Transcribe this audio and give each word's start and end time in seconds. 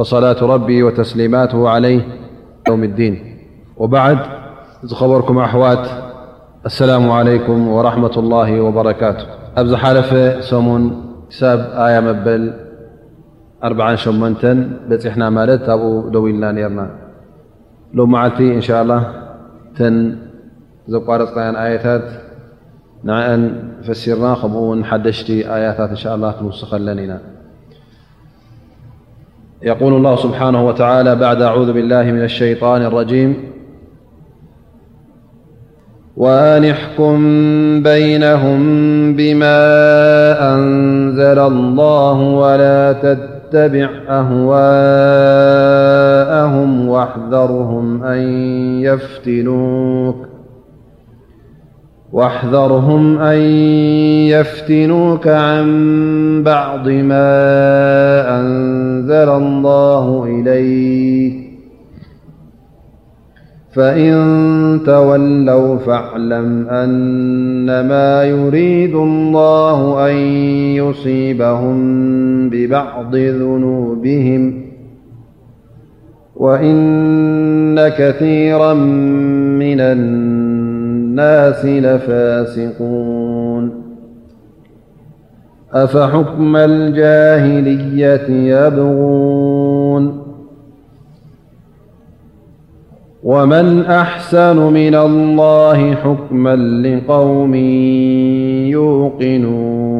وصلاة 0.00 0.36
ربي 0.42 0.82
وتسليمته 0.82 1.68
عليه 1.68 2.02
يوم 2.68 2.84
الدين 2.84 3.14
وبعد 3.82 4.18
ዝخበركم 4.90 5.36
ኣحዋት 5.38 5.84
السلم 6.70 7.04
عليكم 7.18 7.58
ورحمة 7.76 8.14
الله 8.22 8.48
وبركته 8.66 9.24
ኣብዝሓلፈ 9.62 10.10
ሰم 10.50 10.66
ሳብ 11.38 11.58
آية 11.86 11.98
መበل 12.08 12.42
4 13.64 13.98
8مተ 14.04 14.42
بحና 14.90 15.22
ማت 15.38 15.66
ኣብ 15.74 15.82
ደው 16.14 16.22
ልና 16.34 16.44
نرና 16.56 16.80
لم 17.96 18.08
معلت 18.14 18.38
إن 18.58 18.62
شاء 18.68 18.78
الله 18.82 19.00
ن 19.94 19.96
ዘቋرፅ 20.92 21.32
آيታት 21.66 22.06
أ 23.18 23.34
فسرና 23.86 24.24
ከم 24.40 24.54
حደشت 24.90 25.28
آيታت 25.56 25.90
إشء 25.98 26.10
الله 26.16 26.30
ክنوسኸለن 26.38 26.98
ኢና 27.06 27.12
يقول 29.62 29.92
الله 29.94 30.16
سبحانه 30.16 30.66
وتعالى 30.66 31.16
بعد 31.16 31.42
أعوذ 31.42 31.72
بالله 31.72 32.02
من 32.02 32.22
الشيطان 32.24 32.82
الرجيم 32.82 33.34
وأنحكم 36.16 37.16
بينهم 37.82 38.58
بما 39.16 39.58
أنزل 40.54 41.38
الله 41.38 42.12
ولا 42.18 42.92
تتبع 42.92 43.88
أهواءهم 44.08 46.88
واحذرهم 52.12 53.22
أن 53.22 53.40
يفتنوك 54.28 55.28
عن 55.28 55.64
بعض 56.46 56.88
ما 56.88 57.30
أن 58.40 58.59
زل 59.10 59.28
الله 59.28 60.24
إليه 60.24 61.32
فإن 63.72 64.14
تولوا 64.86 65.76
فاعلم 65.78 66.68
أنما 66.70 68.24
يريد 68.24 68.94
الله 68.94 70.10
أن 70.10 70.16
يصيبهم 70.80 71.78
ببعض 72.50 73.16
ذنوبهم 73.16 74.54
وإن 76.36 77.88
كثيرا 77.98 78.74
من 79.58 79.80
الناس 79.80 81.64
لفاسقون 81.66 83.29
أفحكم 85.74 86.56
الجاهلية 86.56 88.28
يبغون 88.52 90.20
ومن 93.22 93.82
أحسن 93.84 94.56
من 94.56 94.94
الله 94.94 95.94
حكما 95.94 96.56
لقوم 96.56 97.54
يوقنون 99.44 99.99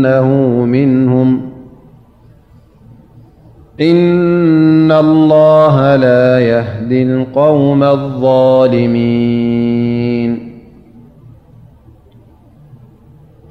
إنه 0.00 0.64
منهم 0.64 1.40
إن 3.80 4.92
الله 4.92 5.96
لا 5.96 6.40
يهد 6.40 6.92
القوم 6.92 7.82
الظالمين 7.82 10.50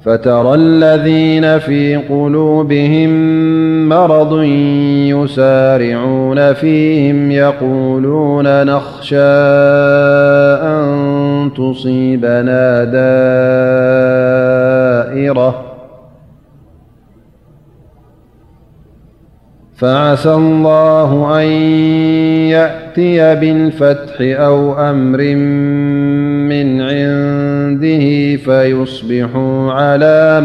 فترى 0.04 0.54
الذين 0.54 1.58
في 1.58 1.96
قلوبهم 1.96 3.10
مرض 3.88 4.42
يسارعون 5.06 6.52
فيهم 6.52 7.30
يقولون 7.30 8.64
نخشى 8.64 9.20
أن 10.58 11.50
تصيبنا 11.56 12.84
دائرة 15.14 15.69
فعسى 19.80 20.34
الله 20.34 21.40
أن 21.42 21.46
يأتي 22.52 23.34
بالفتح 23.40 24.14
أو 24.40 24.72
أمر 24.80 25.18
من 26.52 26.80
عنده 26.80 28.36
فيصبحوا 28.36 29.72
على 29.72 30.42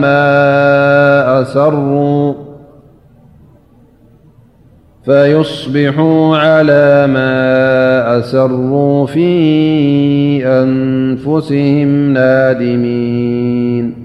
ما 7.11 7.21
أسروا 8.17 9.07
في 9.07 10.41
أنفسهم 10.45 12.13
نادمين 12.13 14.04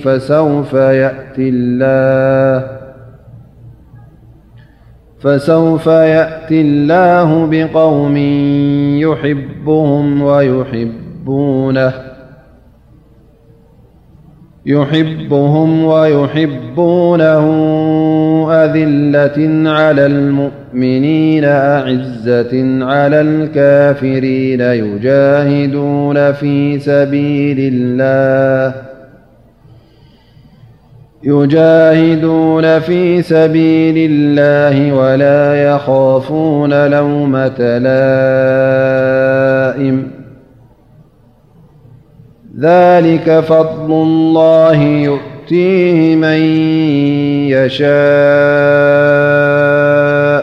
فسوف 5.20 5.86
يأتي 5.86 6.60
الله 6.60 7.46
بقوم 7.50 8.16
يحبهم 8.98 10.22
ويحبونه 10.22 11.92
يحبهم 14.66 15.84
ويحبونه 15.84 17.44
أذلة 18.64 19.70
على 19.70 20.06
المؤمنين 20.06 21.44
أعزة 21.44 22.84
على 22.84 23.20
الكافرين 23.20 24.60
يجاهدون 24.60 26.32
في 32.82 33.22
سبيل 33.22 33.94
الله 33.98 34.94
ولا 34.94 35.64
يخافون 35.74 36.86
لومت 36.90 37.60
لائم 37.60 40.11
ذلك 42.60 43.40
فضل 43.40 43.92
الله 43.92 44.82
يؤتيه 44.82 46.16
من 46.16 46.38
يشاء 47.50 50.42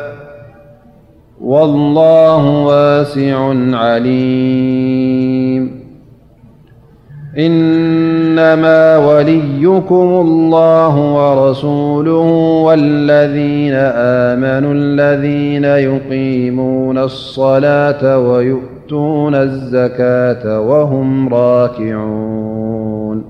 والله 1.42 2.66
واسع 2.66 3.42
عليم 3.78 5.80
إنما 7.38 8.98
وليكم 8.98 9.96
الله 9.96 10.96
ورسوله 11.16 12.32
والذين 12.66 13.74
آمنوا 13.96 14.74
الذين 14.74 15.64
يقيمون 15.64 16.98
الصلاة 16.98 18.20
وي 18.28 18.58
ازا 18.92 20.58
وهم 20.58 21.34
راكعون 21.34 23.24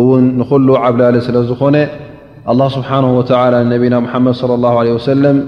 እውን 0.00 0.24
ንኩሉ 0.40 0.68
ዓብላሊ 0.84 1.16
ስለዝኾነ 1.30 1.76
ስብሓه 2.76 3.00
ነና 3.54 3.72
መድ 4.26 4.36
صለ 4.50 4.52
ه 4.72 4.76
ሰለም 5.10 5.38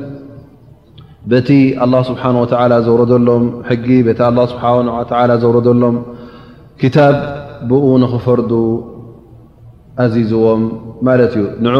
በቲ 1.32 1.50
له 1.93 2.00
ስሓ 2.09 2.23
ዘረሎም 2.87 3.44
ጊ 3.85 3.91
ዘረደሎም 5.43 5.94
ታ 6.97 7.05
ብኡ 7.71 7.85
نክፈርዱ 8.03 8.50
ኣዚዝዎም 10.05 10.62
ማት 11.06 11.21
እዩ 11.26 11.44
ን 11.65 11.71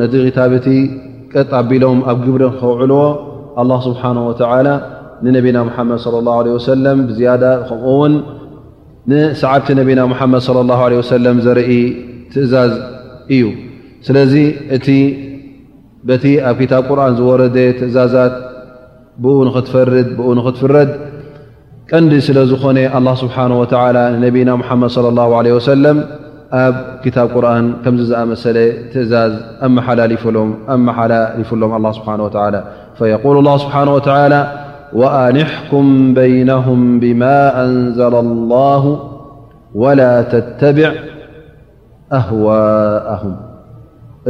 ነዚ 0.00 0.14
ክታቲ 0.26 0.66
ጥ 1.46 1.52
ኣቢሎም 1.60 1.98
ኣብ 2.12 2.18
ግብሪ 2.26 2.42
ከውዕልዎ 2.60 3.02
لله 3.64 3.78
ስሓه 3.88 4.10
ንነና 5.24 5.58
መድ 5.88 5.98
صى 5.98 6.26
اه 6.26 7.32
عه 7.32 7.54
ከምኡ 7.68 7.88
ን 9.10 9.12
ሰዓቲ 9.42 9.66
ነና 9.80 10.00
መድ 10.12 10.42
صى 10.46 10.50
له 10.70 10.78
ه 10.80 10.82
ዘርኢ 11.46 11.72
ትእዛዝ 12.32 12.72
እዩ 13.34 13.44
ስለዚ 14.06 14.34
ቲ 16.22 16.26
ኣብ 16.50 16.58
ታ 16.70 16.74
ቁርን 16.88 17.12
ዝወረ 17.18 17.40
ትእዛዛት 17.78 18.34
ب 19.18 19.26
نتفرድ 19.46 20.08
ب 20.18 20.20
نትፍረድ 20.36 20.90
ቀنዲ 21.90 22.12
ስل 22.26 22.38
ዝኾن 22.50 22.76
الله 22.98 23.14
سبحنه 23.24 23.56
وتعلى 23.62 24.02
نبናا 24.24 24.52
محمድ 24.62 24.90
صلى 24.96 25.08
الله 25.12 25.28
عليه 25.38 25.52
وسلم 25.58 25.96
ኣብ 26.66 26.76
كتب 27.04 27.26
قرن 27.34 27.64
كم 27.84 27.94
ዝأمሰل 28.08 28.56
ትእዛዝ 28.92 29.32
ኣمحلمحلفሎم 29.66 30.50
الله 31.78 31.92
سبحنه 31.98 32.22
وعلى 32.36 32.60
فيقول 32.98 33.36
الله 33.42 33.56
سبحنه 33.64 33.92
وتعالى 33.96 34.40
وأنحكم 35.00 35.86
بينهم 36.20 36.78
بما 37.02 37.36
أنዘل 37.64 38.14
الله 38.26 38.82
ولا 39.82 40.14
تتبع 40.34 40.90
أهواءهم 42.20 43.34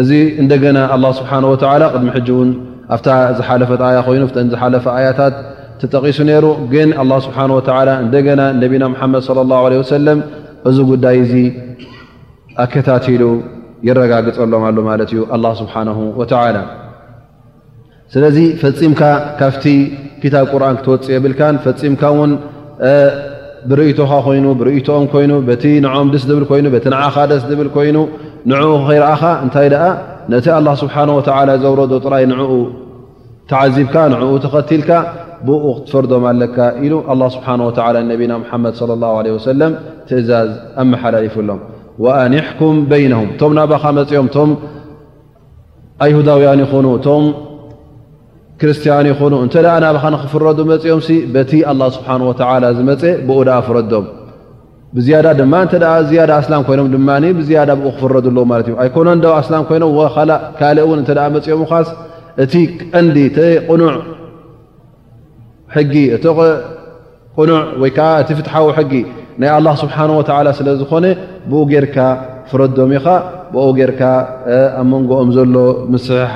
እዚ 0.00 0.10
እندና 0.42 0.76
الله 0.94 1.10
سبحنه 1.20 1.48
وتعلى 1.52 1.84
ቅድم 1.94 2.08
ج 2.28 2.30
ኣብታ 2.94 3.08
ዝሓለፈት 3.38 3.80
ኣያ 3.88 3.98
ኮይኑ 4.06 4.22
ተን 4.36 4.46
ዝሓለፈ 4.52 4.84
ኣያታት 4.98 5.34
ትጠቂሱ 5.80 6.18
ነይሩ 6.30 6.46
ግን 6.72 6.88
ኣ 7.02 7.04
ስብሓ 7.26 7.38
ወላ 7.56 7.88
እንደገና 8.04 8.40
ነቢና 8.62 8.84
ሓመድ 9.00 9.24
ለ 9.38 9.42
ላሁ 9.52 9.62
ለ 9.72 9.80
ወሰለም 9.82 10.18
እዚ 10.70 10.76
ጉዳይ 10.90 11.16
እዚ 11.24 11.34
ኣከታቲሉ 12.64 13.24
የረጋግፀሎም 13.88 14.64
ኣሎ 14.68 14.76
ማለት 14.90 15.10
እዩ 15.14 15.22
ኣላ 15.36 15.46
ስብሓን 15.60 15.88
ወላ 16.20 16.58
ስለዚ 18.14 18.38
ፈፂምካ 18.62 19.02
ካብቲ 19.40 19.64
ክታብ 20.22 20.46
ቁርን 20.52 20.76
ክትወፅእ 20.80 21.14
የብልካን 21.16 21.56
ፈፂምካ 21.64 22.02
እውን 22.14 22.32
ብርእቶኻ 23.70 24.10
ኮይኑ 24.26 24.46
ብርእቶኦም 24.60 25.04
ኮይኑ 25.12 25.32
በቲ 25.48 25.64
ንዖም 25.84 26.08
ድስ 26.14 26.22
ዝብል 26.30 26.44
ኮይኑ 26.50 26.66
በቲ 26.74 26.84
ንዓኻ 26.94 27.16
ደስ 27.30 27.42
ዝብል 27.50 27.68
ኮይኑ 27.76 27.96
ንኡ 28.50 28.62
ኸይረኣኻ 28.86 29.22
እንታይ 29.44 29.68
ደኣ 29.74 29.84
ነቲ 30.30 30.46
ኣላ 30.58 30.68
ስብሓ 30.82 30.94
ወ 31.18 31.20
ዘውረዶ 31.64 31.92
ጥራይ 32.06 32.24
ንኡ 32.30 32.50
ተዓዚብካ 33.50 33.94
ንዕኡ 34.12 34.32
ተኸትልካ 34.44 34.90
ብኡ 35.46 35.64
ክትፈርዶም 35.76 36.24
ኣለካ 36.30 36.56
ኢሉ 36.86 36.94
ኣ 37.12 37.16
ስብሓ 37.36 37.46
ወ 37.68 37.72
ነቢና 38.10 38.32
ሙሓመድ 38.42 38.74
ወሰለም 39.36 39.72
ትእዛዝ 40.08 40.50
ኣመሓላይፍሎም 40.82 41.60
ወኣኒሕኩም 42.04 42.76
በይነሁም 42.90 43.30
ቶም 43.40 43.52
ናባኻ 43.58 43.84
መፂኦም 43.98 44.28
ቶም 44.36 44.50
ኣይሁዳውያን 46.04 46.60
ይኹኑ 46.64 46.86
ቶም 47.06 47.24
ክርስትያን 48.60 49.06
ይኹኑ 49.12 49.32
እንተ 49.44 49.54
ደኣ 49.66 49.74
ናባኻ 49.84 50.04
ንኽፍረዱ 50.14 50.58
መፂኦምሲ 50.72 51.10
በቲ 51.34 51.52
ኣ 51.72 51.76
ስብሓ 51.98 52.08
ወላ 52.50 52.64
ዝመፀ 52.78 53.02
ብኡ 53.28 53.38
ዳኣ 53.50 53.58
ፍረዶም 53.68 54.06
ብያዳ 54.96 55.26
ድማ 55.40 55.54
እ 55.76 56.14
ያዳ 56.20 56.30
ኣስላም 56.42 56.62
ኮይኖም 56.68 56.88
ድማ 56.94 57.08
ብዝያዳ 57.38 57.70
ብኡ 57.80 57.86
ክፍረዱኣለዎ 57.96 58.44
ማለት 58.50 58.66
እዩ 58.70 58.74
ኣይኮኖ 58.82 59.08
ዶ 59.24 59.28
ኣስላም 59.40 59.62
ኮይኖም 59.68 59.88
እ 59.90 60.08
ካልእ 60.58 60.82
እውን 60.86 60.98
እተ 61.04 61.10
መፅኦም 61.34 61.62
ኻስ 61.70 61.88
እቲ 62.44 62.54
ቀንዲ 62.92 63.16
ተ 63.36 63.38
ቁኑዕ 63.68 63.94
ጊ 65.92 65.94
እቁኑዕ 66.16 67.58
ወይከዓ 67.82 68.08
እቲ 68.22 68.30
ፍትሓዊ 68.38 68.66
ሕጊ 68.78 68.92
ናይ 69.40 69.50
ኣላ 69.56 69.66
ስብሓን 69.82 70.10
ወተላ 70.20 70.48
ስለ 70.60 70.68
ዝኮነ 70.80 71.06
ብኡ 71.50 71.60
ጌርካ 71.72 71.96
ፍረዶም 72.50 72.90
ኢኻ 72.98 73.06
ብኡ 73.52 73.64
ጌይርካ 73.78 74.02
ኣብ 74.80 74.86
መንጎኦም 74.92 75.30
ዘሎ 75.36 75.54
ምስሕሓ 75.92 76.34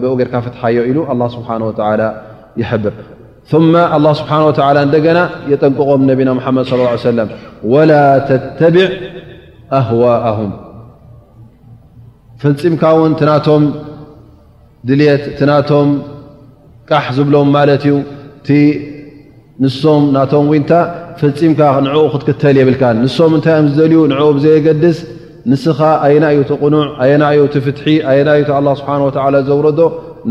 ብኡ 0.00 0.10
ጌርካ 0.20 0.34
ፍትሓዮ 0.46 0.76
ኢሉ 0.90 0.98
ኣላ 1.12 1.22
ስብሓ 1.36 1.48
ወተላ 1.70 2.02
ይሕብር 2.60 2.94
ማ 3.52 3.76
ه 3.92 4.10
ስብሓነ 4.18 4.40
ወላ 4.48 4.58
እንደገና 4.86 5.18
የጠንቅቖም 5.50 6.02
ነቢና 6.10 6.30
ሓመድ 6.44 6.64
ص 6.70 7.02
ሰለም 7.10 7.28
ወላ 7.72 7.92
ተተብዕ 8.28 8.88
ኣህዋሁም 9.78 10.52
ፈልፂምካ 12.42 12.82
እውን 12.96 13.12
ቲ 13.20 13.24
ናቶም 13.30 13.64
ድልት 14.88 15.24
ቲ 15.38 15.48
ናቶም 15.50 15.88
ቃሕ 16.90 17.06
ዝብሎም 17.16 17.48
ማለት 17.56 17.82
እዩ 17.88 17.96
እቲ 18.40 18.48
ንሶም 19.64 20.02
ናቶም 20.16 20.44
ውንታ 20.52 20.72
ፈልፂምካ 21.22 21.60
ንዕኡ 21.86 22.04
ክትክተል 22.14 22.56
የብልካ 22.60 22.82
ንሶም 23.04 23.32
እንታይ 23.38 23.56
ኦም 23.60 23.66
ዝደልዩ 23.74 23.98
ንዕኡ 24.12 24.26
ብዘየገድስ 24.38 24.98
ንስኻ 25.50 25.78
ኣየና 26.06 26.24
ዩ 26.36 26.40
ቲ 26.50 26.52
ቕኑዕ 26.62 26.82
ኣየና 27.02 27.24
እዩ 27.34 27.42
ቲፍትሒ 27.56 27.86
ኣየና 28.12 28.30
እዩ 28.40 28.48
ስብሓ 28.80 28.90
ወ 29.06 29.40
ዘውረዶ 29.50 29.80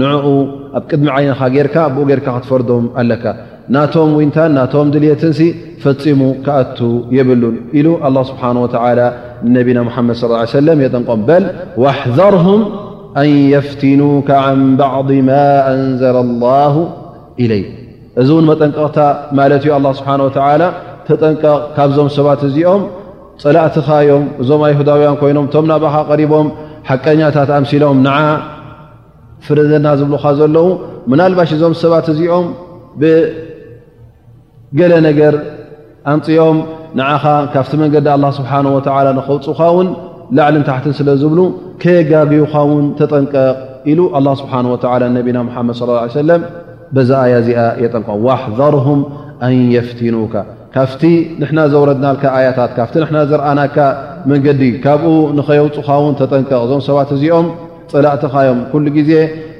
ንዕኡ 0.01 0.25
ኣብ 0.77 0.84
ቅድሚ 0.89 1.05
ዓይንኻ 1.17 1.39
ጌርካ 1.55 1.75
ኣብኡ 1.89 2.01
ጌርካ 2.10 2.27
ክትፈርዶም 2.36 2.86
ኣለካ 3.01 3.25
ናቶም 3.75 4.10
ውንታን 4.17 4.51
ናቶም 4.58 4.88
ድልየትንሲ 4.93 5.39
ፈፂሙ 5.84 6.22
ክኣቱ 6.46 6.77
የብሉን 7.17 7.55
ኢሉ 7.79 7.88
ኣላ 8.10 8.17
ስብሓን 8.29 8.58
ወላ 8.65 9.00
ነቢና 9.55 9.79
ሙሓመድ 9.89 10.15
ሰለም 10.60 10.79
የጠንቆም 10.86 11.22
በል 11.29 11.43
ወኣሕዘርሁም 11.84 12.62
ኣን 13.22 13.29
የፍትኑከ 13.53 14.29
ዓን 14.43 14.62
ባዕቢ 14.81 15.12
ማ 15.31 15.39
እንዘለ 15.74 16.17
ላሁ 16.46 16.75
ኢለይ 17.46 17.63
እዚ 18.22 18.29
እውን 18.34 18.46
መጠንቀቕታ 18.51 19.00
ማለት 19.39 19.63
እዩ 19.65 19.72
ኣላ 19.77 19.88
ስብሓን 20.00 20.22
ወተላ 20.27 20.63
ተጠንቀቕ 21.08 21.55
ካብዞም 21.75 22.10
ሰባት 22.17 22.41
እዚኦም 22.50 22.81
ፀላእትኻዮም 23.43 24.24
እዞም 24.43 24.62
ኣይሁዳውያን 24.69 25.17
ኮይኖም 25.22 25.46
እቶም 25.50 25.67
ናባኻ 25.72 25.96
ቀሪቦም 26.12 26.48
ሓቀኛታት 26.89 27.50
ኣምሲሎም 27.58 27.98
ንዓ 28.05 28.15
ፍረደና 29.48 29.88
ዝብሉካ 30.00 30.25
ዘለዉ 30.39 30.65
ምናልባሽ 31.12 31.51
እዞም 31.58 31.74
ሰባት 31.84 32.08
እዚኦም 32.13 32.48
ብገለ 33.01 34.91
ነገር 35.08 35.36
ኣንፅኦም 36.13 36.58
ንዓኻ 37.00 37.24
ካብቲ 37.53 37.72
መንገዲ 37.84 38.08
ኣላ 38.15 38.25
ስብሓ 38.39 38.51
ወላ 38.77 39.08
ንኸውፅካ 39.17 39.62
ውን 39.77 39.88
ላዕልን 40.38 40.63
ታሕትን 40.69 40.93
ስለዝብሉ 41.00 41.39
ከየጋግብካ 41.81 42.53
ውን 42.72 42.86
ተጠንቀቕ 43.00 43.58
ኢሉ 43.91 44.00
ኣላ 44.19 44.27
ስብሓን 44.41 44.65
ወላ 44.74 45.03
ነቢና 45.17 45.38
ሓመድ 45.55 45.75
ሰለም 46.19 46.43
በዛ 46.98 47.12
ኣያ 47.25 47.36
እዚኣ 47.43 47.63
የጠንቀም 47.84 48.22
ወኣሕርሁም 48.27 49.01
ኣን 49.48 49.55
የፍትኑካ 49.75 50.34
ካፍቲ 50.75 51.03
ንሕና 51.41 51.60
ዘውረድናልካ 51.74 52.24
ኣያታት 52.39 52.72
ካብቲ 52.77 52.96
ና 53.15 53.19
ዘርኣናካ 53.29 53.77
መንገዲ 54.31 54.62
ካብኡ 54.84 55.13
ንኸየውፅኻ 55.38 55.88
ውን 56.03 56.13
ተጠንቀቕ 56.19 56.60
እዞም 56.65 56.81
ሰባት 56.88 57.10
እዚኦም 57.15 57.48
ፀላእትኻዮም 57.91 58.60
ኩሉ 58.72 58.86
ግዜ 58.98 59.12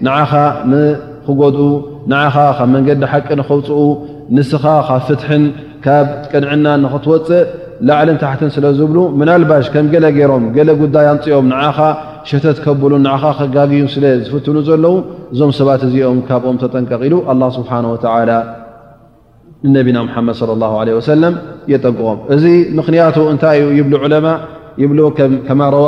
ንዓኻ 0.06 0.32
ንክጎድኡ 0.72 1.62
ንዓኻ 2.12 2.36
ካብ 2.58 2.70
መንገዲ 2.76 3.02
ሓቂ 3.12 3.28
ንክውፅኡ 3.40 3.80
ንስኻ 4.36 4.64
ካብ 4.90 5.02
ፍትሕን 5.08 5.44
ካብ 5.86 6.06
ቅንዕናን 6.32 6.80
ንኽትወፅእ 6.86 7.44
ላዕልን 7.88 8.18
ታሕትን 8.24 8.50
ስለዝብሉ 8.56 8.98
ምናልባሽ 9.20 9.66
ከም 9.74 9.86
ገለ 9.94 10.06
ገይሮም 10.18 10.46
ገለ 10.56 10.70
ጉዳይ 10.82 11.06
ኣንፅኦም 11.14 11.46
ንዓኻ 11.54 11.78
ሸተት 12.30 12.58
ከብሉን 12.66 13.04
ንኻ 13.08 13.24
ከጋግዩ 13.38 13.82
ስለዝፍትኑ 13.94 14.56
ዘለዉ 14.68 14.96
እዞም 15.34 15.52
ሰባት 15.60 15.82
እዚኦም 15.88 16.20
ካብኦም 16.28 16.58
ተጠንቀቂ 16.64 17.02
ኢሉ 17.10 17.16
ኣላ 17.34 17.42
ስብሓን 17.58 17.86
ወላ 17.94 18.32
ንነቢና 19.68 19.98
ሙሓመድ 20.08 20.36
ለ 20.50 20.62
ላ 20.62 20.66
ለ 20.88 20.90
ወሰለም 21.00 21.34
የጠቅቖም 21.72 22.18
እዚ 22.36 22.44
ምኽንያቱ 22.78 23.18
እንታይ 23.34 23.58
እዩ 23.64 23.72
ይብሉ 23.80 23.96
ዑለማ 24.06 24.28
ይብ 24.82 24.92
ከማ 25.48 25.62
ረዋ 25.76 25.88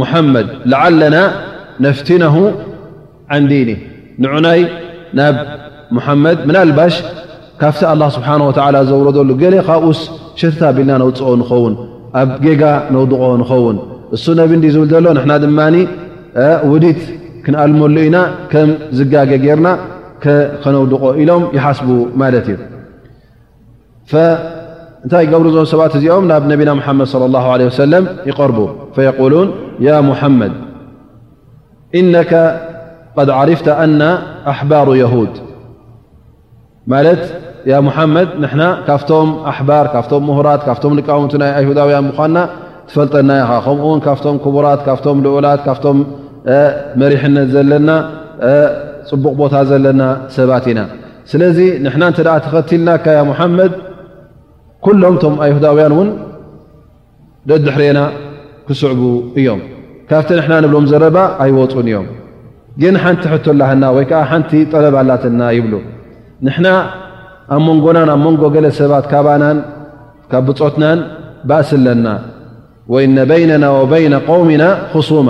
ሙሓመድ 0.00 0.46
ላዓለና 0.72 1.16
ነፍቲናሁ 1.86 2.34
ዓንዲን 3.36 3.68
ንዑ 4.22 4.32
ናይ 4.46 4.60
ናብ 5.18 5.36
ሙሓመድ 5.96 6.38
ምና 6.48 6.56
ልባሽ 6.70 6.94
ካብቲ 7.60 7.80
ኣላ 7.92 8.02
ስብሓን 8.16 8.40
ወ 8.48 8.50
ዘውረደሉ 8.90 9.30
ገሌ 9.42 9.54
ካብኡስ 9.68 10.00
ሸተታ 10.40 10.62
ኣቢልና 10.72 10.92
ነውፅኦ 11.02 11.30
ንኸውን 11.40 11.74
ኣብ 12.20 12.30
ጌጋ 12.44 12.62
ነውድቆ 12.94 13.22
ንኸውን 13.42 13.76
እሱ 14.16 14.24
ነብ 14.40 14.50
ንዲ 14.58 14.66
ዝብል 14.74 14.88
ዘሎ 14.92 15.06
ንና 15.18 15.32
ድማ 15.44 15.60
ውዲት 16.72 17.00
ክንኣልመሉ 17.44 17.96
ኢና 18.08 18.18
ከም 18.52 18.70
ዝጋገ 18.98 19.30
ጌይርና 19.44 19.68
ከነውድቆ 20.62 21.02
ኢሎም 21.22 21.42
ይሓስቡ 21.56 21.88
ማለት 22.22 22.46
እዩ 22.52 22.56
እንታይ 25.04 25.26
ገብር 25.32 25.46
ዞም 25.56 25.66
ሰባት 25.72 25.92
እዚኦም 25.98 26.24
ናብ 26.30 26.44
ነቢና 26.52 26.70
ሙሓመድ 26.78 27.08
ለ 27.60 27.66
ወሰለም 27.68 28.04
ይቀርቡ 28.28 28.58
ሉን 29.32 29.48
ያ 29.86 29.90
ሙሓመድ 30.10 30.54
እነካ 31.98 32.32
ቀድ 33.18 33.28
ዓርፍተ 33.40 33.68
ኣና 33.84 34.02
ኣሕባሩ 34.52 34.88
የድ 35.00 35.34
ማለት 36.92 37.22
ሙሓመድ 37.86 38.28
ና 38.42 38.62
ካብቶም 38.86 39.30
ኣሕባር 39.50 39.86
ካፍቶም 39.94 40.22
ምሁራት 40.30 40.60
ካብቶም 40.66 40.92
ቃወም 41.08 41.24
ናይ 41.42 41.50
ኣይሁዳውያን 41.60 42.04
ምኳና 42.10 42.36
ትፈልጠና 42.90 43.30
ኢኻ 43.44 43.50
ከምኡውን 43.64 44.00
ካብቶም 44.06 44.36
ክቡራት 44.44 44.80
ካፍቶም 44.86 45.18
ልኡላት 45.24 45.60
ካብቶም 45.66 45.98
መሪሕነት 47.00 47.48
ዘለና 47.54 47.90
ፅቡቕ 49.10 49.34
ቦታ 49.40 49.54
ዘለና 49.70 50.02
ሰባት 50.36 50.66
ኢና 50.72 50.80
ስለዚ 51.32 51.58
ንና 51.84 52.02
እተ 52.12 52.18
ተኸትልናካ 52.44 53.06
መሓመድ 53.30 53.72
ኩሎም 54.86 55.16
ቶም 55.24 55.34
ኣይሁዳውያን 55.46 55.92
እውን 55.96 56.08
ደድሕርና 57.50 57.98
ክስዕቡ 58.68 59.02
እዮም 59.40 59.60
ካብቲ 60.08 60.30
ንና 60.40 60.52
ንብሎም 60.64 60.86
ዘረባ 60.90 61.16
ኣይወፁን 61.44 61.86
እዮም 61.90 62.06
ግን 62.82 62.94
ሓንቲ 63.02 63.22
ሕቶላህና 63.32 63.84
ወይከዓ 63.96 64.18
ሓንቲ 64.30 64.50
ጠበባላትና 64.72 65.40
ይብሉ 65.56 65.74
ንሕና 66.46 66.68
ኣብ 67.54 67.60
መንጎናን 67.68 68.10
ኣብ 68.14 68.20
መንጎ 68.26 68.42
ገለ 68.56 68.66
ሰባት 68.80 69.04
ካባናን 69.12 69.58
ካብ 70.32 70.46
ብፆትናን 70.48 70.98
ባእስለና 71.48 72.06
ወእነ 72.92 73.16
በይነና 73.30 73.64
ወበይነ 73.78 74.14
قውምና 74.28 74.64
ክሱማ 74.92 75.28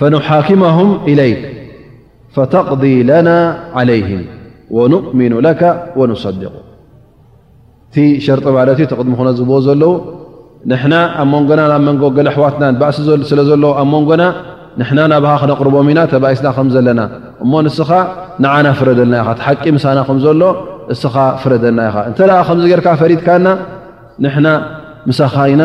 ፈنሓኪመهም 0.00 0.90
ኢለይክ 1.10 1.40
ፈተቅዲ 2.36 2.84
ለና 3.10 3.28
ዓለይهም 3.80 4.22
ወንؤሚኑ 4.76 5.32
ለካ 5.46 5.62
ወኑصድቁ 6.00 6.54
እቲ 7.88 7.96
ሸርጢ 8.26 8.46
ባለት 8.56 8.78
እዩ 8.82 8.86
ተቅድሚ 8.92 9.12
ኾነ 9.18 9.28
ዝብዎ 9.38 9.56
ዘለዉ 9.66 9.92
ንሕና 10.70 10.94
ኣብ 11.22 11.26
ሞንጎና 11.32 11.60
ናብ 11.70 11.82
መንጎገል 11.88 12.28
ኣሕዋትና 12.30 12.64
ባእሲ 12.80 12.96
ስለ 13.30 13.40
ዘለዉ 13.48 13.70
ኣብ 13.80 13.88
ሞንጎና 13.94 14.22
ንና 14.80 14.98
ናባሃ 15.12 15.34
ክነቕርቦም 15.42 15.88
ኢና 15.92 16.00
ተባይስና 16.12 16.48
ከም 16.56 16.68
ዘለና 16.74 17.00
እሞ 17.44 17.52
ንስኻ 17.66 17.90
ንዓና 18.44 18.66
ፍረደልና 18.78 19.14
ኢኻ 19.22 19.30
ቲሓቂ 19.40 19.64
ምሳና 19.76 19.98
ከምዘሎ 20.08 20.42
እስኻ 20.94 21.14
ፍረደልና 21.42 21.80
ኢኻ 21.90 21.96
እንተደኣ 22.10 22.38
ከምዚ 22.48 22.64
ገርካ 22.72 22.86
ፈሪድካና 23.02 23.46
ንና 24.26 24.46
ምሳኻ 25.08 25.34
ኢ 25.52 25.58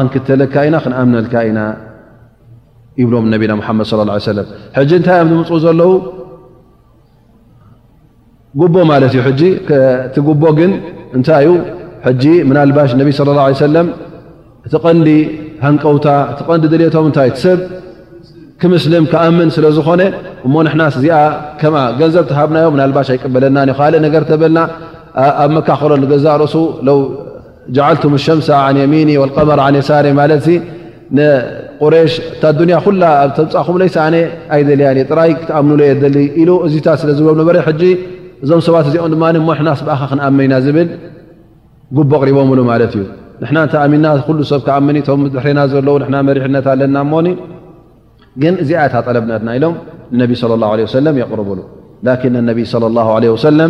ክንክተለልካ 0.00 0.54
ኢና 0.68 0.76
ክንኣምነልካ 0.84 1.34
ኢና 1.50 1.60
ይብሎም 3.00 3.26
ነቢና 3.32 3.52
ሓመድ 3.68 3.86
ሰለም 3.92 4.46
ሕጂ 4.76 4.90
እንታይ 5.00 5.18
ኣም 5.22 5.28
ዝምፁ 5.34 5.50
ዘለዉ 5.64 5.92
ጉቦ 8.60 8.74
ማለት 8.92 9.14
እዩ 9.16 9.22
ቲ 10.12 10.20
ጉቦ 10.28 10.42
ግን 10.58 10.70
እንታይ 11.18 11.46
ዩ 11.48 11.54
ጂ 12.22 12.32
ምና 12.48 12.58
ልባሽ 12.70 12.90
ነቢ 13.00 13.08
ስለ 13.18 13.30
ላ 13.38 13.44
ሰለም 13.66 13.86
እቲ 14.66 14.74
ቀንዲ 14.84 15.08
ሃንቀውታ 15.64 16.06
እቲ 16.30 16.38
ቀንዲ 16.48 16.64
ድልቶም 16.72 17.04
ንታይ 17.10 17.30
ሰብ 17.42 17.58
ክምስልም 18.60 19.04
ክኣምን 19.12 19.48
ስለዝኮነ 19.56 20.02
እሞ 20.46 20.54
ንሕናስ 20.66 20.94
እዚኣ 21.00 21.16
ከ 21.60 21.70
ገንዘብ 22.00 22.26
ሃብናዮም 22.38 22.74
ናልባሽ 22.80 23.08
ኣይቀበለና 23.14 23.58
ካእ 23.78 23.92
ነገር 24.06 24.22
ተበልና 24.30 24.58
ኣብ 25.42 25.50
መካኸሎ 25.56 25.92
ገዛ 26.12 26.26
ርእሱ 26.42 26.54
ዓልቱም 27.88 28.14
ሸምሳ 28.24 28.48
ን 28.74 28.78
የሚኒ 28.84 29.10
ቀመር 29.36 29.60
ን 29.72 29.76
የሳር 29.80 30.06
ማለት 30.20 30.46
ቁረሽ 31.82 32.12
እታያ 32.34 32.76
ኩላ 32.84 33.02
ኣ 33.22 33.24
ተብፃኹም 33.36 33.76
ይኣነ 33.88 34.14
ኣይደልያእ 34.56 34.98
ጥራይ 35.10 35.32
ክተኣምኑ 35.40 35.80
የኢ 35.90 36.46
እዚታ 36.68 36.86
ስለዝብሎም 37.02 37.38
ነበረ 37.42 37.56
እዞም 38.44 38.60
ሰባት 38.68 38.86
እዚኦም 38.90 39.12
ሞ 39.46 39.50
ናስ 39.68 39.80
ብኣኸ 39.86 40.02
ክንኣመና 40.12 40.54
ዝብል 40.64 40.88
ጉቦ 41.98 42.10
ቕሪቦም 42.22 42.48
ሉ 42.58 42.62
ማለት 42.70 42.92
እዩ 42.96 43.02
ንና 43.44 43.56
ታ 43.72 43.82
ኣሚና 43.86 44.06
ل 44.38 44.44
ሰብኣመኒቶም 44.50 45.20
ድሕሪና 45.32 45.60
ዘለዉ 45.72 45.94
መሪሕነት 46.28 46.66
ኣለና 46.72 46.96
ሞኒ 47.12 47.26
ግን 48.42 48.54
እዚኣያታ 48.62 48.94
ጠለبነና 49.06 49.48
ኢሎም 49.58 49.74
ነ 50.20 50.22
صى 50.42 50.48
الله 50.58 50.70
عل 50.74 50.80
و 50.84 50.88
يقርብሉ 51.24 51.58
لكن 52.08 52.30
ነ 52.48 52.50
صى 52.72 52.86
الله 52.90 53.06
عله 53.16 53.28
وسل 53.36 53.60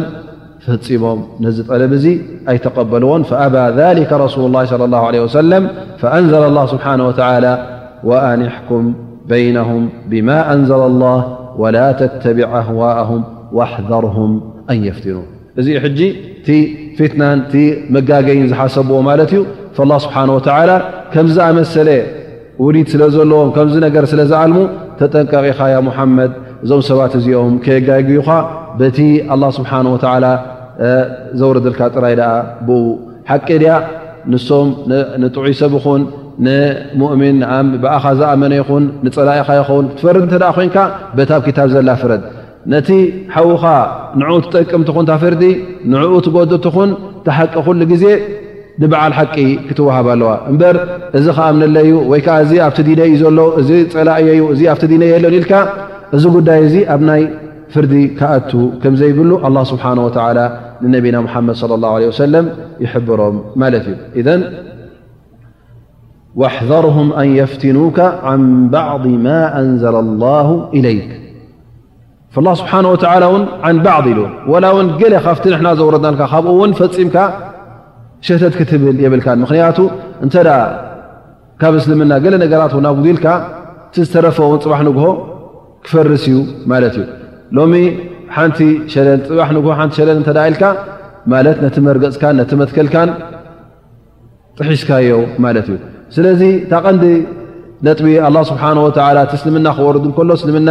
ፍፂሞም 0.66 1.18
ነዚ 1.44 1.56
ጠለ 1.68 1.82
እዚ 1.98 2.06
ኣይተقበልዎን 2.50 3.22
فኣ 3.30 3.40
ذلك 3.82 4.10
رسل 4.24 4.42
الله 4.48 4.62
صى 4.72 4.76
الله 4.88 5.02
عله 5.08 5.20
وس 5.26 5.36
فأንዘل 6.02 6.42
الله 6.50 6.64
ስبሓنه 6.74 7.04
ولى 7.12 7.52
وأኒحኩም 8.08 8.84
بينهም 9.32 9.82
بማ 10.10 10.28
أንዘل 10.54 10.82
الله 10.90 11.18
وላا 11.60 11.88
تتبع 12.00 12.48
ኣهዋءه 12.60 13.10
واحذرهم 13.56 14.30
أن 14.72 14.78
يፍትن 14.88 15.16
እ 16.54 16.54
ፊትናን 16.98 17.38
እቲ 17.46 17.54
መጋገይን 17.94 18.46
ዝሓሰብዎ 18.52 18.98
ማለት 19.08 19.30
እዩ 19.34 19.42
ላ 19.90 19.96
ስብሓን 20.04 20.30
ወተዓላ 20.36 20.70
ከምዚ 21.12 21.36
ኣመሰለ 21.48 21.88
ውዲድ 22.64 22.86
ስለ 22.92 23.02
ዘለዎም 23.14 23.48
ከምዚ 23.56 23.74
ነገር 23.86 24.04
ስለ 24.12 24.20
ዝኣልሙ 24.30 24.58
ተጠንቀቂ 25.00 25.46
ኻያ 25.58 25.74
ሙሓመድ 25.88 26.32
እዞም 26.64 26.82
ሰባት 26.90 27.14
እዚኦም 27.18 27.54
ከየጋግይኻ 27.64 28.28
በቲ 28.80 28.98
አላ 29.34 29.42
ስብሓን 29.58 29.88
ወዓላ 29.94 30.26
ዘውርድልካ 31.40 31.80
ጥራይ 31.96 32.14
ደኣ 32.20 32.32
ብ 32.68 32.78
ሓቂ 33.30 33.48
ድያ 33.64 33.74
ንሶም 34.32 34.68
ንጥዑይ 35.24 35.54
ሰብ 35.60 35.74
ኹን 35.84 36.02
ንሙእምን 36.46 37.36
ብኣኻ 37.82 38.04
ዝኣመነ 38.20 38.52
ይኹን 38.60 38.84
ንፀላኢኻ 39.06 39.48
ይኸውን 39.60 39.86
ክትፈርድ 39.92 40.22
እንተ 40.28 40.34
ደኣ 40.44 40.50
ኮይንካ 40.58 40.76
በታ 41.18 41.30
ኣብ 41.38 41.42
ክታብ 41.46 41.68
ዘላ 41.76 41.90
ፍረድ 42.02 42.24
ነቲ 42.72 42.88
ሓዉኻ 43.34 43.62
ንዕኡ 44.20 44.32
ትጠቅምትኹን 44.44 45.04
እታ 45.06 45.12
ፍርዲ 45.22 45.42
ንዕኡ 45.92 46.12
ትጎዱ 46.26 46.52
ትኹን 46.64 46.90
ተሓቂ 47.26 47.52
ኩሉ 47.66 47.80
ግዜ 47.92 48.04
ንበዓል 48.82 49.12
ሓቂ 49.18 49.34
ክትዋሃብ 49.66 50.06
ኣለዋ 50.14 50.30
እምበር 50.50 50.76
እዚ 51.18 51.26
ከኣምነለዩ 51.36 51.90
ወይ 52.10 52.20
ከዓ 52.26 52.34
እዚ 52.44 52.52
ኣብቲ 52.66 52.78
ዲነ 52.88 53.00
እዩ 53.08 53.14
ዘሎ 53.22 53.36
እዚ 53.60 53.70
ፀላእየ 53.94 54.30
ዩ 54.38 54.42
እዚ 54.54 54.62
ኣብቲ 54.72 54.82
ዲነ 54.92 55.02
እየ 55.08 55.14
ኣሎን 55.18 55.34
ኢልካ 55.38 55.52
እዚ 56.16 56.24
ጉዳይ 56.36 56.58
እዚ 56.66 56.74
ኣብ 56.94 57.02
ናይ 57.10 57.22
ፍርዲ 57.74 57.94
ክኣቱ 58.18 58.50
ከም 58.82 58.94
ዘይብሉ 59.00 59.30
ኣ 59.46 59.64
ስብሓን 59.72 60.00
ወ 60.06 60.08
ንነቢና 60.84 61.16
ሓመድ 61.34 61.56
صለ 61.60 61.72
ላه 61.82 61.94
ወሰለም 62.12 62.46
ይሕብሮም 62.84 63.36
ማለት 63.62 63.86
እዩ 64.18 64.24
እ 64.32 64.36
ወኣሕዘርሁም 66.40 67.08
ኣን 67.20 67.28
የፍትኑከ 67.40 67.98
ዓን 68.32 68.42
ባዕض 68.74 69.04
ማ 69.26 69.36
እንዘለ 69.62 69.96
لላሁ 70.08 70.48
ኢለይክ 70.78 71.06
ላ 72.44 72.48
ስብሓን 72.60 72.86
ወተላ 72.92 73.22
ውን 73.32 73.42
ን 73.74 73.76
ባዕض 73.84 74.06
ኢሉ 74.12 74.20
ዋላ 74.52 74.64
ውን 74.76 74.88
ገለ 75.00 75.14
ካብቲ 75.26 75.44
ና 75.66 75.68
ዘውረድናልካ 75.78 76.22
ካብኡእውን 76.32 76.72
ፈፂምካ 76.80 77.16
ሸተት 78.26 78.54
ክትብል 78.58 78.96
የብልካ 79.04 79.26
ምክንያቱ 79.42 79.78
እንተ 80.24 80.34
ካብ 81.60 81.74
እስልምና 81.80 82.12
ገለ 82.24 82.34
ነገራት 82.44 82.72
ኣጉዲ 82.92 83.06
ልካ 83.18 83.26
እቲዝተረፈ 83.88 84.38
ውን 84.50 84.60
ፅባሕ 84.64 84.80
ንግሆ 84.88 85.06
ክፈርስ 85.86 86.24
እዩ 86.32 86.36
ማለት 86.72 86.94
እዩ 87.00 87.04
ሎሚ 87.56 87.74
ሓንቲ 88.36 88.60
ሸለል 88.92 89.20
ፅባሕ 89.30 89.50
ንግሆ 89.56 89.70
ሓንቲ 89.78 89.92
ሸለል 90.00 90.18
እተ 90.24 90.28
ኢልካ 90.50 90.62
ማለት 91.34 91.56
ነቲ 91.64 91.76
መርገፅካን 91.88 92.34
ነቲ 92.40 92.50
መትከልካን 92.62 93.10
ጥሒስካ 94.58 94.90
ዮ 95.10 95.14
ማለት 95.46 95.66
እዩ 95.72 95.78
ስለዚ 96.16 96.42
ታቀንዲ 96.72 97.06
ነጥቢ 97.86 98.06
ስብሓ 98.50 98.62
ወላ 99.06 99.18
ቲእስልምና 99.30 99.66
ክወርድ 99.76 100.04
ከሎ 100.16 100.30
እስልምና 100.38 100.70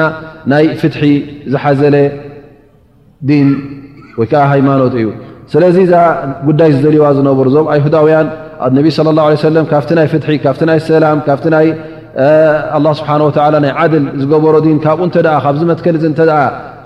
ናይ 0.51 0.65
ፍትሒ 0.81 1.01
ዝሓዘለ 1.53 1.95
ዲን 3.29 3.49
ወይከዓ 4.19 4.41
ሃይማኖት 4.53 4.93
እዩ 4.99 5.07
ስለዚ 5.53 5.77
ዛ 5.91 5.95
ጉዳይ 6.47 6.69
ዝደልዋ 6.75 7.07
ዝነብሩ 7.17 7.45
እዞም 7.51 7.67
ኣይሁዳውያን 7.73 8.27
ኣነብ 8.67 8.85
ለ 9.07 9.13
ላه 9.17 9.27
ለ 9.55 9.63
ካብቲ 9.71 9.89
ናይ 9.99 10.07
ፍት 10.13 10.25
ካ 10.45 10.55
ናይ 10.69 10.79
ሰላ 10.87 11.05
ካ 11.27 11.35
ስብሓ 12.99 13.11
ናይ 13.55 13.69
ዓድል 13.81 14.03
ዝገበሮ 14.21 14.55
ካብኡ 14.85 15.05
ካብዚ 15.45 15.61
መትከል 15.73 15.97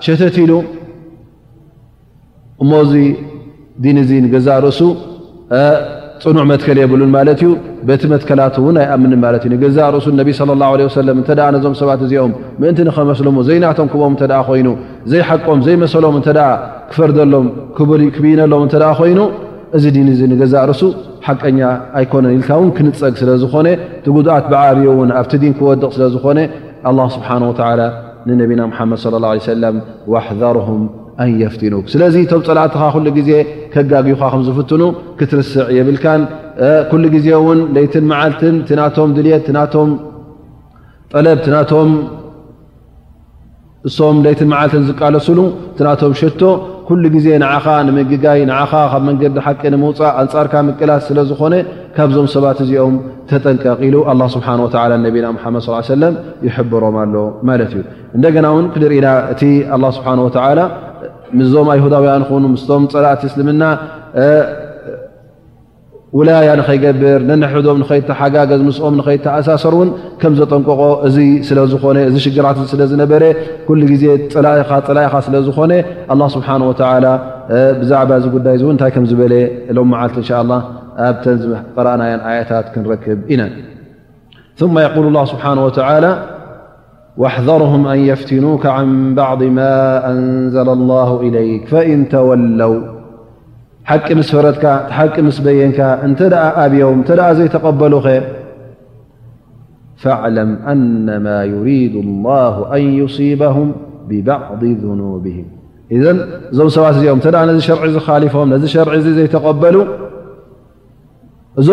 ሸተትኑ 0.06 0.50
እሞዚ 2.64 2.92
ዲን 3.84 3.96
እዚን 4.02 4.24
ገዛ 4.34 4.48
ርእሱ 4.66 4.80
ፅኑዕ 6.22 6.44
መትከል 6.50 6.78
የብሉን 6.80 7.10
ማለት 7.16 7.38
እዩ 7.44 7.50
በቲ 7.88 8.02
መትከላት 8.12 8.54
እውን 8.60 8.76
ኣይኣምንን 8.82 9.20
ማለት 9.24 9.42
እዩ 9.46 9.50
ንገዛ 9.54 9.78
ርእሱ 9.94 10.06
ነቢ 10.20 10.30
ለ 10.48 10.56
ላ 10.62 10.66
ወሰለም 10.88 11.16
እንተኣ 11.22 11.44
ነዞም 11.54 11.74
ሰባት 11.80 12.00
እዚኦም 12.06 12.32
ምእንቲ 12.62 12.78
ንኸመስሎዎ 12.88 13.36
ዘይናቶም 13.48 13.88
ክቦም 13.92 14.14
እተ 14.18 14.22
ኮይኑ 14.48 14.68
ዘይሓቆም 15.12 15.60
ዘይመሰሎም 15.66 16.16
እተኣ 16.20 16.42
ክፈርደሎም 16.90 17.46
ክብነሎም 17.78 18.66
ተ 18.74 18.92
ኮይኑ 19.00 19.20
እዚ 19.78 19.84
ድን 19.96 20.08
እዚ 20.14 20.20
ንገዛ 20.32 20.54
ርእሱ 20.70 20.82
ሓቀኛ 21.26 21.60
ኣይኮነን 21.98 22.32
ኢልካ 22.36 22.50
ውን 22.60 22.70
ክንፀግ 22.78 23.14
ስለ 23.22 23.30
ዝኾነ 23.42 23.66
ቲጉድኣት 24.06 24.46
ብዓብዪ 24.52 24.86
እውን 24.94 25.10
ኣብቲ 25.20 25.32
ዲን 25.42 25.52
ክወድቕ 25.58 25.90
ስለ 25.98 26.04
ዝኾነ 26.14 26.38
ኣ 26.90 27.10
ስብሓን 27.16 27.44
ወላ 27.50 27.82
ንነቢና 28.28 28.62
ምሓመድ 28.72 29.00
ለ 29.12 29.16
ላ 29.24 29.30
ለ 29.38 29.50
ሰለም 29.50 29.76
ወሕዘርሁም 30.14 30.82
ፍኑ 31.20 31.72
ስለዚ 31.92 32.14
ቶም 32.30 32.42
ፀላትኻ 32.48 32.82
ኩሉ 32.94 33.06
ግዜ 33.18 33.30
ከጋግብካ 33.72 34.22
ከም 34.32 34.42
ዝፍትኑ 34.46 34.82
ክትርስዕ 35.18 35.66
የብልካን 35.78 36.22
ኩሉ 36.90 37.02
ግዜእውን 37.14 37.58
ለይትን 37.76 38.04
መዓልትን 38.12 38.56
ናቶም 38.80 39.10
ድልት 39.16 39.46
ናቶም 39.56 39.90
ጠለብ 41.12 41.38
ትናቶም 41.44 41.90
እሶም 43.88 44.16
ይትን 44.32 44.48
መዓልትን 44.52 44.82
ዝቃለሱሉ 44.88 45.38
ትናቶም 45.78 46.12
ሸቶ 46.20 46.40
ኩሉ 46.88 47.04
ግዜ 47.14 47.26
ንኻ 47.42 47.64
ንምግጋይ 47.88 48.40
ንኻ 48.50 48.62
ካብ 48.92 49.02
መንገዲ 49.08 49.36
ሓቂ 49.46 49.60
ንምውፃእ 49.74 50.12
ኣንፃርካ 50.22 50.52
ምቅላስ 50.66 51.02
ስለዝኾነ 51.08 51.54
ካብዞም 51.96 52.28
ሰባት 52.34 52.58
እዚኦም 52.64 52.94
ተጠንቀቂሉ 53.30 53.94
ኣ 54.10 54.14
ስብሓ 54.34 54.48
ወላ 54.64 54.92
ነቢና 55.06 55.26
ሓመድ 55.44 55.64
ሰለም 55.94 56.14
ይሕብሮም 56.48 56.96
ኣሎ 57.04 57.14
ማለት 57.50 57.70
እዩ 57.78 57.82
እንደገና 58.18 58.46
ውን 58.56 58.66
ክንርኢና 58.76 59.08
እቲ 59.34 59.42
ስብሓ 59.98 60.08
ወላ 60.28 60.60
ምስዞም 61.38 61.68
ኣይሁዳውያን 61.74 62.22
ኹን 62.28 62.44
ምስቶም 62.54 62.82
ፀላእት 62.92 63.22
እስልምና 63.28 63.64
ውላያ 66.18 66.48
ንኸይገብር 66.60 67.20
ነንሕዶም 67.28 67.76
ንኸይተ 67.82 68.08
ሓጋገዝ 68.20 68.62
ምስኦም 68.68 68.94
ንኸይተኣሳሰር 69.00 69.74
እውን 69.76 69.90
ከም 70.20 70.32
ዘጠንቀቆ 70.40 70.80
እዚ 71.08 71.16
ስለዝኾነ 71.48 71.98
እዚ 72.08 72.16
ሽግራት 72.24 72.56
ስለ 72.72 72.80
ዝነበረ 72.92 73.22
ኩሉ 73.66 73.80
ግዜ 73.92 74.04
ፅላኢኻ 74.88 75.14
ስለዝኾነ 75.26 75.72
ኣላ 76.12 76.20
ስብሓ 76.36 76.48
ወላ 76.70 77.06
ብዛዕባ 77.82 78.10
ዝጉዳይ 78.24 78.56
እእውን 78.60 78.74
እንታይ 78.74 78.90
ከም 78.96 79.06
ዝበለ 79.10 79.34
ሎም 79.76 79.88
መዓልቲ 79.94 80.16
እንሻ 80.22 80.30
ላ 80.50 80.58
ኣብተንቀረኣናያን 81.10 82.20
ኣያታት 82.30 82.66
ክንረክብ 82.74 83.18
ኢና 83.34 83.42
ማ 84.76 84.82
የል 84.84 85.06
ላ 85.16 85.20
ስብሓን 85.34 85.58
ወተላ 85.66 86.04
واحذرهم 87.16 87.86
أن 87.86 87.98
يفتنوك 87.98 88.66
عن 88.66 89.14
بعض 89.14 89.42
ما 89.42 90.10
أنزل 90.10 90.68
الله 90.68 91.20
إليك 91.20 91.68
فإن 91.68 92.08
تولوا 92.08 92.80
حق 93.84 94.12
مس 94.12 94.32
فردك 94.36 94.66
حق 94.90 95.18
مس 95.18 95.38
بينك 95.38 95.98
نت 96.04 96.22
أبي 96.56 97.02
ت 97.06 97.10
ى 97.10 97.34
زيتقبل 97.34 98.22
فاعلم 99.96 100.50
أنما 100.72 101.44
يريد 101.44 101.94
الله 101.96 102.76
أن 102.76 102.82
يصيبهم 102.82 103.72
ببعض 104.08 104.64
ذنوبهم 104.82 105.44
إذ 105.92 106.04
م 106.62 106.68
ست 106.68 106.78
م 107.14 107.18
ت 107.24 107.26
ى 107.36 107.40
نذي 107.48 107.60
شرع 107.70 107.84
خالفهم 108.08 108.46
نذه 108.54 108.66
شرع 108.76 108.92
زيتقبل 109.18 109.74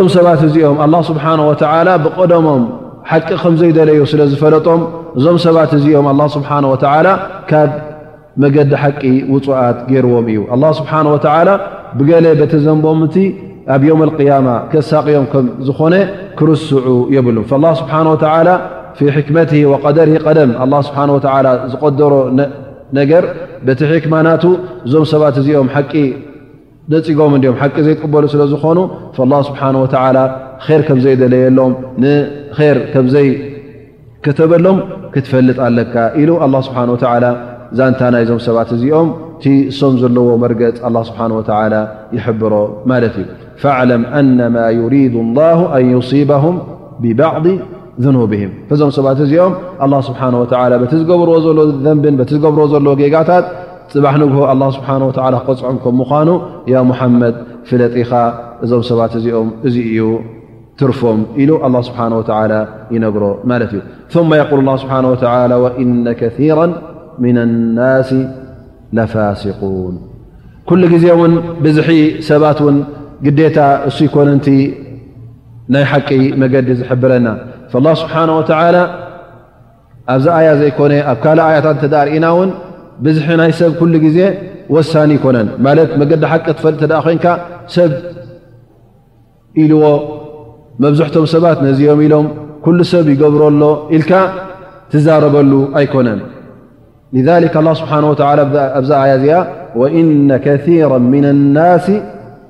م 0.03 0.07
سبات 0.17 0.41
ኦم 0.69 0.77
الله 0.85 1.01
سبحانه 1.11 1.43
وتعالى 1.51 1.93
بمم 2.03 2.63
ሓቂ 3.09 3.27
ከምዘይደለዩ 3.41 3.97
ስለ 4.11 4.21
ዝፈለጦም 4.31 4.81
እዞም 5.17 5.37
ሰባት 5.43 5.71
እዚኦም 5.77 6.07
ኣላ 6.11 6.21
ስብሓን 6.37 6.65
ወላ 6.73 7.07
ካብ 7.49 7.69
መገዲ 8.43 8.71
ሓቂ 8.83 9.01
ውፁኣት 9.33 9.77
ገይርዎም 9.91 10.25
እዩ 10.33 10.39
ስሓን 10.79 11.07
ወላ 11.13 11.49
ብገለ 11.99 12.25
በተ 12.39 12.53
ዘንቦምቲ 12.65 13.15
ኣብ 13.75 13.81
ዮም 13.89 14.01
ልያማ 14.09 14.47
ከሳቅዮም 14.71 15.25
ከምዝኾነ 15.31 15.95
ክርስዑ 16.39 16.95
የብሉን 17.15 17.45
ስብሓ 17.81 17.95
ላ 18.49 18.53
ፊ 18.99 19.09
ሕክመት 19.15 19.51
ወቀደሪ 19.73 20.11
ቀደም 20.25 20.51
ስብሓ 20.89 20.99
ወ 21.17 21.19
ዝቆደሮ 21.73 22.13
ነገር 22.99 23.23
በቲ 23.67 23.79
ሕክማናቱ 23.93 24.43
እዞም 24.87 25.05
ሰባት 25.13 25.35
እዚኦም 25.41 25.69
ነፅጎም 26.91 27.31
እንዲኦም 27.37 27.55
ሓቂ 27.61 27.75
ዘይቅበሉ 27.85 28.23
ስለ 28.33 28.41
ዝኾኑ 28.53 28.79
ላ 29.31 29.35
ስብሓ 29.47 29.61
ወዓላ 29.83 30.17
ር 30.79 30.79
ከም 30.87 30.99
ዘይደለየሎም 31.05 31.73
ንር 32.03 32.77
ከም 32.93 33.07
ዘይከተበሎም 33.15 34.77
ክትፈልጥ 35.13 35.57
ኣለካ 35.67 35.95
ኢሉ 36.23 36.31
ስብሓ 36.67 36.79
ዛንታ 37.77 38.01
ናይዞም 38.13 38.37
ሰባት 38.47 38.69
እዚኦም 38.75 39.07
እቲ 39.39 39.45
እሶም 39.71 39.95
ዘለዎ 40.01 40.27
መርገፅ 40.43 40.77
ኣላ 40.87 40.97
ስብሓን 41.09 41.31
ወላ 41.37 41.73
ይሕብሮ 42.17 42.53
ማለት 42.91 43.15
እዩ 43.21 43.25
ፈዕለም 43.63 44.03
አነማ 44.19 44.57
ዩሪዱ 44.77 45.15
ላሁ 45.39 45.59
ኣን 45.77 45.89
ይስባም 45.93 46.55
ብባዕቢ 47.03 47.45
ኑብህም 48.17 48.51
እዞም 48.73 48.91
ሰባት 48.97 49.19
እዚኦም 49.25 49.53
ላ 49.93 49.99
ስብሓ 50.09 50.21
ወላ 50.43 50.73
በቲ 50.83 50.93
ዝገብርዎ 51.01 51.35
ዘለ 51.47 51.59
ደንብን 51.87 52.15
በቲ 52.21 52.31
ዝገብርዎ 52.37 52.65
ዘለ 52.73 52.87
ጌጋታት 53.01 53.45
ፅባሕ 53.93 54.15
ንግ 54.21 54.31
ስብሓه 54.77 55.01
ክቆፅዖም 55.17 55.75
ከ 55.83 55.85
ምኳኑ 55.99 56.29
ያ 56.71 56.75
ሙሓመድ 56.89 57.35
ፍለጢኻ 57.67 58.11
እዞም 58.63 58.81
ሰባት 58.89 59.13
እዚኦም 59.19 59.49
እዚ 59.67 59.75
እዩ 59.91 60.01
ትርፎም 60.79 61.19
ኢሉ 61.41 61.51
ስብሓ 61.87 61.99
ይነግሮ 62.95 63.23
ማለት 63.51 63.71
እዩ 63.73 63.81
ث 64.13 64.15
የል 64.39 64.75
ስብሓ 64.83 64.93
እነ 65.83 66.07
ከራ 66.21 66.59
ምና 67.23 67.37
ናሲ 67.77 68.11
ለፋሲقን 68.97 69.95
ኩሉ 70.69 70.81
ግዜ 70.93 71.05
እውን 71.15 71.33
ብዙሒ 71.65 71.89
ሰባት 72.29 72.57
ውን 72.65 72.75
ግዴታ 73.25 73.57
እሱ 73.89 73.97
ኮነንቲ 74.15 74.47
ናይ 75.73 75.85
ሓቂ 75.91 76.09
መገዲ 76.41 76.67
ዝሕብረና 76.79 77.27
ስብሓه 77.73 78.17
ኣብዚ 80.11 80.25
ኣያ 80.37 80.49
ዘይኮነ 80.59 80.93
ኣብ 81.11 81.17
ካልእ 81.23 81.43
ኣያታት 81.47 81.77
እተዳርእና 81.79 82.25
ውን 82.37 82.49
ብዙ 83.05 83.17
ናይ 83.39 83.51
ሰብ 83.59 83.71
ኩሉ 83.79 83.93
ግዜ 84.05 84.19
ወሳኒ 84.75 85.09
ይኮነን 85.17 85.47
ማለት 85.65 85.89
መገዲ 86.01 86.23
ሓቂ 86.31 86.45
ትፈልጥ 86.57 86.81
ደ 86.91 86.93
ኮንካ 87.05 87.25
ሰብ 87.75 87.91
ኢልዎ 89.63 89.83
መብዝሕቶም 90.83 91.25
ሰባት 91.33 91.57
ነዚኦም 91.67 91.99
ኢሎም 92.05 92.27
ኩሉ 92.65 92.79
ሰብ 92.93 93.05
ይገብረሎ 93.13 93.61
ኢልካ 93.97 94.11
ትዛረበሉ 94.91 95.51
ኣይኮነን 95.81 96.21
ذ 97.25 97.29
ه 97.43 97.73
ስብሓه 97.79 98.03
ወ 98.11 98.15
ኣብዛ 98.79 98.91
ኣያ 99.03 99.11
እዚኣ 99.19 99.35
ወእነ 99.79 100.29
ከራ 100.45 100.93
ምን 101.11 101.25
ናስ 101.55 101.85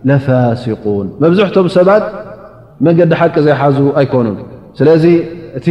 ለፋሲقን 0.10 1.08
መብዝሕቶም 1.24 1.68
ሰባት 1.78 2.04
መንገዲ 2.86 3.12
ሓቂ 3.20 3.36
ዘይሓዙ 3.48 3.78
ኣይኮኑን 4.00 4.36
ስለዚ 4.80 5.04
እቲ 5.58 5.68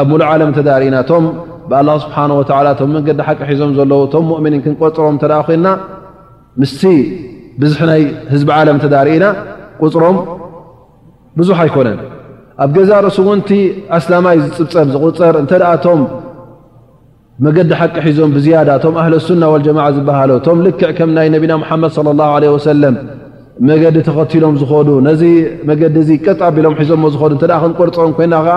ኣብ 0.00 0.06
ሙሉ 0.10 0.20
ዓለም 0.32 0.50
ተዳሪእናቶም 0.56 1.24
ብ 1.70 1.72
ስብሓ 2.02 2.16
ቶም 3.06 3.20
መገዲ 3.22 3.22
ሓቂ 3.26 3.40
ሒዞም 3.50 3.70
ዘለው 3.78 4.02
ቶም 4.12 4.26
እምኒን 4.38 4.60
ክንቆርፅሮም 4.64 5.16
እተ 5.18 5.24
ኮና 5.46 5.66
ምስ 6.60 6.72
ብዙሕ 7.62 7.80
ናይ 7.90 8.02
ህዝቢዓለም 8.32 8.78
ተዳርእና 8.82 9.24
ቁፅሮም 9.84 10.16
ብዙሕ 11.38 11.58
ኣይኮነን 11.64 11.98
ኣብ 12.64 12.70
ገዛ 12.76 12.90
ርእሱ 13.06 13.18
እውንቲ 13.28 13.50
ኣስላማይ 13.98 14.36
ዝፅብፀብ 14.44 14.88
ዝቁፅር 14.94 15.34
እንተ 15.42 15.52
ቶም 15.84 16.00
መገዲ 17.44 17.70
ሓቂ 17.80 17.94
ሒዞም 18.06 18.30
ብዝያዳ 18.36 18.68
ቶም 18.84 18.94
ኣህሊ 19.02 19.14
ሱና 19.28 19.42
ወጀማ 19.54 19.80
ዝበሃሉ 19.96 20.30
ቶም 20.46 20.58
ልክዕ 20.66 20.90
ከም 20.98 21.10
ናይ 21.16 21.28
ነብና 21.34 21.52
ሓመድ 21.70 21.96
ለ 22.06 22.20
ለ 22.44 22.52
ወሰለም 22.56 22.94
መገዲ 23.68 23.96
ተኸትሎም 24.08 24.54
ዝዱ 24.62 24.88
ነዚ 25.08 25.22
መገዲ 25.70 25.96
ጥ 26.38 26.40
ቢሎም 26.56 26.74
ሒዞ 26.80 26.90
ዝዱ 27.16 27.22
ተ 27.42 27.52
ክንቆርፅሮም 27.64 28.12
ኮይና 28.18 28.34
ከዓ 28.46 28.56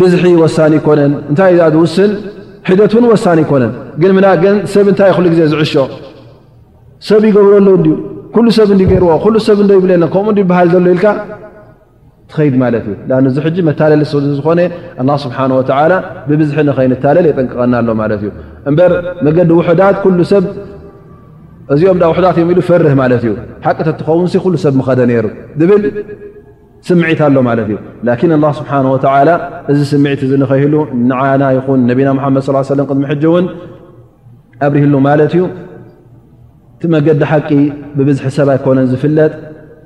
ብዝሒ 0.00 0.24
ወሳኒ 0.42 0.74
ኮነን 0.86 1.12
እንታይ 1.30 1.52
እዩ 1.66 1.76
ውስን 1.84 2.10
ሒደት 2.68 2.92
ን 3.02 3.04
ወሳኒ 3.12 3.38
ይኮነን 3.44 3.72
ግን 4.42 4.56
ሰብ 4.74 4.86
እንታይ 4.92 5.10
ሉ 5.24 5.26
ግዜ 5.34 5.40
ዝዕሾ 5.52 5.74
ሰብ 7.08 7.22
ይገብረሎ 7.28 7.68
ኩሉ 8.34 8.46
ሰብ 8.58 8.68
እዲ 8.74 8.82
ገርዎ 8.92 9.10
ሉ 9.34 9.36
ሰብ 9.48 9.58
እ 9.62 9.66
ይብለለ 9.78 10.02
ከምኡ 10.14 10.36
ይበሃል 10.42 10.68
ዘሎ 10.74 10.84
ኢልካ 10.94 11.06
ትኸይድ 12.30 12.54
ማለት 12.64 12.84
እዩ 12.92 12.94
እዚ 13.30 13.36
ሕ 13.44 13.50
መታለለ 13.68 14.02
ሰ 14.12 14.20
ዝኮነ 14.38 14.60
ስብሓንወላ 15.24 15.92
ብብዝሒ 16.28 16.58
ንኸይንታለለ 16.68 17.24
ይጠንቅቐናኣሎ 17.32 17.88
ማለት 18.02 18.20
እዩ 18.24 18.30
እበር 18.70 18.92
መገዲ 19.26 19.50
ውሕዳት 19.60 19.96
ኩ 20.04 20.08
ሰብ 20.32 20.44
እዚኦም 21.74 21.98
ዳ 22.02 22.06
ውሕዳት 22.12 22.34
እዮም 22.40 22.50
ኢሉ 22.54 22.60
ፈርህ 22.70 22.92
ማለት 23.02 23.22
እዩ 23.26 23.32
ሓቂተ 23.66 23.88
ትኸውን 24.00 24.28
ኩሉ 24.44 24.54
ሰብ 24.64 24.74
ምኸደ 24.80 25.00
ነይሩ 25.10 25.26
ል 25.68 25.72
ስምዒት 26.88 27.20
ኣሎ 27.26 27.36
ማለት 27.48 27.68
እዩ 27.70 27.78
ላን 28.06 28.50
ስብሓ 28.58 28.72
ወ 28.94 28.98
እዚ 29.70 29.78
ስምዒት 29.92 30.20
እ 30.26 30.38
ንኸህሉ 30.42 30.74
ንዓና 31.10 31.42
ይን 31.56 31.80
ነቢና 31.90 32.10
ድ 32.46 32.54
ለ 32.78 32.82
ቅድሚ 32.88 33.02
ሕእውን 33.12 33.46
ኣብርህሉ 34.66 34.94
ማለት 35.08 35.32
እዩ 35.36 35.42
መገዲ 36.94 37.22
ሓቂ 37.32 37.48
ብብዝሒ 37.96 38.26
ሰብ 38.36 38.48
ኣይኮነን 38.54 38.86
ዝፍለጥ 38.92 39.32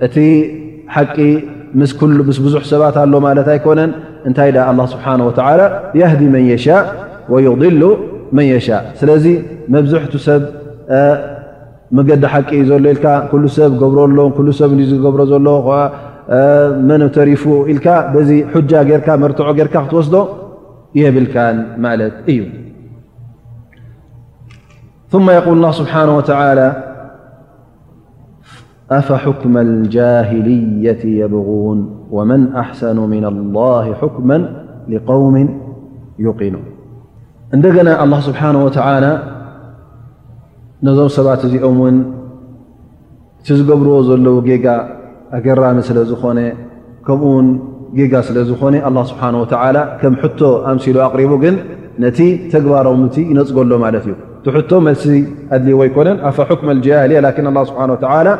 እቲምስ 0.06 1.94
ብዙሕ 2.46 2.62
ሰባት 2.72 2.96
ኣሎ 3.04 3.12
ማለት 3.28 3.48
ኣይኮነን 3.54 3.90
እንታይ 4.28 4.50
ዳ 4.58 4.68
ስብሓ 4.94 5.06
ወ 5.26 5.30
የህዲ 6.00 6.22
መን 6.34 6.44
የሻእ 6.52 6.86
ወይضሉ 7.32 7.82
መን 8.36 8.46
የሻ 8.54 8.68
ስለዚ 9.00 9.24
መብዝሕቱ 9.74 10.12
ሰብ 10.28 10.42
መገዲ 11.98 12.24
ሓቂ 12.32 12.50
ዘሎ 12.70 12.82
ኢልካ 12.94 13.06
ኩ 13.30 13.38
ሰብ 13.58 13.72
ገብረኣሎ 13.80 14.48
ሰብ 14.58 14.70
ዝገብሮ 14.90 15.20
ዘሎ 15.32 15.46
መ 16.90 16.96
تሪፍ 17.16 17.44
ኢል 17.72 17.78
ዚ 18.28 18.32
ج 18.68 18.90
ርع 18.96 19.54
ር 19.66 19.68
ክትወስዶ 19.74 20.16
የብል 21.00 21.26
እዩ 22.32 22.40
ثم 25.14 25.26
يقول 25.38 25.54
الله 25.58 25.72
بحنه 25.86 26.14
وتعلى 26.18 26.68
أفحكم 28.98 29.52
الجاهلية 29.66 31.02
يبغوን 31.22 31.78
ومن 32.16 32.40
أحسن 32.62 32.96
من 33.14 33.24
الله 33.32 33.84
حكما 34.00 34.38
لقوم 34.92 35.34
يقن 36.26 36.54
እንደና 37.56 37.88
الله 38.04 38.18
سبحنه 38.28 38.60
وعلى 38.66 39.10
ነዞم 40.86 41.08
ሰባት 41.18 41.40
እዚኦም 41.46 41.78
ን 41.92 41.96
ቲ 43.44 43.48
ዝገብርዎ 43.58 43.94
ዘለ 44.08 44.26
ኣገራሚ 45.38 45.78
ስለ 45.88 45.98
ዝኾነ 46.10 46.38
ከምኡውን 47.06 47.46
ጌጋ 47.98 48.14
ስለ 48.28 48.38
ዝኾነ 48.48 48.74
ላ 48.96 49.02
ስብሓን 49.10 49.34
ወላ 49.40 49.76
ከም 50.00 50.14
ሕቶ 50.22 50.40
ኣምሲሉ 50.70 50.96
ኣቕሪቡ 51.06 51.32
ግን 51.44 51.54
ነቲ 52.04 52.18
ተግባሮ 52.52 52.86
ምቲ 53.02 53.16
ይነፅገሎ 53.30 53.72
ማለት 53.84 54.04
እዩ 54.08 54.12
እቲ 54.38 54.46
ሕቶ 54.56 54.70
መልሲ 54.88 55.04
ኣድልዩ 55.54 55.74
ዎይኮነን 55.80 56.18
ኣፋ 56.28 56.36
ሕኩም 56.48 56.68
ልጃልያ 56.78 57.18
ላን 57.26 57.48
ላ 57.58 57.62
ስብሓ 57.70 57.82
ላ 58.28 58.30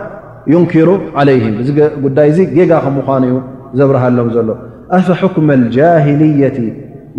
ዩንኪሩ 0.53 0.89
ዓለይም 1.23 1.55
እጉዳይ 1.65 2.29
እዚ 2.33 2.39
ጌጋ 2.57 2.73
ከም 2.87 2.95
ምኳኑ 3.01 3.23
ዩ 3.33 3.37
ዘብረሃሎም 3.81 4.31
ዘሎ 4.37 4.49
ኣፋ 4.99 5.09
ሕክመ 5.23 5.49
ልጃሂልያት 5.63 6.57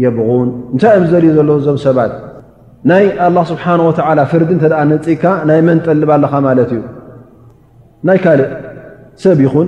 የብغን 0.04 0.50
እንታይ 0.74 0.94
እዮም 0.96 1.06
ዝዘልዩ 1.10 1.30
ዘለ 1.40 1.50
ዞብ 1.68 1.78
ሰባት 1.86 2.12
ናይ 2.92 3.04
ላ 3.38 3.46
ስብሓን 3.52 3.82
ወላ 3.88 4.20
ፍርዲ 4.34 4.50
እንተደኣ 4.58 4.80
ንፅካ 4.92 5.24
ናይ 5.52 5.60
መንጠልብ 5.70 6.10
ኣለኻ 6.18 6.34
ማለት 6.48 6.72
እዩ 6.78 6.84
ናይ 8.10 8.18
ካእ 8.26 8.40
ሰብ 9.24 9.40
ይኹን 9.46 9.68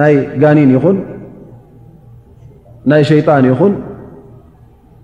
ናይ 0.00 0.14
ጋኒን 0.42 0.70
ይኹን 0.76 0.96
ናይ 2.90 3.02
ሸይጣን 3.10 3.44
ይኹን 3.50 3.72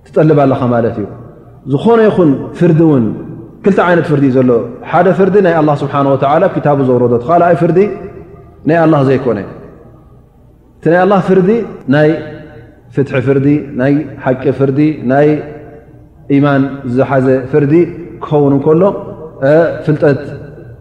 ትጠልባ 0.07 0.41
ለኻ 0.51 0.61
ማለት 0.75 0.97
እዩ 1.03 1.07
ዝኾነ 1.73 2.01
ይኹን 2.09 2.31
ፍርዲ 2.59 2.81
ውን 2.91 3.05
ክልቲ 3.65 3.79
ዓይነት 3.89 4.07
ፍርዲ 4.13 4.27
ዘሎ 4.37 4.51
ሓደ 4.91 5.07
ፍርዲ 5.19 5.37
ናይ 5.47 5.55
ኣ 5.61 5.75
ስብሓ 5.83 5.95
ወ 6.13 6.17
ክታቡ 6.55 6.79
ዘውረዶ 6.89 7.15
ተካልኣይ 7.25 7.55
ፍርዲ 7.63 7.79
ናይ 8.69 8.79
ኣላ 8.85 8.95
ዘይኮነ 9.09 9.39
እቲ 10.79 10.85
ናይ 10.93 10.99
ኣላ 11.05 11.13
ፍርዲ 11.29 11.49
ናይ 11.95 12.09
ፍት 12.95 13.11
ፍርዲ 13.27 13.47
ናይ 13.81 13.93
ሓቂ 14.25 14.43
ፍርዲ 14.59 14.81
ናይ 15.13 15.29
ኢማን 16.37 16.63
ዝሓዘ 16.97 17.27
ፍርዲ 17.53 17.73
ክኸውን 18.25 18.53
እከሎ 18.59 18.83
ፍልጠት 19.87 20.21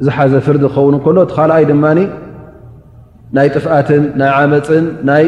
ዝሓዘ 0.05 0.33
ፍርዲ 0.45 0.63
ክኸውን 0.73 0.95
እከሎ 0.99 1.17
ቲካኣይ 1.31 1.63
ድማ 1.69 1.85
ና 3.35 3.41
ጥفት 3.57 3.87
ና 4.19 4.23
መፅ 4.53 4.67
ናይ 5.09 5.23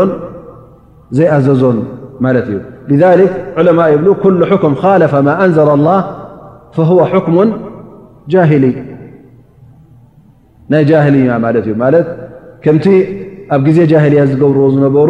ዘይأዘዞን 1.18 1.78
لذلك 2.92 3.32
ع 3.58 3.60
ብ 4.06 4.08
كل 4.24 4.40
ح 4.50 4.84
لف 5.02 5.14
م 5.26 5.28
أنዘل 5.44 5.70
الله 5.78 6.00
فهو 6.76 7.00
حكم 7.12 7.36
اهلي 8.46 8.74
ናይ 10.72 10.82
هያ 11.08 11.54
ቲ 12.86 12.88
ኣብ 13.56 13.64
ዜ 13.76 13.80
هያ 14.04 14.24
ዝብርዎ 14.32 14.64
ዝሩ 14.76 15.10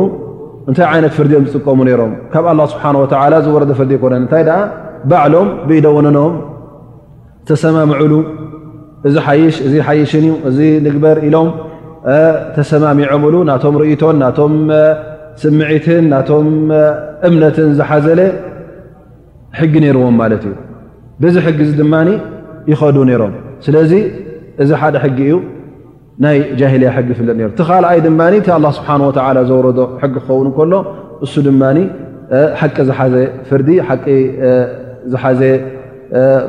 እንታይ 0.70 0.86
ዓይነት 0.94 1.14
ፍርዲዮም 1.18 1.46
ዝጥቀሙ 1.52 1.80
ነይሮም 1.88 2.12
ካብ 2.34 2.46
ኣላ 2.52 2.60
ስብሓን 2.74 2.96
ወተዓላ 3.04 3.34
ዝወረዶ 3.46 3.72
ፍርዲ 3.80 3.92
ይኮነን 3.98 4.20
እንታይ 4.24 4.44
ደኣ 4.50 4.58
ባዕሎም 5.12 5.48
ብኢደወንኖም 5.68 6.34
ተሰማሚዑሉ 7.50 8.14
እዚ 9.10 9.16
ሓይሽ 9.28 9.56
እዚ 9.68 9.76
ሓይሽንእ 9.88 10.36
እዚ 10.50 10.58
ንግበር 10.88 11.18
ኢሎም 11.28 11.50
ተሰማሚዖምሉ 12.58 13.36
ናቶም 13.50 13.76
ርእቶን 13.82 14.18
ናቶም 14.24 14.54
ስምዒትን 15.42 16.04
ናቶም 16.14 16.48
እምነትን 17.30 17.70
ዝሓዘለ 17.80 18.22
ሕጊ 19.60 19.74
ነይርዎም 19.86 20.16
ማለት 20.22 20.44
እዩ 20.50 20.56
ብዚ 21.24 21.36
ሕጊ 21.48 21.60
ዚ 21.70 21.72
ድማ 21.82 21.94
ይኸዱ 22.72 22.98
ነይሮም 23.10 23.34
ስለዚ 23.66 23.92
እዚ 24.64 24.70
ሓደ 24.82 24.96
ሕጊ 25.06 25.18
እዩ 25.30 25.34
ጃልያ 26.60 26.90
ሕጊ 26.96 27.08
ይፍለጥ 27.14 27.36
ቲ 27.60 27.66
ካልኣይ 27.68 28.00
ድማ 28.06 28.20
እ 28.38 28.72
ስብሓ 28.78 29.28
ዘረዶ 29.50 29.80
ሕጊ 30.02 30.14
ክኸውን 30.26 30.48
ከሎ 30.58 30.74
እሱ 31.26 31.34
ድማ 31.48 31.62
ሓቂ 32.60 32.76
ዝሓዘ 32.90 33.16
ፍርዲ 33.48 33.70
ቂ 34.04 34.16
ዝሓዘ 35.14 35.42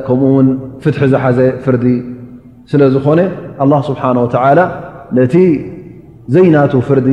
ከምኡ 0.06 0.30
ውን 0.36 0.48
ፍት 0.82 0.96
ዝሓዘ 1.14 1.38
ፍርዲ 1.64 1.84
ስለ 2.72 2.80
ዝኾነ 2.96 3.20
ስብሓ 3.90 4.02
ላ 4.58 4.62
ነቲ 5.18 5.34
ዘይናቱ 6.34 6.72
ፍርዲ 6.88 7.08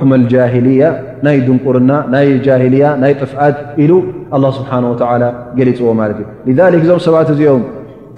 ክመ 0.00 0.12
ጃልያ 0.32 0.82
ናይ 1.26 1.38
ድንቁርና 1.46 1.92
ናይ 2.12 2.26
ጃልያ 2.46 2.84
ናይ 3.02 3.12
ጥፍኣት 3.20 3.56
ኢሉ 3.84 3.92
ስብሓ 4.58 4.72
ገሊፅዎ 5.60 5.88
ማለት 6.02 6.18
እዩ 6.50 6.68
እዞም 6.82 7.00
ሰባት 7.06 7.30
እዚኦም 7.36 7.62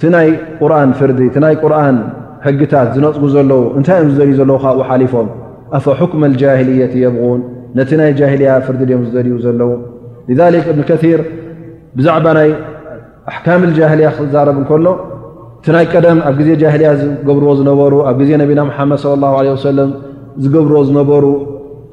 ቲ 0.03 0.11
ይ 0.29 0.35
ርን 0.73 0.91
ፍርዲ 1.01 1.21
ይ 1.29 1.57
ን 1.95 1.97
ሕጊታት 2.47 2.89
ዝነፅጉ 2.95 3.25
ዘለው 3.37 3.61
እንታይ 3.79 3.99
እዮም 4.05 4.11
ዝደልዩ 4.15 4.35
ዘለዉ 4.41 4.57
ካ 4.65 4.73
ኡ 4.77 4.87
ሓሊፎም 4.89 5.29
ኣፈሕክም 5.79 6.23
ጃሂልየት 6.41 6.93
የብغን 7.03 7.41
ነቲ 7.79 7.91
ናይ 8.01 8.11
ጃልያ 8.19 8.49
ፍርዲ 8.67 8.81
ድኦም 8.91 9.03
ዝደልዩ 9.09 9.37
ዘለው 9.45 9.71
ذ 10.39 10.41
እብን 10.61 10.81
ከር 10.91 11.21
ብዛዕባ 11.99 12.27
ናይ 12.39 12.51
ኣሕካም 13.31 13.63
ጃልያ 13.79 14.09
ክዛረብ 14.19 14.57
እንከሎ 14.63 14.87
እቲ 15.59 15.67
ናይ 15.77 15.87
ቀደም 15.95 16.19
ኣብ 16.29 16.35
ግዜ 16.41 16.51
ጃልያ 16.63 16.89
ዝገብርዎ 17.03 17.51
ዝነበሩ 17.61 17.95
ኣብ 18.11 18.17
ግዜ 18.23 18.31
ነቢና 18.43 18.61
ሓመድ 18.77 19.01
ላ 19.23 19.35
ለ 19.49 19.57
ሰለም 19.69 19.91
ዝገብርዎ 20.45 20.79
ዝነበሩ 20.89 21.25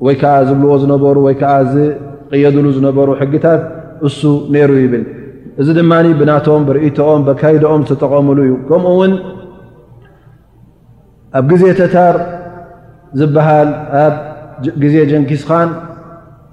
ወይከዓ 0.05 0.33
ዝብልዎ 0.49 0.75
ዝነበሩ 0.83 1.17
ወይከዓ 1.27 1.51
ዝቅየዱሉ 1.73 2.67
ዝነበሩ 2.77 3.09
ሕግታት 3.21 3.61
እሱ 4.07 4.19
ነይሩ 4.53 4.71
ይብል 4.83 5.03
እዚ 5.61 5.67
ድማ 5.79 5.91
ብናቶም 6.19 6.61
ብርእቶኦም 6.67 7.21
ብካይድኦም 7.27 7.81
ዝተጠቐምሉ 7.89 8.37
እዩ 8.45 8.53
ኣብ 11.39 11.45
ግዜ 11.51 11.63
ተታር 11.79 12.15
ዝበሃል 13.19 13.69
ኣብ 14.03 14.15
ግዜ 14.83 14.95
ጀንኪስኻን 15.11 15.69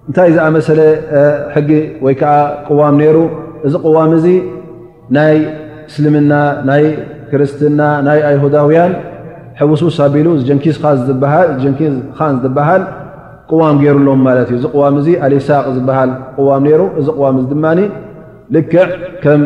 እንታይ 0.08 0.30
ዝኣመሰለ 0.36 0.80
ሕጊ 1.54 1.70
ወይ 2.04 2.14
ከዓ 2.20 2.32
ቅዋም 2.68 2.94
ነይሩ 3.00 3.16
እዚ 3.66 3.74
ቕዋም 3.86 4.10
እዚ 4.18 4.26
ናይ 5.16 5.34
እስልምና 5.88 6.32
ናይ 6.68 6.84
ክርስትና 7.30 7.80
ናይ 8.06 8.20
ኣይሁዳውያን 8.28 8.92
ሕውሱ 9.60 9.82
ሳቢሉ 9.98 10.28
ንኪስን 10.58 11.02
ዝበሃል 12.46 12.82
ቅዋም 13.50 13.76
ገይሩ 13.82 13.96
ኣሎዎም 14.00 14.22
ማለት 14.28 14.48
እዩ 14.52 14.56
እዚ 14.58 14.64
ቕዋም 14.74 14.94
እዚ 15.00 15.08
ኣሊሳቅ 15.26 15.64
ዝበሃል 15.76 16.10
ዋም 16.48 16.62
ነይሩ 16.68 16.82
እዚ 17.00 17.06
ቕዋም 17.18 17.36
ድማ 17.50 17.64
ልክዕ 18.54 18.76
ከም 19.22 19.42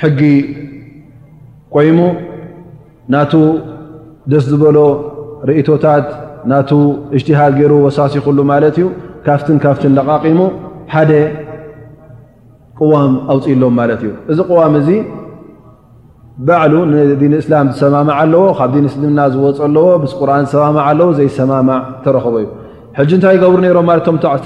ሕጊ 0.00 0.20
ቆይሙ 1.74 1.98
ናቱ 3.14 3.32
ደስ 4.32 4.44
ዝበሎ 4.52 4.78
ርእቶታት 5.48 6.06
ና 6.50 6.54
እጅትሃድ 7.16 7.54
ገይሩ 7.58 7.72
ወሳሲ 7.86 8.14
ይሉ 8.26 8.38
ማለት 8.52 8.76
እዩ 8.80 8.86
ካፍትን 9.26 9.58
ካፍትን 9.64 9.92
ዘቃቂሙ 9.98 10.38
ሓደ 10.94 11.10
ቅዋም 12.78 13.12
ኣውፅኢሎም 13.34 13.74
ማለት 13.80 14.00
እዩ 14.06 14.10
እዚ 14.32 14.38
ቅዋም 14.50 14.74
እዚ 14.80 14.88
ባዕሉ 16.46 16.74
ንዲን 16.92 17.34
እስላም 17.42 17.66
ዝሰማማዕ 17.74 18.16
ኣለዎ 18.24 18.42
ካብ 18.58 18.70
ዲን 18.74 18.86
ስልምና 18.94 19.20
ዝወፅ 19.34 19.58
ኣለዎ 19.68 19.86
ስ 20.12 20.16
ቁርን 20.20 20.44
ዝሰማማ 20.50 20.78
ኣለዎ 20.88 21.08
ዘይሰማማዕ 21.18 21.80
ተረክቦ 22.06 22.34
እዩ 22.42 22.48
ሕጂ 22.98 23.10
እንታይ 23.16 23.32
ይገብሩ 23.38 23.58
ነሮም 23.66 23.88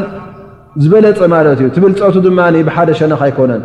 ዝበለፀ 0.84 1.20
ማለት 1.36 1.60
እዩ 1.62 1.68
ቲብልፀቱ 1.76 2.16
ድማ 2.26 2.40
ብሓደ 2.68 2.90
ሸነካ 3.00 3.22
ኣይኮነን 3.28 3.62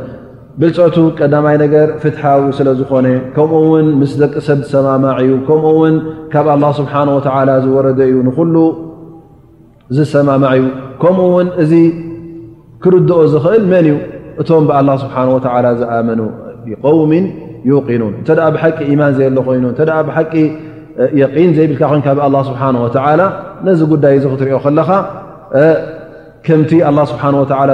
ብልፀቱ 0.61 0.97
ቀዳማይ 1.18 1.57
ነገር 1.64 1.88
ፍትሓዊ 2.03 2.40
ስለዝኾነ 2.59 3.07
ከምኡ 3.35 3.61
ውን 3.73 3.87
ምስ 4.01 4.12
ደቂ 4.23 4.35
ሰብ 4.47 4.59
ዝሰማማዕዩ 4.64 5.31
ከምኡ 5.49 5.66
ውን 5.81 5.95
ካብ 6.33 6.47
ኣላ 6.55 6.64
ስብሓ 6.81 6.95
ወላ 7.16 7.51
ዝወረደ 7.64 8.01
እዩ 8.11 8.16
ንኩሉ 8.29 8.57
ዝሰማማዕዩ 9.97 10.64
ከምኡ 11.03 11.27
ውን 11.37 11.49
እዚ 11.64 11.73
ክርድኦ 12.85 13.18
ዝኽእል 13.35 13.64
መን 13.73 13.87
እዩ 13.90 13.95
እቶም 14.42 14.64
ብኣላ 14.71 14.90
ስብሓን 15.05 15.29
ወላ 15.37 15.66
ዝኣመኑ 15.81 16.21
ብቆውም 16.66 17.12
ዩቅኑን 17.71 18.12
እንተ 18.21 18.38
ብሓቂ 18.57 18.79
ኢማን 18.92 19.12
ዘበሎ 19.18 19.38
ኮይኑ 19.49 19.64
ተ 19.79 19.83
ብሓቂ 20.09 20.33
የን 21.21 21.51
ዘይብልካ 21.57 21.83
ይኑ 21.92 22.01
ካብ 22.07 22.18
ኣ 22.27 22.38
ስብሓ 22.51 22.62
ወላ 22.85 23.16
ነዚ 23.68 23.81
ጉዳይ 23.92 24.14
እዚ 24.18 24.25
ክትሪኦ 24.33 24.59
ከለካ 24.64 24.90
ከምቲ 26.46 26.70
ስብሓ 27.11 27.25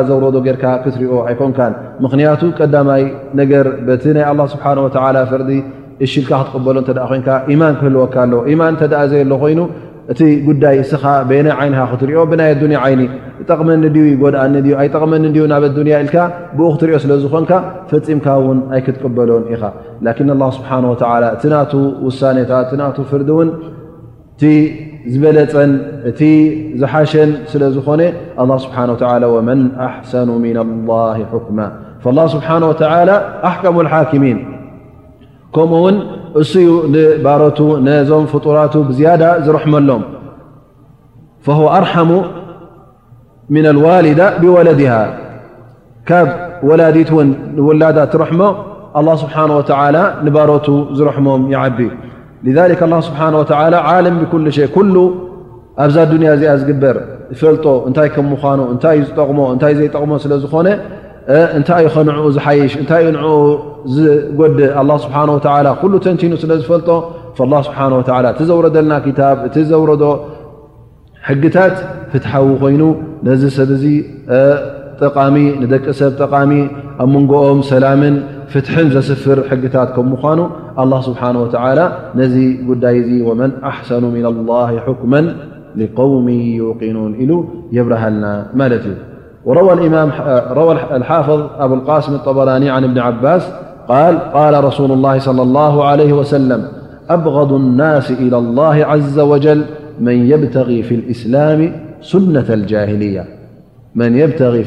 ዘረዶ 0.09 0.37
ርካ 0.57 0.65
ክትሪኦ 0.85 1.13
ኣይኮንካ 1.29 1.59
ምክንያቱ 2.05 2.41
ቀዳማይ 2.59 3.03
ነገር 3.41 3.67
ቲ 4.05 4.15
ይ 4.21 4.49
ስብሓ 4.55 5.07
ፍርዲ 5.33 5.51
እሽልካ 6.07 6.33
ክትበሎ 6.49 6.79
ይማን 7.53 7.75
ክህልወካ 7.79 8.17
ኣማን 8.51 8.75
ተ 8.81 8.83
ዘ 9.13 9.23
ሎ 9.31 9.37
ኮይኑ 9.45 9.61
እቲ 10.13 10.21
ጉዳይ 10.49 10.77
እስኻ 10.83 11.03
ናይ 11.47 11.65
ይንካ 11.67 11.81
ክትሪኦ 11.93 12.21
ብናይ 12.31 12.51
ኣዱያ 12.57 12.81
ይኒ 12.93 13.03
ጠቕመኒ 13.49 13.83
ዩ 14.05 14.05
ጎድኣኒ 14.23 14.55
ኣጠቅመኒ 14.83 15.25
ናብ 15.53 15.65
ኣያ 15.87 15.99
ልካ 16.09 16.17
ብ 16.59 16.59
ክትሪኦ 16.75 16.97
ስለዝኮንካ 17.05 17.53
ፈፂምካ 17.91 18.27
ውን 18.47 18.61
ኣይክትቀበሎን 18.75 19.45
ኢኻ 19.55 19.63
ስብሓ 20.59 20.71
እቲ 21.35 21.43
ና 21.55 21.63
ውሳታት 22.09 22.71
እ 23.05 23.09
ፍርዲእውን 23.11 23.51
ዝበለፀን 25.13 25.71
እቲ 26.11 26.21
ዝሓሸን 26.81 27.31
ስለ 27.51 27.63
ዝኾነ 27.77 28.01
ስብሓه 28.65 29.29
ወመን 29.35 29.61
ኣحሰኑ 29.87 30.29
ምና 30.45 30.57
لላه 30.77 31.17
حክማ 31.33 31.59
فله 32.03 32.25
ስብሓه 32.35 32.57
ወተ 32.71 32.83
ኣሕከሙ 33.49 33.77
الሓكሚን 33.85 34.39
ከምኡ 35.55 35.73
ውን 35.85 35.97
እሱዩ 36.41 36.69
ንባሮቱ 36.95 37.59
ነዞም 37.87 38.25
ፍጡራቱ 38.33 38.75
ብዝያዳ 38.89 39.23
ዝረሕመሎም 39.45 40.03
فه 41.47 41.59
ኣርሓሙ 41.79 42.11
ምን 43.55 43.67
ልዋልዳ 43.79 44.21
ብወለድሃ 44.41 44.93
ካብ 46.09 46.29
ወላዲት 46.69 47.11
እውን 47.15 47.29
ንውላዳ 47.57 47.99
ትረሕሞ 48.13 48.41
له 49.07 49.13
ስብሓه 49.23 49.45
ወ 49.59 49.63
ንባሮቱ 50.27 50.67
ዝረሕሞም 50.99 51.43
ይዓቢ 51.55 51.81
ስብሓን 52.47 53.35
ወተላ 53.41 53.75
ዓሎም 53.91 54.15
ብኩሉ 54.23 54.47
ሸይ 54.57 54.69
ኩሉ 54.77 54.95
ኣብዛ 55.85 55.97
ድንያ 56.11 56.29
እዚኣ 56.37 56.53
ዝግበር 56.61 56.97
ይፈልጦ 57.35 57.65
እንታይ 57.89 58.09
ከም 58.15 58.25
ምኳኑ 58.33 58.61
እንታይእዩ 58.75 59.03
ዝጠሞ 59.09 59.39
እታእ 59.55 59.73
ዘይጠቕሞ 59.79 60.13
ስለዝኾነ 60.25 60.69
እንታይ 61.59 61.83
ዩ 61.87 61.89
ኸንዕኡ 61.95 62.27
ዝሓይሽ 62.37 62.73
እንታይ 62.83 63.03
ዩ 63.05 63.09
ንኡ 63.17 63.27
ዝጎድእ 63.95 64.73
ስብሓ 65.05 65.17
ወ 65.67 65.75
ኩሉ 65.83 65.93
ተንቲኑ 66.07 66.33
ስለ 66.43 66.53
ዝፈልጦ 66.63 66.91
ስብሓ 67.39 67.79
ላ 68.25 68.27
እቲ 68.33 68.41
ዘውረደልና 68.51 68.95
ክታብ 69.07 69.37
እቲ 69.49 69.57
ዘውረዶ 69.71 70.05
ሕግታት 71.29 71.77
ፍትሓዊ 72.11 72.49
ኮይኑ 72.63 72.83
ነዚ 73.27 73.43
ሰብ 73.59 73.71
ዚ 73.83 73.87
ጠቃሚ 75.03 75.37
ንደቂ 75.63 75.85
ሰብ 76.01 76.13
ጠቃሚ 76.23 76.51
ኣብ 77.03 77.09
መንጎኦም 77.15 77.61
ሰላምን 77.71 78.15
ፍትሕን 78.53 78.89
ዘስፍር 78.95 79.39
ሕግታት 79.51 79.89
ከም 79.97 80.07
ምኳኑ 80.13 80.39
الله 80.79 81.01
سبحانه 81.01 81.43
وتعالى 81.43 81.97
نزي 82.15 82.57
دايزي 82.75 83.23
ومن 83.23 83.53
أحسن 83.65 84.05
من 84.05 84.27
الله 84.27 84.79
حكما 84.81 85.37
لقومي 85.77 86.55
يوقنون 86.57 87.15
إلو 87.15 87.45
يبرهلنا 87.73 88.47
ما 88.55 88.69
لت 88.69 88.83
وروى 89.45 89.73
الحافظ 90.97 91.41
أبو 91.59 91.75
القاسم 91.75 92.15
الطبراني 92.15 92.71
عن 92.71 92.85
ابن 92.85 92.99
عباس- 92.99 93.53
قال 93.91 94.19
قال 94.19 94.65
رسول 94.65 94.93
الله- 94.93 95.19
صلى 95.29 95.43
الله 95.43 95.85
عليه 95.85 96.13
وسلم 96.13 96.65
أبغض 97.11 97.53
الناس 97.53 98.11
إلى 98.11 98.39
الله 98.39 98.85
عز 98.87 99.19
وجل 99.19 99.65
من 100.01 100.31
يبتغي 100.31 100.83
في 100.83 100.95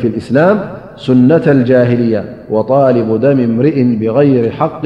الإسلام 0.07 0.59
سنة 0.97 1.41
الجاهلية 1.47 2.23
وطالب 2.49 3.21
دم 3.21 3.39
امرئ 3.39 3.83
بغير 3.95 4.51
حق 4.51 4.85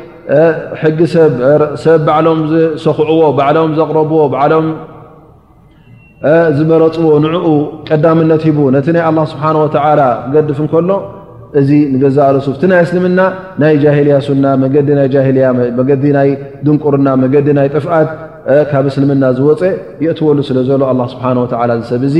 ሕጊ 0.81 0.99
ሰብ 1.83 2.01
በዕሎም 2.07 2.39
ዝሰኽዕዎ 2.51 3.21
በዓሎም 3.37 3.71
ዘቕረብዎ 3.79 4.19
ብዓሎም 4.33 4.67
ዝመረፅዎ 6.57 7.07
ንዕኡ 7.25 7.47
ቀዳምነት 7.89 8.41
ሂቡ 8.47 8.57
ነቲ 8.75 8.87
ናይ 8.95 9.03
ኣላ 9.09 9.19
ስብሓን 9.33 9.57
ወተላ 9.63 10.01
ገድፍ 10.33 10.59
እከሎ 10.65 10.89
እዚ 11.59 11.69
ንገዛለሱፍ 11.93 12.55
ቲ 12.61 12.69
ናይ 12.71 12.81
እስልምና 12.87 13.19
ናይ 13.61 13.73
ጃሂልያ 13.83 14.17
ሱና 14.27 14.45
መዲ 14.63 14.75
ናይ 14.99 15.07
ጃልያ 15.15 15.47
መዲ 15.79 16.03
ናይ 16.17 16.29
ድንቁርና 16.65 17.07
መገዲ 17.23 17.47
ናይ 17.57 17.67
ጥፍኣት 17.75 18.09
ካብ 18.71 18.85
እስልምና 18.91 19.23
ዝወፀ 19.37 19.61
የእትወሉ 20.05 20.37
ስለዘሎ 20.49 20.83
ስብሓ 21.13 21.25
ሰብ 21.91 22.03
እዙ 22.09 22.15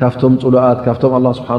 ካብቶም 0.00 0.32
ፅሉኣት 0.44 0.78
ካብቶም 0.86 1.12
ስብሓ 1.38 1.50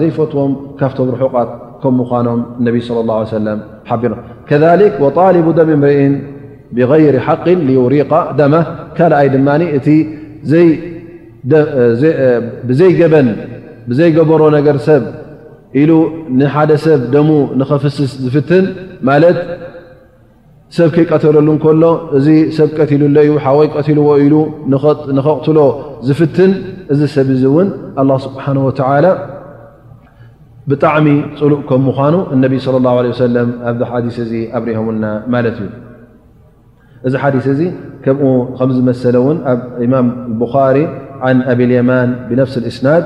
ዘይፈትዎም 0.00 0.52
ካብቶም 0.80 1.08
ርሑቋት 1.16 1.50
ከም 1.82 1.94
ምኳኖም 2.00 2.40
ነብ 2.66 2.76
ص 2.86 2.90
ه 3.32 3.42
ለ 3.46 3.56
ቢር 4.02 4.12
ከ 4.48 4.50
ጣልቡ 5.18 5.46
ደም 5.58 5.70
ምርኢን 5.82 6.14
ብغይሪ 6.76 7.16
ሓق 7.26 7.44
ዩሪ 7.78 7.94
ደመ 8.38 8.54
ካልኣይ 8.96 9.28
ድማ 9.34 9.48
እቲ 9.78 9.86
ዘ 10.50 10.52
ብዘይገበሮ 13.88 14.42
ነገር 14.58 14.76
ሰብ 14.88 15.02
ኢሉ 15.80 15.90
ንሓደ 16.40 16.70
ሰብ 16.86 17.00
ደሙ 17.14 17.28
ንኸፍስስ 17.60 18.12
ዝፍትን 18.24 18.66
ማ 19.06 19.10
ሰብ 20.76 20.88
ከይቀተለሉ 20.94 21.48
ሎ 21.82 21.86
እዚ 22.18 22.26
ሰብ 22.56 22.68
ቀሉ 22.78 23.00
ይ 23.26 23.28
ልዎ 23.96 24.08
ኢ 25.10 25.12
ትሎ 25.46 25.60
ዝፍትን 26.08 26.52
እዚ 26.92 27.00
ሰብ 27.16 27.28
ን 27.66 27.68
ه 28.12 28.18
ስ 28.24 29.14
ብጣሚ 30.70 31.06
ፅሉእ 31.38 31.60
ኑ 31.84 31.88
ه 31.96 31.98
ع 32.04 32.04
ኣ 32.06 33.76
ርሆ 37.14 37.28
እዩ 37.34 37.40
እዚ 37.54 37.60
ከም 38.04 38.22
ብ 41.58 41.60
يማن 41.76 42.08
ስናድ 42.78 43.04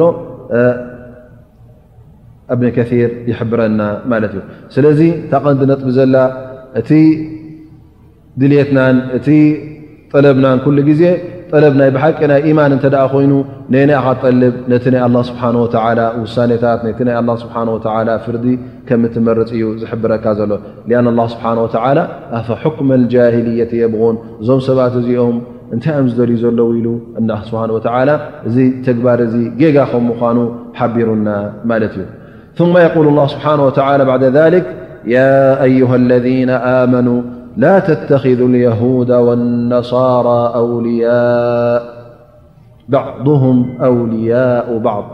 ሎ 0.00 0.08
እብኒከር 2.54 2.88
ይሕብረና 3.30 3.80
ማለት 4.12 4.32
እዩ 4.36 4.40
ስለዚ 4.74 5.00
ታቐንዲ 5.32 5.62
ነጥብ 5.70 5.88
ዘላ 5.98 6.14
እቲ 6.80 6.90
ድልትናን 8.40 8.96
እቲ 9.18 9.28
ጠለብናን 10.12 10.58
ኩሉ 10.64 10.78
ግዜ 10.88 11.02
ጠለብናይ 11.56 11.90
ብሓቂ 11.94 12.18
ናይ 12.30 12.40
ኢማን 12.50 12.72
እተደኣ 12.76 13.02
ኮይኑ 13.14 13.32
ነ 13.72 13.80
ናኻ 13.88 14.04
ጠልብ 14.22 14.54
ነቲ 14.72 14.84
ናይ 14.94 15.02
ስብሓ 15.30 15.42
ውሳኔታት 16.22 16.80
ቲ 16.98 17.02
ስሓ 17.42 17.56
ፍርዲ 18.26 18.46
ከም 18.90 19.02
እትመርፅ 19.08 19.50
እዩ 19.56 19.64
ዝሕብረካ 19.82 20.24
ዘሎ 20.38 20.52
ኣ 21.00 21.26
ስብሓ 21.34 21.44
ኣፈ 22.38 22.56
ክመ 22.78 22.90
ጃሂልየት 23.14 23.72
የብን 23.80 24.16
እዞም 24.42 24.62
ሰባት 24.68 24.96
እዚኦም 25.02 25.36
እንታይ 25.74 25.94
እዮም 25.96 26.08
ዝደልዩ 26.12 26.38
ዘለው 26.46 26.70
ኢሉ 26.78 26.88
ስብሓ 27.50 27.62
እዚ 28.48 28.56
ተግባር 28.88 29.18
እዚ 29.28 29.36
ጌጋ 29.60 29.76
ከም 29.92 30.04
ምኳኑ 30.12 30.38
ሓቢሩና 30.80 31.28
ማለት 31.70 31.94
እዩ 31.98 32.06
ثم 32.54 32.78
يقول 32.78 33.06
الله 33.08 33.26
سبحانه 33.26 33.64
وتعالى- 33.66 34.04
بعد 34.12 34.24
ذلك 34.24 34.66
يا 35.06 35.62
أيها 35.62 35.96
الذين 35.96 36.50
آمنوا 36.50 37.22
لا 37.56 37.78
تتخذوا 37.78 38.48
اليهود 38.48 39.12
والنصارى 39.12 40.60
ألبعضهم 42.88 43.76
أولياء 43.82 44.78
بعض 44.78 45.04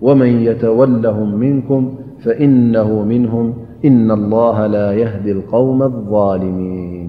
ومن 0.00 0.26
يتولهم 0.42 1.34
منكم 1.34 1.94
فإنه 2.24 3.02
منهم 3.02 3.54
إن 3.84 4.10
الله 4.10 4.66
لا 4.66 4.92
يهدي 4.92 5.32
القوم 5.32 5.82
الظالمين 5.82 7.07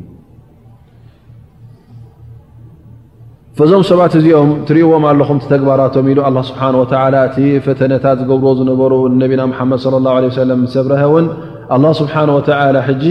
ፈዞም 3.60 3.82
ሰባት 3.88 4.14
እዚኦም 4.18 4.50
ትሪእዎም 4.68 5.04
ኣለኹም 5.10 5.38
ቲ 5.44 5.46
ተግባራቶም 5.54 6.06
ኢሉ 6.12 6.20
ኣ 6.28 6.30
ስብሓን 6.50 6.76
ወላ 6.82 7.16
እቲ 7.28 7.38
ፈተነታት 7.66 8.18
ዝገብርዎ 8.22 8.50
ዝነበሩ 8.60 8.92
ነቢና 9.24 9.42
ሓመድ 9.58 9.82
ለ 9.94 9.98
ላه 10.06 10.16
ሰለም 10.38 10.60
ሰብረሀ 10.76 11.02
እውን 11.10 11.26
ኣላ 11.76 11.84
ስብሓን 12.00 12.30
ወተላ 12.36 12.76
ሕጂ 12.88 13.04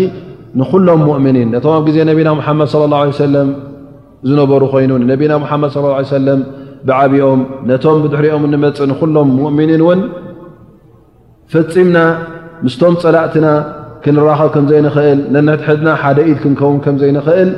ንኩሎም 0.61 1.00
ሙؤምኒን 1.08 1.48
ነቶም 1.56 1.72
ኣብ 1.78 1.82
ግዜ 1.88 1.96
ነቢና 2.11 2.30
ሓመድ 2.48 2.68
ለ 2.92 2.94
ه 3.02 3.18
ሰለም 3.22 3.48
ዝነበሩ 4.30 4.62
ኮይኑ 4.74 4.90
ነቢና 5.12 5.32
ሓመድ 5.52 5.70
صለ 5.74 5.87
ሰለም 6.16 6.40
ብዓብኦም 6.88 7.40
ነቶም 7.70 7.98
ብድሕሪኦም 8.04 8.44
ንመፅእ 8.54 8.88
ንኩሎም 8.92 9.28
ሙእምኒን 9.44 9.82
እውን 9.87 10.00
ፈፂምና 11.54 11.98
ምስቶም 12.66 12.94
ፀላእትና 13.02 13.46
ክንራኸብ 14.04 14.48
ከምዘይንኽእል 14.54 15.18
ነንድሕድና 15.34 15.88
ሓደ 16.04 16.18
ኢድ 16.30 16.38
ክንከውን 16.44 16.80
ከምዘይንኽእል 16.87 17.50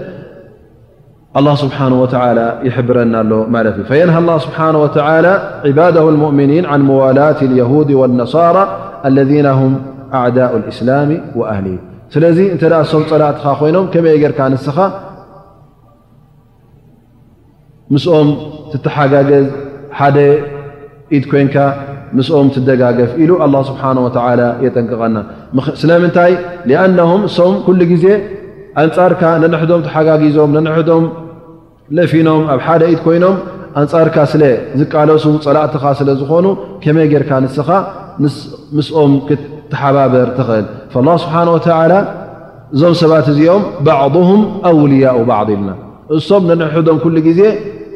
الله 1.39 1.55
ስሓنه 1.63 1.97
وى 2.03 2.09
ይብረና 2.69 3.15
ሎ 3.31 3.67
فينሃ 3.91 4.15
الله 4.23 4.37
ስبنه 4.45 4.79
ولى 4.85 5.35
عبድه 5.67 6.07
المؤምኒን 6.15 6.65
عن 6.73 6.81
ዋላት 7.01 7.39
اليهድ 7.49 7.91
والنصራ 8.01 8.57
ذ 9.17 9.31
ኣعዳء 10.19 10.53
الإسلም 10.61 11.11
وኣهሊ 11.39 11.67
ስለዚ 12.15 12.39
እተ 12.55 12.63
ሶም 12.93 13.03
ፀላእትኻ 13.11 13.47
ኮይኖም 13.61 13.85
ከመይ 13.93 14.17
ርካ 14.33 14.41
ንስኻ 14.55 14.77
ምስኦም 17.93 18.29
ሓጋገዝ 18.97 19.47
ሓደ 19.99 20.17
ኢድ 21.17 21.25
ኮንካ 21.33 21.55
ምኦም 22.19 22.47
ደጋገፍ 22.69 23.11
ኢሉ 23.23 23.31
ل 23.53 23.55
ስه 23.69 23.81
የጠንቅቀና 24.65 25.17
ስለምንታይ 25.83 26.33
لأنه 26.71 27.11
ሰም 27.39 27.53
ل 27.81 27.83
ዜ 28.05 28.07
ኣንጻርካ 28.83 29.23
ነንሕዶም 29.43 29.81
ተሓጋጊዞም 29.87 30.51
ነንሕዶም 30.57 31.05
ለፊኖም 31.97 32.41
ኣብ 32.55 32.61
ሓደ 32.67 32.83
ኢት 32.93 33.01
ኮይኖም 33.07 33.37
ኣንጻርካ 33.81 34.17
ስለዝቃለሱ 34.33 35.25
ፀላእትኻ 35.47 35.85
ስለ 36.01 36.09
ዝኾኑ 36.21 36.47
ከመይ 36.85 37.07
ጌርካ 37.13 37.31
ንስኻ 37.45 37.69
ምስኦም 38.77 39.13
ክተሓባበር 39.29 40.29
ትኽእል 40.37 40.67
ላ 41.07 41.17
ስብሓን 41.25 41.49
ወተዓላ 41.55 41.93
እዞም 42.75 42.95
ሰባት 43.03 43.27
እዚኦም 43.33 43.63
ባዕضሁም 43.87 44.43
ኣውልያኡ 44.71 45.19
ባዕض 45.31 45.51
ኢልና 45.57 45.71
እሶም 46.17 46.43
ነንሕዶም 46.51 46.99
ኩሉ 47.05 47.17
ጊዜ 47.29 47.41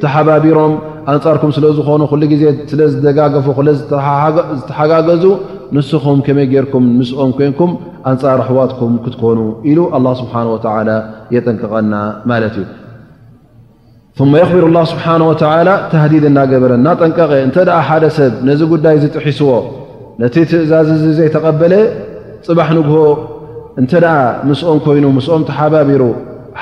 ተሓባቢሮም 0.03 0.73
ኣንጻርኩም 1.13 1.51
ስለዝኾኑ 1.57 2.01
ኩሉ 2.13 2.23
ግዜ 2.33 2.43
ስለ 2.71 2.81
ዝደጋገፉ 2.93 3.47
ዝተሓጋገዙ 3.81 5.25
ንስኹም 5.77 6.19
ከመይ 6.27 6.47
ጌይርኩም 6.53 6.85
ምስኦም 7.01 7.31
ኮይንኩም 7.39 7.71
ኣንጻር 8.11 8.39
ኣሕዋትኩም 8.45 8.95
ክትኮኑ 9.05 9.39
ኢሉ 9.73 9.79
ኣላ 9.97 10.07
ስብሓን 10.21 10.49
ወተላ 10.55 10.89
የጠንቀቐልና 11.35 11.95
ማለት 12.31 12.55
እዩ 12.63 14.19
መ 14.33 14.41
የኽቢሩ 14.43 14.65
ላ 14.77 14.81
ስብሓን 14.93 15.23
ወተላ 15.31 15.69
ተህዲድ 15.93 16.25
እናገበረ 16.31 16.73
እናጠንቀቐ 16.81 17.31
እንተ 17.47 17.57
ደኣ 17.69 17.79
ሓደ 17.89 18.05
ሰብ 18.19 18.35
ነዚ 18.49 18.61
ጉዳይ 18.73 18.97
ዝጥሒስዎ 19.05 19.51
ነቲ 20.23 20.35
ትእዛዝ 20.51 20.89
እዚ 20.97 21.05
ዘይተቐበለ 21.19 21.75
ፅባሕ 22.49 22.69
ንግሆ 22.79 22.99
እንተ 23.83 23.93
ደኣ 24.05 24.17
ምስኦም 24.49 24.79
ኮይኑ 24.87 25.05
ምስኦም 25.19 25.43
ተሓባቢሩ 25.51 26.03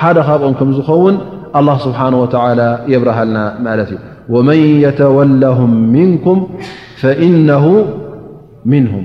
ሓደ 0.01 0.17
ኻብኦም 0.29 0.55
ከም 0.59 0.71
ዝኸውን 0.77 1.17
ኣላ 1.59 1.69
ስብሓን 1.85 2.15
ወተላ 2.23 2.61
የብረሃልና 2.93 3.39
ማለት 3.67 3.89
እዩ 3.95 3.99
ወመን 4.35 4.61
የተወላም 4.85 5.73
ምንኩም 5.95 6.39
ፈእነሁ 7.01 7.65
ምንሁም 8.73 9.03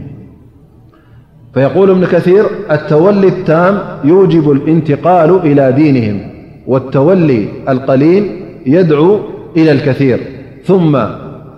فيقول 1.54 1.94
بن 1.94 2.04
كثير 2.06 2.44
التولي 2.70 3.28
التام 3.28 3.78
يوجب 4.04 4.50
الانتقال 4.50 5.38
إلى 5.42 5.72
دينهم 5.72 6.20
والتولي 6.66 7.48
القليل 7.68 8.30
يدعو 8.66 9.20
إلى 9.56 9.72
الكثير 9.72 10.18
ثم 10.64 10.98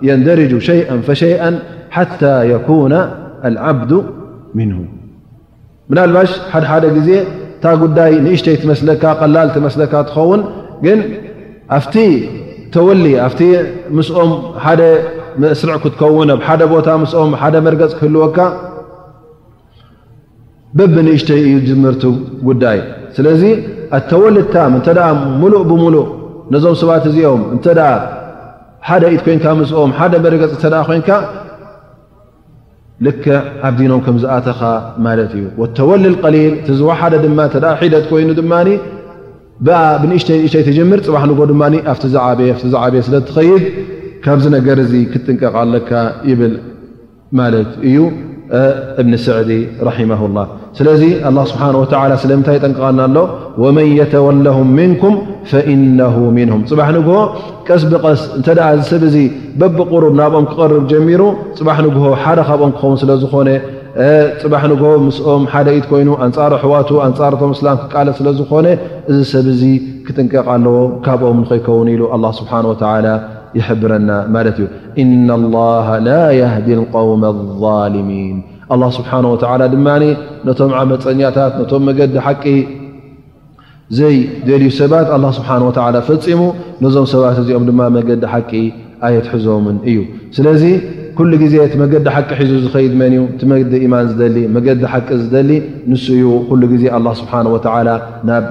يندرج 0.03 0.59
شيئا 0.59 1.00
فشيئا 1.07 1.59
حتى 1.90 2.53
يكون 2.55 2.92
العبد 3.44 4.05
منه 4.55 4.85
نال 5.90 6.18
ح 6.53 6.57
ي 6.57 7.19
ا 7.65 7.69
قا 7.75 8.10
نشتيت 8.25 8.62
مسلكقلالتمسل 8.73 9.83
خون 10.17 10.38
ن 10.96 10.98
فت 11.85 11.96
تولفت 12.75 13.40
مسرعك 15.50 15.83
تكونح 15.96 16.50
م 17.19 17.19
مرقلو 17.67 18.33
በብንእሽተይ 20.79 21.40
እዩ 21.48 21.56
ጀምርቲ 21.68 22.02
ጉዳይ 22.48 22.79
ስለዚ 23.16 23.42
ኣተወል 23.98 24.37
ታ 24.54 24.64
እተ 24.79 24.88
ሙሉእ 25.40 25.62
ብሙሉእ 25.71 26.06
ነዞም 26.54 26.75
ሰባት 26.83 27.04
እዚኦም 27.10 27.42
እተ 27.56 27.66
ሓደ 28.88 29.02
ኢት 29.14 29.23
ኮይንካ 29.27 29.46
ምስኦም 29.60 29.90
ሓደ 29.98 30.12
መረገፅ 30.25 30.52
ተ 30.62 30.68
ኮይንካ 30.88 31.10
ል 33.06 33.08
ኣብዲኖም 33.68 34.00
ከምዝኣተኻ 34.06 34.60
ማለት 35.08 35.31
እዩ 35.38 35.66
ተወል 35.79 36.04
ቀሊል 36.23 36.54
ዝዋሓደ 36.79 37.14
ድማ 37.27 37.40
ሒደት 37.83 38.06
ኮይኑ 38.12 38.31
ድ 38.40 38.42
ብንሽተይሽተይ 40.02 40.62
ተጀምር 40.71 41.00
ፅባ 41.06 41.16
ን 41.29 41.33
ድማ 41.52 41.62
ኣ 41.92 41.96
ዓብ 42.83 42.94
ስለትኸይድ 43.08 43.64
ካብ 44.25 44.40
ነገር 44.56 44.79
ክጥንቀቃለካ 45.12 45.90
ይብል 46.31 46.54
ማለት 47.38 47.71
እዩ 47.88 47.96
እብኒ 49.01 49.13
ስዕዲ 49.25 49.51
ራማላ 49.88 50.38
ስለዚ 50.79 51.03
ኣ 51.29 51.31
ስብሓ 51.51 51.63
ስለምንታይ 52.23 52.55
ይጠንቀቐና 52.59 53.01
ኣሎ 53.09 53.19
ወመን 53.63 53.88
የተወላም 53.98 54.59
ምንኩም 54.79 55.15
ፈኢነ 55.51 56.01
ምንሁም 56.38 56.63
ፅባሕ 56.71 56.88
ንግሆ 56.96 57.15
ቀስ 57.69 57.83
ብቀስ 57.92 58.23
እንተደ 58.38 58.59
እዚ 58.79 58.83
ሰብ 58.90 59.05
ዚ 59.15 59.23
በብቅሩብ 59.63 60.15
ናብኦም 60.23 60.48
ክቐርብ 60.51 60.85
ጀሚሩ 60.94 61.23
ፅባሕ 61.61 61.79
ንግሆ 61.87 62.05
ሓደ 62.25 62.40
ካብኦም 62.51 62.73
ክኸውን 62.77 62.98
ስለዝኾነ 63.05 63.48
ፅባሕ 64.42 64.65
ንግሆ 64.75 64.88
ምስኦም 65.07 65.44
ሓደ 65.55 65.69
ኢት 65.79 65.87
ኮይኑ 65.92 66.11
ኣንፃሮ 66.29 66.53
ኣሕዋቱ 66.61 66.90
ኣንፃርቶም 67.09 67.53
እስላም 67.57 67.79
ክቃለ 67.85 68.09
ስለዝኾነ 68.21 68.67
እዚ 69.11 69.19
ሰብ 69.33 69.46
ዚ 69.63 69.73
ክጥንቀቕ 70.09 70.46
ኣለዎ 70.57 70.77
ካብኦም 71.07 71.40
ንኮይከውን 71.46 71.90
ኢሉ 71.96 72.03
ስብሓና 72.40 73.09
ይሕብረና 73.59 74.11
ማለት 74.37 74.57
እዩ 74.61 74.67
ኢና 75.03 75.31
ላሃ 75.57 75.88
ላ 76.09 76.19
የህዲ 76.41 76.69
قውመ 76.97 77.23
ظሊሚን 77.65 78.37
ኣላ 78.75 78.83
ስብሓን 78.99 79.25
ወላ 79.33 79.63
ድማ 79.75 79.87
ነቶም 80.49 80.73
ዓመፀኛታት 80.81 81.53
ነቶም 81.61 81.83
መገዲ 81.88 82.15
ሓቂ 82.27 82.45
ዘይደልዩ 83.99 84.69
ሰባት 84.81 85.09
ኣ 85.17 85.19
ስብሓ 85.38 85.49
ወ 85.69 85.73
ፈፂሙ 86.09 86.41
ነዞም 86.85 87.07
ሰባት 87.13 87.37
እዚኦም 87.43 87.65
ድማ 87.71 87.81
መገዲ 87.99 88.23
ሓቂ 88.35 88.51
ኣየትሕዞምን 89.07 89.77
እዩ 89.91 89.99
ስለዚ 90.37 90.63
ኩሉ 91.19 91.33
ግዜ 91.43 91.55
ቲ 91.73 91.79
መገዲ 91.83 92.07
ሓቂ 92.17 92.31
ሒዙ 92.49 92.53
ዝኸይድ 92.65 92.93
መን 93.01 93.13
እዩ 93.17 93.23
ቲ 93.41 93.47
መዲ 93.51 93.73
ኢማን 93.87 94.07
ዝደሊ 94.11 94.37
መገዲ 94.57 94.83
ሓቂ 94.93 95.09
ዝደሊ 95.23 95.51
ንስ 95.93 96.05
እዩ 96.17 96.29
ኩሉ 96.51 96.63
ግዜ 96.73 96.85
ኣ 96.99 97.01
ስብሓ 97.21 97.33
ወ 97.55 97.59
ናብ 98.29 98.45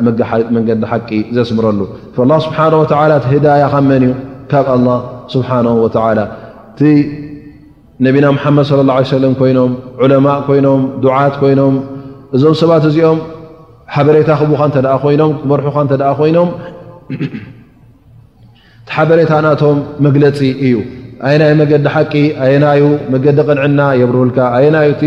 መገዲ 0.57 0.83
ሓቂ 0.91 1.09
ዘስምረሉ 1.37 1.79
ስብሓ 2.47 2.57
ህዳያ 3.35 3.63
ካ 3.75 3.81
መን 3.89 4.03
እዩ 4.07 4.11
ካብ 4.51 4.67
ስብሓ 5.33 5.49
ላ 6.19 6.23
እቲ 6.71 6.81
ነቢና 8.05 8.25
ሙሓመድ 8.35 8.69
ለ 8.79 8.83
ላه 8.89 9.11
ለም 9.23 9.33
ኮይኖም 9.39 9.71
ዑለማ 10.03 10.27
ኮይኖም 10.47 10.81
ዱዓት 11.03 11.33
ኮይኖም 11.41 11.75
እዞም 12.35 12.53
ሰባት 12.61 12.83
እዚኦም 12.89 13.19
ሓበሬታ 13.95 14.29
ክቡካ 14.39 14.61
እተ 14.71 14.79
ኮይኖም 15.03 15.31
ክመርሑካ 15.41 15.77
እተ 15.95 16.03
ኮይኖም 16.19 16.49
እቲ 17.13 17.23
ሓበሬታ 18.95 19.31
እናቶም 19.41 19.77
መግለፂ 20.05 20.39
እዩ 20.67 20.75
ኣየናይ 21.27 21.51
መገዲ 21.61 21.85
ሓቂ 21.95 22.13
ኣየናዩ 22.45 22.83
መገዲ 23.13 23.37
ቅንዕና 23.49 23.79
የብርብልካ 24.01 24.37
ኣየናዩ 24.59 24.89
እቲ 24.95 25.03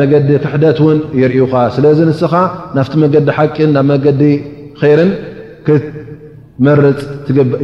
መገዲ 0.00 0.28
ክሕደት 0.42 0.78
እውን 0.82 0.98
የርእዩኻ 1.20 1.54
ስለዚ 1.76 1.98
ንስኻ 2.10 2.32
ናፍቲ 2.78 2.92
መገዲ 3.04 3.28
ሓቂን 3.38 3.70
ናብ 3.76 3.86
መገዲ 3.92 4.22
ኸይርን 4.82 5.10
ክትመርፅ 5.68 6.98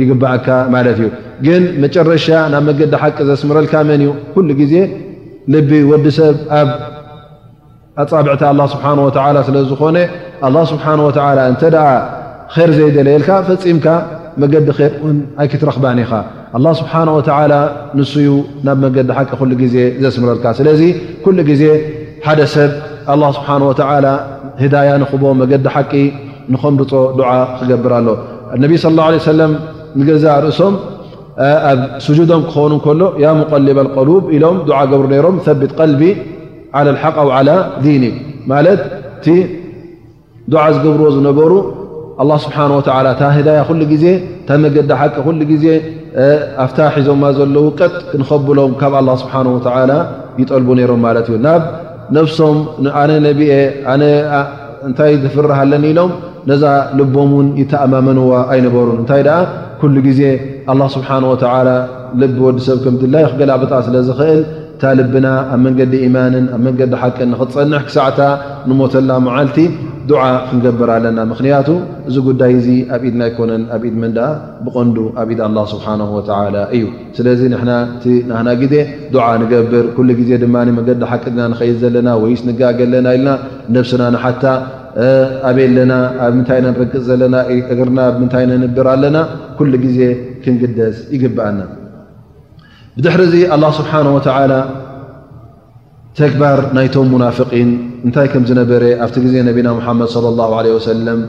ይግባአካ 0.05 0.47
ማለት 0.77 0.99
እዩ 1.03 1.11
ግን 1.47 1.63
መጨረሻ 1.83 2.27
ናብ 2.53 2.65
መገዲ 2.71 2.93
ሓቂ 3.03 3.17
ዘስምረልካ 3.29 3.75
መን 3.89 4.01
እዩ 4.03 4.11
ኩሉ 4.35 4.49
ግዜ 4.61 4.75
ልቢ 5.53 5.71
ወዲ 5.91 6.07
ሰብ 6.19 6.37
ኣብ 6.59 6.69
ኣጻብዕታ 8.03 8.43
ኣላ 8.53 8.61
ስብሓ 8.75 8.85
ወ 9.07 9.11
ስለ 9.49 9.57
ዝኾነ 9.71 9.97
ኣላ 10.47 10.57
ስብሓን 10.73 11.01
ወላ 11.07 11.39
እንተ 11.53 11.63
ደኣ 11.75 11.89
ር 12.69 12.71
ዘይደለየልካ 12.79 13.31
ፈፂምካ 13.49 13.87
መገዲ 14.43 14.69
ር 14.79 14.81
እን 15.09 15.17
ኣይክትረኽባን 15.43 15.99
ኢኻ 16.05 16.13
ኣላ 16.57 16.67
ስብሓን 16.81 17.09
ወተዓላ 17.17 17.53
ንስዩ 17.99 18.29
ናብ 18.67 18.79
መገዲ 18.85 19.09
ሓቂ 19.19 19.31
ኩሉ 19.41 19.53
ግዜ 19.63 19.77
ዘስምረልካ 20.05 20.47
ስለዚ 20.61 20.81
ኩሉ 21.25 21.39
ግዜ 21.51 21.65
ሓደ 22.27 22.41
ሰብ 22.55 22.73
ኣላ 23.15 23.23
ስብሓን 23.39 23.65
ወ 23.71 23.73
ህዳያ 24.63 24.91
ንኽቦ 25.03 25.23
መገዲ 25.43 25.67
ሓቂ 25.75 25.93
ንኸምርፆ 26.53 26.91
ዱዓ 27.19 27.31
ክገብር 27.59 27.93
ኣሎ 27.99 28.09
እነቢ 28.55 28.73
ስለ 28.85 28.95
ላ 29.01 29.05
ለ 29.15 29.21
ሰለም 29.31 29.53
ንገዛእ 29.99 30.39
ርእሶም 30.45 30.75
ኣብ 31.71 31.79
ስጁዶም 32.05 32.43
ክኾኑ 32.51 32.73
ሎ 33.01 33.11
ሙቀልባ 33.43 33.79
قሉብ 33.97 34.23
ኢሎም 34.37 34.57
ገብሩ 34.91 35.09
ሮም 35.27 35.37
ثቢት 35.47 35.73
ቀልቢ 35.81 36.03
ሓق 37.03 37.17
ኣ 37.37 37.41
ዲን 37.85 38.05
ማለት 38.53 38.81
ቲ 39.25 39.37
ዓ 40.65 40.67
ዝገብርዎ 40.77 41.07
ዝነበሩ 41.17 41.53
ስብሓ 42.45 42.59
ታ 43.21 43.29
ህዳያ 43.37 43.61
ሉ 43.79 43.83
ግዜ 43.93 44.05
ተመገዲ 44.49 44.91
ሓቂ 45.01 45.17
ዜ 45.63 45.67
ኣፍታ 46.65 46.79
ሒዞማ 46.95 47.23
ዘለዉ 47.37 47.65
ቀጥ 47.81 47.95
ክንከብሎም 48.11 48.73
ካብ 48.81 48.95
ስሓ 49.23 49.35
ይጠልቡ 50.41 50.71
ሮም 50.91 51.03
ት 51.25 51.29
ዩ 51.35 51.39
ናብ 51.47 51.63
ነፍሶም 52.17 52.59
ኣነ 53.03 53.11
ነኤ 53.27 53.51
እንታይ 54.87 55.13
ዝፍርሃለኒ 55.23 55.85
ኢሎም 55.93 56.11
ነዛ 56.51 56.63
ልቦም 56.99 57.33
ን 57.43 57.49
ይተኣማመዎ 57.61 58.29
ኣይነበሩ 58.55 58.87
እታ 59.03 59.11
ኣላ 60.71 60.83
ስብሓ 60.97 61.09
ወላ 61.33 61.71
ልቢ 62.23 62.37
ወዲሰብ 62.47 62.79
ከምድላይ 62.85 63.25
ክገላ 63.31 63.53
ብጣዕ 63.63 63.81
ስለ 63.87 63.97
ዝኽእል 64.09 64.43
እታ 64.75 64.83
ልብና 64.99 65.27
ኣብ 65.55 65.61
መንገዲ 65.65 65.93
ኢማንን 66.07 66.47
ኣብ 66.55 66.61
መንገዲ 66.67 66.93
ሓቅን 67.03 67.29
ንክትፀንሕ 67.33 67.81
ክሳዕታ 67.89 68.21
ንሞተላ 68.69 69.11
መዓልቲ 69.27 69.59
ዱዓ 70.11 70.23
ክንገብር 70.47 70.91
ኣለና 70.95 71.19
ምኽንያቱ 71.31 71.69
እዚ 72.09 72.17
ጉዳይ 72.29 72.53
እዚ 72.61 72.69
ኣብኢድና 72.95 73.21
ኣይኮነን 73.29 73.63
ኣብኢድ 73.75 73.97
መን 74.03 74.13
ኣ 74.25 74.27
ብቐንዱ 74.67 74.97
ኣብኢድ 75.23 75.41
ኣላ 75.47 75.59
ስብሓ 75.73 75.87
ወላ 76.17 76.57
እዩ 76.77 76.85
ስለዚ 77.19 77.41
ና 77.69 77.77
እቲ 77.97 78.07
ናና 78.31 78.49
ግዜ 78.63 78.75
ዱዓ 79.17 79.27
ንገብር 79.43 79.87
ኩሉ 79.99 80.09
ግዜ 80.21 80.31
ድማ 80.45 80.57
መንገዲ 80.79 81.03
ሓቂና 81.13 81.41
ንኸይድ 81.53 81.77
ዘለና 81.85 82.09
ወይስ 82.25 82.43
ንጋገለና 82.49 83.07
ኢለና 83.19 83.39
ነብስና 83.77 84.03
ንሓታ 84.17 84.45
ኣብየለና 85.51 85.93
ኣብምንታይንረግፅ 86.27 86.95
ዘለና 87.11 87.35
እግርና 87.75 87.99
ምንታይንብር 88.21 88.87
ኣለና 88.95 89.19
ዜ 89.99 90.13
ንደስ 90.51 90.97
ይግአና 91.15 91.61
ብድሕሪ 92.97 93.21
ዚ 93.33 93.37
ኣላه 93.55 93.71
ስብሓه 93.79 94.05
ወ 94.17 94.21
ተግባር 96.19 96.59
ናይቶም 96.77 97.07
ሙናፍን 97.15 97.69
እንታይ 98.07 98.27
ከም 98.33 98.43
ዝነበረ 98.49 98.83
ኣብቲ 99.05 99.17
ግዜ 99.27 99.35
ነብና 99.49 99.69
ሓመድ 99.87 100.09
ص 100.15 100.17
ه 100.71 100.81
ሰለም 100.89 101.21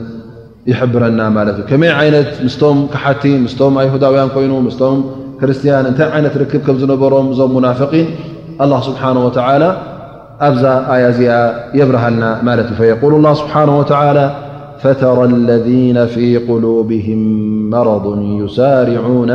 ይሕብረና 0.70 1.20
ማለት 1.36 1.56
እዩ 1.60 1.64
ከመይ 1.70 1.90
ይነት 2.08 2.28
ምስቶም 2.46 2.76
ክሓቲ 2.92 3.22
ምስቶም 3.44 3.74
ሁዳውያን 3.94 4.30
ኮይኑ 4.34 4.52
ምስቶም 4.66 4.98
ክርስትያን 5.40 5.84
እንታይ 5.90 6.08
ዓይነት 6.16 6.34
ርክብ 6.42 6.62
ከም 6.66 6.76
ዝነበሮም 6.82 7.26
እዞም 7.32 7.50
ሙናፍን 7.56 8.06
ስብሓ 8.88 9.02
ኣብዛ 10.46 10.64
ኣያ 10.92 11.04
እዚኣ 11.12 11.32
የብረሃልና 11.78 12.24
ማለት 12.48 12.68
እዩ 12.74 12.80
ል 13.12 13.26
ስብሓ 13.42 13.54
فተራ 14.84 15.18
الذين 15.34 15.98
في 16.14 16.28
قلوبهም 16.50 17.20
መرض 17.74 18.04
يሳاርعون 18.42 19.30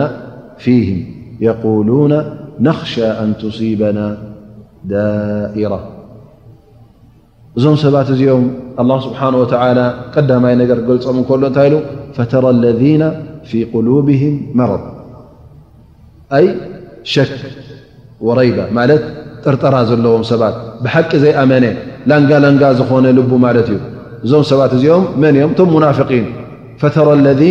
فه 0.63 0.89
يقولون 1.49 2.13
نኽشى 2.67 3.07
أن 3.23 3.29
تصيبናا 3.41 4.07
ዳئራة 4.91 5.81
እዞም 7.57 7.75
ሰባት 7.85 8.07
እዚኦም 8.15 8.43
الله 8.81 8.97
ስبሓنه 9.07 9.37
و 9.43 9.45
ቀዳማይ 10.15 10.53
ነገር 10.61 10.77
ክገልፆም 10.83 11.17
እሎ 11.23 11.31
እንታይ 11.51 11.69
فተራ 12.15 12.45
ذي 12.79 12.93
في 13.49 13.59
قلبهም 13.73 14.35
መረض 14.59 14.83
ሸክ 17.13 17.29
وረይبة 18.27 18.63
ማለት 18.77 19.03
ጥርጠራ 19.43 19.75
ዘለዎም 19.89 20.23
ሰባት 20.31 20.55
ብሓቂ 20.83 21.11
ዘይأመነ 21.23 21.65
ላንጋ 22.09 22.31
لንጋ 22.43 22.63
ዝኾነ 22.79 23.05
ል 23.17 23.19
ማለት 23.45 23.69
እዩ 23.75 23.79
እዞም 24.25 24.43
ሰባት 24.51 24.71
እዚኦም 24.77 25.03
መን 25.21 25.33
እዮም 25.37 25.51
እቶም 25.53 25.69
ሙናፍን 25.75 26.25
ፈተራ 26.81 27.07
ለذ 27.25 27.43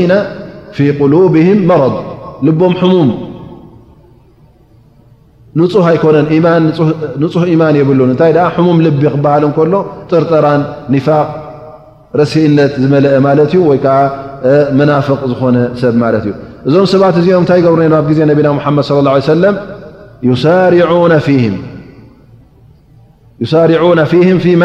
ፊ 0.77 0.87
ቁሉብህም 1.01 1.61
መረض 1.71 1.95
ልቦም 2.47 2.73
ሕሙም 2.81 3.09
ን 5.59 5.67
ኣይኮነን 5.91 6.27
ንፁህ 7.23 7.45
ኢማን 7.55 7.75
የብሉን 7.81 8.11
እንታይ 8.15 8.33
ደ 8.37 8.41
ሕሙም 8.57 8.79
ልቢ 8.87 9.03
ክበሃል 9.15 9.45
እከሎ 9.49 9.75
ጥርጥራን 10.11 10.61
ኒፋቅ 10.95 11.27
ረሲእነት 12.21 12.73
ዝመልአ 12.83 13.15
ማለት 13.29 13.49
እዩ 13.53 13.61
ወይ 13.71 13.79
ከዓ 13.85 13.97
መናፍቅ 14.79 15.21
ዝኾነ 15.31 15.57
ሰብ 15.81 15.95
ማለት 16.03 16.23
እዩ 16.27 16.33
እዞም 16.69 16.87
ሰባት 16.93 17.17
እዚኦም 17.21 17.43
እንታይ 17.45 17.61
ገብር 17.67 17.81
ነ 17.93 17.97
ኣብ 18.01 18.07
ግዜ 18.13 18.19
ነቢና 18.31 18.49
ሓመድ 18.67 18.85
صለ 18.91 18.99
ላه 19.09 19.17
ሰለም 19.33 19.57
ሳር 20.45 20.73
ፊም 24.45 24.63
መ 24.63 24.65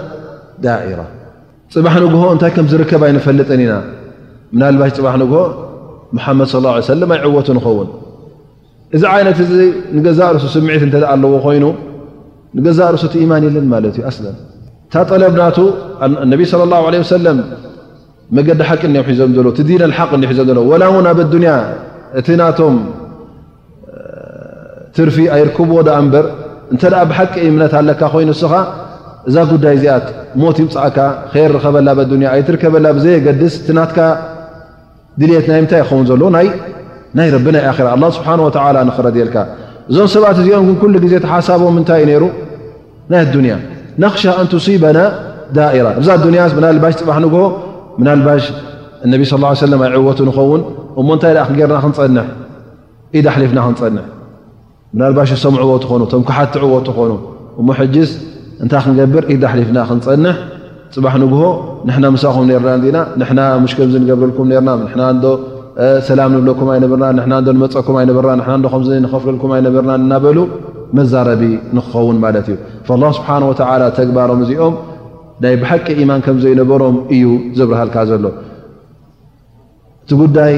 ዳፅባሕ 0.65 1.95
ንግሆ 2.05 2.23
እንታይ 2.35 2.51
ከም 2.55 2.65
ዝርከብ 2.71 3.01
ኣይንፈልጥን 3.07 3.61
ኢና 3.65 3.73
ናባሽ 4.59 4.91
ፅባሕ 4.97 5.15
ንግሆ 5.23 5.39
ሓመድ 6.25 6.47
ሰለ 6.91 7.01
ኣይዕወቱ 7.17 7.47
ንኸውን 7.57 7.89
እዚ 8.95 9.03
ዓይነት 9.15 9.37
እዚ 9.45 9.53
ንገዛእ 9.97 10.31
ርሱ 10.35 10.45
ስምዒት 10.55 10.83
እተ 10.87 10.95
ኣለዎ 11.13 11.33
ኮይኑ 11.45 11.65
ንገዛእ 12.57 12.89
ርሱ 12.95 13.03
ትኢማን 13.13 13.41
የለን 13.47 13.65
ማለት 13.73 13.93
እዩ 13.99 14.03
ን 14.23 14.35
እታ 14.87 14.95
ጠለብ 15.09 15.33
ናቱ 15.41 15.57
ነብ 16.31 16.41
ለ 16.61 16.63
ላه 16.71 17.03
ሰለም 17.15 17.37
መገዲ 18.37 18.59
ሓቂ 18.69 18.81
ዮም 18.95 19.05
ሒዞም 19.11 19.31
ዘሎ 19.37 19.47
ቲ 19.57 19.61
ዲን 19.67 19.93
ሓቅ 19.97 20.09
ሒዞም 20.23 20.33
ዘለ 20.49 20.59
ወላ 20.71 20.83
እውን 20.91 21.05
ኣብ 21.11 21.19
ኣዱኒያ 21.25 21.53
እቲ 22.19 22.27
ናቶም 22.41 22.75
ትርፊ 24.95 25.17
ኣይርክብዎ 25.35 25.77
ኣ 25.95 25.97
እምበር 26.03 26.25
እንተ 26.73 26.83
ብሓቂ 27.09 27.33
እምነት 27.49 27.73
ኣለካ 27.79 28.01
ኮይኑ 28.13 28.29
ስኻ 28.41 28.51
እዛ 29.29 29.35
ጉዳይ 29.51 29.73
እዚኣት 29.77 30.05
ሞት 30.41 30.57
ይምፃእካ 30.61 30.97
ከይር 31.31 31.51
ርከበላ 31.55 31.89
ያ 32.25 32.29
ኣይትርከበላ 32.35 32.85
ብዘየገድስ 32.97 33.53
ቲናትካ 33.67 33.97
ድልት 35.19 35.45
ናይ 35.51 35.59
ምታይ 35.65 35.79
ይኸውን 35.83 36.05
ዘሎ 36.09 36.21
ናይ 37.17 37.27
ረቢ 37.35 37.45
ናይ 37.55 37.61
ራ 37.85 37.87
ኣ 37.95 37.99
ስብሓ 38.17 38.29
ንኽረድየልካ 38.89 39.37
እዞም 39.91 40.07
ሰብት 40.13 40.37
እዚኦም 40.43 40.65
ግ 40.69 40.73
ኩሉ 40.81 40.95
ግዜ 41.05 41.13
ተሓሳቦም 41.25 41.71
ምንታይ 41.77 41.99
እዩ 42.05 42.17
ሩ 42.21 42.23
ናይ 43.11 43.19
ኣዱንያ 43.25 43.53
ናኽሻ 44.01 44.23
ኣን 44.39 44.47
ትሲበና 44.53 44.99
ዳኢራ 45.57 45.85
እዛ 46.01 46.07
ኣዱንያ 46.17 46.41
ብናልባሽ 46.57 46.93
ፅሕ 47.09 47.17
ንግ 47.25 47.35
ና 48.05 48.09
ልባሽ 48.19 48.43
እነቢ 49.05 49.21
ى 49.51 49.55
ሰለ 49.65 49.73
ኣይዕወቱ 49.91 50.19
ንኸውን 50.29 50.61
እሞ 50.99 51.07
ንታይ 51.17 51.33
ክገርና 51.49 51.77
ክንፀንሕ 51.85 52.27
ኢዳ 53.19 53.27
ሊፍና 53.41 53.59
ክንፀንሕ 53.67 54.05
ና 54.99 55.01
ባሽ 55.17 55.29
ሰምዕዎት 55.45 55.83
ኾኑ 55.89 56.01
ቶም 56.11 56.23
ክሓቲ 56.29 56.53
ዕወት 56.67 56.87
ኾኑ 56.97 57.11
ሞ 57.67 57.69
ዝ 58.09 58.09
እንታይ 58.63 58.81
ክንገብር 58.85 59.23
ኢዳ 59.33 59.43
ኣሓሊፍና 59.51 59.77
ክንፀንሕ 59.89 60.35
ፅባሕ 60.95 61.13
ንግሆ 61.23 61.43
ንሕና 61.87 62.05
ምሳኹም 62.15 62.43
ነርና 62.49 62.71
ዚና 62.83 62.97
ንና 63.21 63.39
ምሽ 63.63 63.73
ከምዚ 63.77 63.95
ንገብረልኩም 64.03 64.47
ርና 64.57 64.69
ና 64.99 65.03
ዶ 65.23 65.25
ሰላም 66.09 66.29
ንብለኩም 66.35 66.67
ኣይነበርና 66.73 67.05
ና 67.31 67.33
ዶ 67.45 67.49
ንመፀኩም 67.57 67.95
ኣይነበርና 68.01 68.41
ከዚ 68.73 68.89
ንኸፍረልኩም 69.05 69.51
ኣይነበርና 69.57 69.91
እናበሉ 70.01 70.37
መዛረቢ 70.97 71.43
ንክኸውን 71.77 72.17
ማለት 72.25 72.47
እዩ 72.53 72.57
ላ 73.03 73.11
ስብሓን 73.17 73.43
ወዓላ 73.49 73.81
ተግባሮም 73.99 74.39
እዚኦም 74.45 74.75
ናይ 75.43 75.55
ብሓቂ 75.63 75.85
ኢማን 76.03 76.21
ከምዘይነበሮም 76.25 76.97
እዩ 77.17 77.23
ዝብርሃልካ 77.59 77.95
ዘሎ 78.11 78.25
እቲ 80.03 80.11
ጉዳይ 80.23 80.53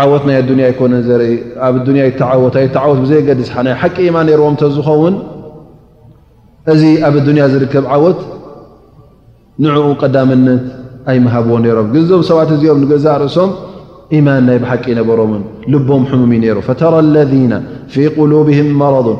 ዓወት 0.00 0.24
ናይ 0.28 0.36
ኣዱንያ 0.42 0.66
ይኮነን 0.72 1.02
ዘርኢ 1.10 1.32
ኣብ 1.66 1.74
ያ 2.02 2.04
ይተዓወት 2.10 2.54
ኣይ 2.62 2.66
ተዓወት 2.76 2.98
ብዘይገዲስ 3.04 3.50
ናይ 3.68 3.74
ሓቂ 3.82 3.96
ኢማን 4.08 4.26
ነርዎም 4.30 4.56
ዝኸውን 4.76 5.14
እዚ 6.72 6.82
ኣብ 7.06 7.14
ዱንያ 7.26 7.42
ዝርከብ 7.52 7.84
ዓወት 7.94 8.18
ንዕኡ 9.64 9.84
ቀዳምነት 10.00 10.62
ኣይመሃብዎ 11.10 11.52
ነሮም 11.64 11.88
ግዞም 11.94 12.22
ሰብት 12.28 12.50
እዚኦም 12.56 12.78
ንገዛ 12.82 13.06
ርእሶም 13.22 13.50
ኢማን 14.16 14.42
ናይ 14.48 14.58
ብሓቂ 14.62 14.84
ነበሮምን 15.00 15.42
ልቦም 15.72 16.02
ሕሙም 16.10 16.30
እዩ 16.34 16.40
ነይሩ 16.44 16.56
ፈተራ 16.68 16.94
ለذና 17.14 17.52
ፊ 17.92 17.96
ቁሉብህም 18.16 18.68
መረضን 18.82 19.18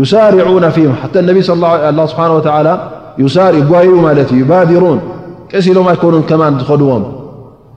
ዩሳርዑና 0.00 0.64
ፊም 0.74 0.92
ነ 1.28 1.38
ስብሓ 1.50 2.32
ጓይሉ 3.72 3.94
ማት 4.06 4.18
እዩ 4.34 4.42
ባድሩን 4.50 5.00
ቀሲሎም 5.52 5.86
ኣይኮኑን 5.94 6.22
ከማ 6.30 6.42
ዝኸድዎም 6.62 7.04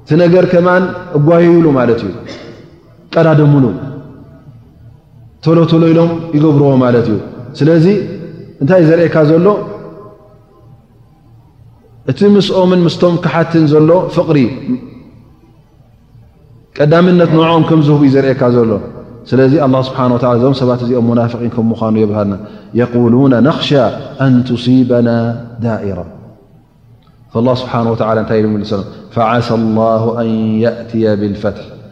ቲነገር 0.09 0.45
ከማን 0.53 0.83
እጓይሉ 1.17 1.65
ማለት 1.79 2.01
እዩ 2.09 2.13
ቀዳድሙሉ 3.13 3.65
ቶሎተሎ 5.45 5.83
ኢሎም 5.93 6.11
ይገብርዎ 6.35 6.67
ማለት 6.83 7.05
እዩ 7.11 7.17
ስለዚ 7.59 7.85
እንታይ 8.61 8.83
ዘርእካ 8.89 9.15
ዘሎ 9.31 9.47
እቲ 12.11 12.19
ምስኦም 12.35 12.71
ምስቶም 12.85 13.15
ክሓትን 13.23 13.65
ዘሎ 13.73 13.89
ፍሪ 14.15 14.37
ቀዳምነት 16.77 17.31
ነعኦም 17.39 17.63
ከምዝህብ 17.69 18.01
ዘርእካ 18.15 18.41
ዘሎ 18.57 18.71
ስለዚ 19.29 19.53
እዞም 20.35 20.53
ሰባት 20.61 20.79
እዚኦም 20.85 21.09
ናን 21.19 21.27
ከኑ 21.55 21.95
የበሃልና 22.03 22.35
ሉ 23.13 23.15
ነሻ 23.49 23.69
ን 24.33 24.35
صበና 24.47 25.09
ዳئራ 25.65 25.99
ሓ 27.63 27.73
ታይ 28.31 28.41
ሳ 28.69 29.49
እ 31.01 31.35
ፈት 31.43 31.57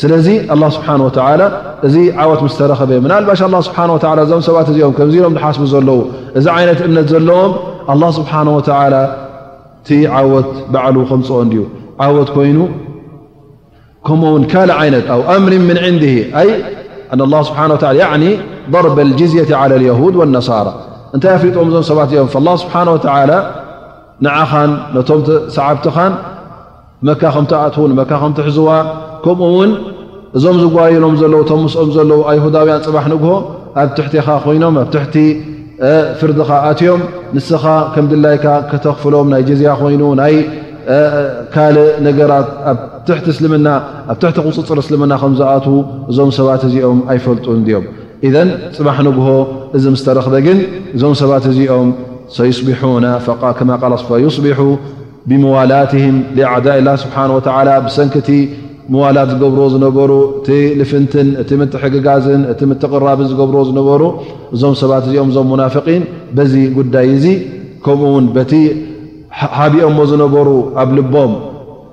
ስለዚ 0.00 0.26
ه 0.48 0.70
ስሓه 0.74 1.42
እዚ 1.86 1.94
ዓወት 2.22 2.40
ስተረኸበ 2.54 2.90
ባሽ 3.28 3.40
ስه 3.40 3.72
እም 4.36 4.42
ሰባት 4.48 4.66
እዚኦም 4.72 4.92
ከዚ 4.98 5.12
ሎም 5.24 5.34
ዝሓስ 5.36 5.56
ዘለዉ 5.72 5.98
እዚ 6.38 6.46
ይነት 6.62 6.80
እምነት 6.86 7.06
ዘለዎም 7.12 7.50
له 8.02 8.08
ስብሓه 8.18 8.48
ዓወት 10.16 10.48
በዕሉ 10.72 10.96
ከምፅኦን 11.10 11.48
ዩ 11.56 11.60
ዓወት 12.04 12.28
ኮይኑ 12.36 12.58
ከምኡውን 14.06 14.44
ካል 14.52 14.70
ይነት 14.86 15.06
ኣምር 15.34 15.52
ም 15.68 15.70
ንድ 15.94 16.02
ضር 18.72 18.86
اዝية 19.00 19.50
ى 19.62 19.64
لهድ 19.82 20.14
والነصራ 20.20 20.66
እንታይ 21.14 21.30
ኣፍጥዎም 21.38 21.68
ዞም 21.74 21.84
ሰባት 21.90 22.08
እኦም 22.14 22.28
له 22.46 22.54
ስብሓه 22.62 22.82
ንኻ 24.24 24.36
ቶም 25.08 25.20
ሰዓብቲኻን 25.56 26.12
መ 27.06 27.10
ከምኣት 27.20 28.36
ከሕዝዋ 28.38 28.68
ከምኡ 29.24 29.50
ውን 29.58 29.70
እዞም 30.36 30.56
ዝጓየሎም 30.62 31.14
ዘለዉ 31.20 31.40
ተምስኦም 31.50 31.90
ዘለዉ 31.96 32.20
ኣይሁዳውያን 32.30 32.80
ፅባሕ 32.86 33.04
ንግሆ 33.12 33.30
ኣብ 33.82 33.88
ትሕቲኻ 33.96 34.26
ኮይኖም 34.44 34.74
ኣብ 34.82 34.88
ትሕቲ 34.94 35.16
ፍርድኻ 36.20 36.50
ኣትዮም 36.70 37.00
ንስኻ 37.36 37.64
ከም 37.94 38.06
ድላይካ 38.12 38.46
ከተኽፍሎም 38.70 39.26
ናይ 39.32 39.42
ጀዝያ 39.48 39.70
ኮይኑ 39.80 40.02
ናይ 40.20 40.34
ካል 41.54 41.76
ነገራት 42.06 42.48
ኣብ 42.72 42.78
ትቲ 43.06 43.26
ስልናኣብ 43.38 44.16
ትቲ 44.22 44.36
ቁፅፅር 44.48 44.78
እስልምና 44.82 45.12
ከምዝኣት 45.22 45.66
እዞም 46.10 46.30
ሰባት 46.38 46.62
እዚኦም 46.68 46.98
ኣይፈልጡ 47.14 47.44
ድዮም 47.68 47.86
ኢን 48.26 48.48
ፅባሕ 48.76 48.98
ንግሆ 49.08 49.28
እዚ 49.76 49.84
ምስተረክበ 49.94 50.34
ግን 50.46 50.58
እዞም 50.96 51.14
ሰባት 51.22 51.46
እዚኦም 51.54 51.88
ሰቢ 52.36 52.48
ፈصቢሑ 54.06 54.60
ብምዋላትም 55.30 56.16
ዕዳ 56.54 56.66
ላ 56.86 56.90
ስብሓ 57.02 57.16
ወላ 57.56 57.68
ብሰንክቲ 57.84 58.28
ዋላት 59.02 59.28
ዝገብርዎ 59.34 59.64
ዝነበሩ 59.74 60.10
እቲ 60.38 60.48
ልፍንትን 60.80 61.28
እቲ 61.42 61.50
ምትሕግጋዝን 61.60 62.42
እቲ 62.52 62.60
ምትቅራብን 62.70 63.26
ዝገብርዎ 63.30 63.60
ዝነበሩ 63.68 64.00
እዞም 64.54 64.74
ሰባት 64.80 65.04
እዚኦም 65.08 65.30
ዞም 65.36 65.46
ሙናፍቒን 65.52 66.02
በዚ 66.36 66.54
ጉዳይ 66.78 67.06
እዚ 67.16 67.26
ከምኡ 67.84 68.08
ውን 68.16 68.26
በቲ 68.36 68.52
ሓቢኦሞ 69.58 69.98
ዝነበሩ 70.12 70.48
ኣብ 70.82 70.88
ልቦም 70.98 71.32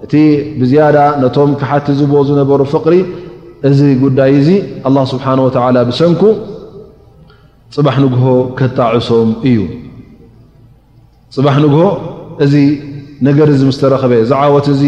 እቲ 0.06 0.14
ብዝያዳ 0.60 0.98
ነቶም 1.24 1.52
ክሓቲ 1.62 1.88
ዝ 2.00 2.02
ዝነበሩ 2.30 2.62
ፍቅሪ 2.76 2.94
እዚ 3.70 3.82
ጉዳይ 4.04 4.32
እዚ 4.41 4.50
ስብሓ 5.14 5.26
ወ 5.46 5.50
ብሰንኩ 5.89 6.22
ፅባሕ 7.76 7.98
ንግሆ 8.06 8.26
ከጣዕሶም 8.60 9.30
እዩ 9.50 9.60
ፅባሕ 11.38 11.56
ንግሆ 11.66 11.84
እዚ 12.46 12.54
ነገር 13.28 13.48
ዚ 13.60 13.62
ምስተረኸበ 13.72 14.14
ዝዓወት 14.30 14.66
እዚ 14.74 14.82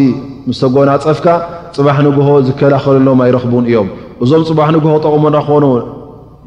ምስተጎና 0.49 0.89
ፀፍካ 1.05 1.27
ፅባሕ 1.77 1.97
ንግሆ 2.07 2.27
ዝከላኸልሎም 2.47 3.19
ኣይረኽቡን 3.25 3.63
እዮም 3.69 3.87
እዞም 4.23 4.43
ፅባሕ 4.49 4.67
ንግሆ 4.75 4.91
ጠቕሙና 5.05 5.37
ኾኑ 5.47 5.65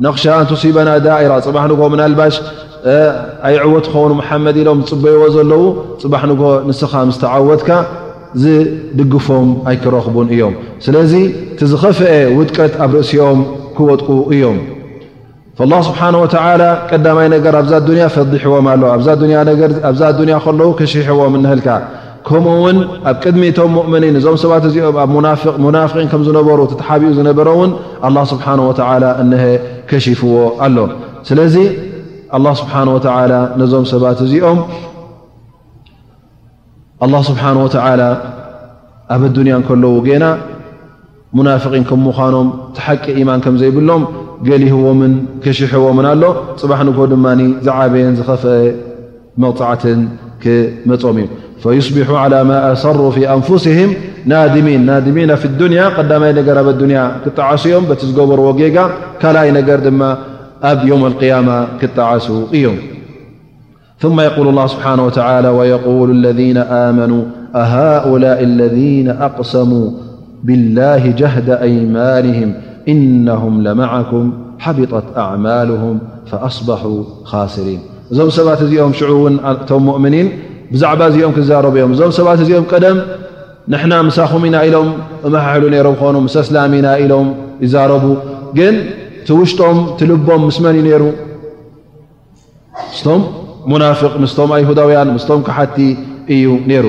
ነቕሻ 0.04 0.24
ኣንቱሲበና 0.40 0.90
ዳኢራ 1.06 1.32
ፅባሕ 1.46 1.64
ንግሆ 1.70 1.84
ምና 1.94 2.02
ልባሽ 2.12 2.36
ኣይዕወት 3.48 3.86
ክኸኑ 3.92 4.10
መሓመድ 4.20 4.56
ኢሎም 4.62 4.78
ዝፅበይዎ 4.88 5.24
ዘለው 5.36 5.62
ፅባሕ 6.02 6.22
ንግሆ 6.32 6.46
ንስኻ 6.68 6.92
ምስ 7.10 7.16
ተዓወትካ 7.24 7.70
ዝድግፎም 8.42 9.48
ኣይክረኽቡን 9.70 10.26
እዮም 10.34 10.54
ስለዚ 10.86 11.12
እቲ 11.54 11.60
ዝኸፍአ 11.72 12.10
ውጥቀት 12.38 12.74
ኣብ 12.84 12.90
ርእሲኦም 12.98 13.38
ክወጥቁ 13.76 14.08
እዮም 14.34 14.58
ላ 15.70 15.76
ስብሓን 15.86 16.16
ወዓ 16.22 16.56
ቀዳማይ 16.90 17.28
ነገር 17.36 17.54
ኣብዛ 17.60 17.72
ኣዱያ 17.82 18.04
ፈድሕዎም 18.16 18.66
ኣሎ 18.72 18.82
ኣብዛ 18.96 19.08
ኣዱያ 20.10 20.36
ከለዉ 20.44 20.68
ከሽሕዎም 20.80 21.32
እንህልካ 21.38 21.68
ከምኡ 22.28 22.50
ውን 22.62 22.78
ኣብ 23.10 23.16
ቅድሚቶም 23.24 23.70
ሙእምኒን 23.76 24.14
እዞም 24.18 24.36
ሰባት 24.42 24.64
እዚኦም 24.68 24.96
ኣብ 25.02 25.10
ሙናፍን 25.64 26.06
ከም 26.12 26.22
ዝነበሩ 26.26 26.58
ተተሓብኡ 26.72 27.10
ዝነበረ 27.18 27.48
እውን 27.56 27.70
ኣ 28.06 28.08
ስብሓ 28.32 28.46
ወ 28.68 28.70
እነሀ 29.22 29.44
ከሽፍዎ 29.90 30.34
ኣሎ 30.66 30.76
ስለዚ 31.28 31.56
ኣ 32.36 32.40
ስብሓ 32.60 32.74
ነዞም 33.60 33.84
ሰባት 33.92 34.18
እዚኦም 34.26 34.60
ስብሓ 37.30 37.44
ወላ 37.64 38.02
ኣብ 39.14 39.22
ዱንያ 39.38 39.54
ከለዉ 39.68 39.94
ገና 40.10 40.24
ሙናፍቒን 41.38 41.82
ከም 41.88 42.00
ምኳኖም 42.08 42.48
ቲሓቂ 42.76 43.04
ኢማን 43.20 43.40
ከም 43.44 43.56
ዘይብሎም 43.62 44.02
ገሊህዎምን 44.48 45.14
ከሽሕዎምን 45.44 46.06
ኣሎ 46.12 46.22
ፅባሕ 46.60 46.80
ንኮ 46.88 46.98
ድማ 47.12 47.26
ዝዓበየን 47.66 48.14
ዝኸፍአ 48.20 48.54
መቕፃዕትን 49.42 50.00
ክመፆም 50.42 51.16
እዩ 51.24 51.34
فيصبح 51.62 52.10
على 52.10 52.44
ما 52.44 52.72
أصروا 52.72 53.10
في 53.10 53.32
أنفسهم 53.32 53.94
نادمين 54.24 54.86
نادمين 54.86 55.34
في 55.34 55.44
الدنيا 55.44 55.88
قدمي 55.88 56.32
نر 56.32 56.62
ب 56.62 56.68
الدنا 56.68 57.12
كطعسيم 57.26 57.84
تبر 57.94 58.40
وجي 58.40 58.78
كلاي 59.22 59.50
نجر 59.52 59.90
مب 59.90 60.18
يوم 60.84 61.06
القيامة 61.06 61.66
كطعس 61.80 62.30
يم 62.52 62.78
ثم 64.00 64.20
يقول 64.20 64.48
الله 64.48 64.66
سبحانه 64.66 65.06
وتعالى 65.06 65.48
ويقول 65.48 66.10
الذين 66.10 66.56
آمنوا 66.56 67.24
أهؤلاء 67.54 68.42
الذين 68.44 69.08
أقسموا 69.10 69.90
بالله 70.44 71.06
جهد 71.18 71.50
أيمانهم 71.50 72.54
إنهم 72.88 73.62
لمعكم 73.62 74.32
حبطت 74.58 75.04
أعمالهم 75.16 75.98
فأصبحوا 76.26 77.02
خاسرين 77.24 77.78
زمساتئهم 78.10 78.92
شعوب 78.92 79.28
م 79.30 79.38
مؤمنين 79.70 80.28
بዛع 80.72 80.90
እዚኦም 81.10 81.32
ክዛ 81.36 81.50
ዮም 81.82 81.90
እዞ 81.94 82.00
ሰብት 82.18 82.38
እዚኦም 82.44 82.64
ደ 83.72 83.74
خምና 84.32 84.56
ኢሎም 84.68 84.88
ኑ 86.14 86.18
سላሚና 86.48 86.88
ኢ 87.04 87.06
ይ 87.64 87.72
ግን 88.58 88.74
ሽጦም 89.50 89.78
ልቦም 90.10 90.42
ስ 90.56 90.62
ሩ 91.02 91.04
فق 94.00 94.14
ም 94.50 94.52
يهدያ 94.62 95.00
ም 95.16 95.18
كቲ 95.48 95.78
እዩ 96.34 96.46
ر 96.86 96.88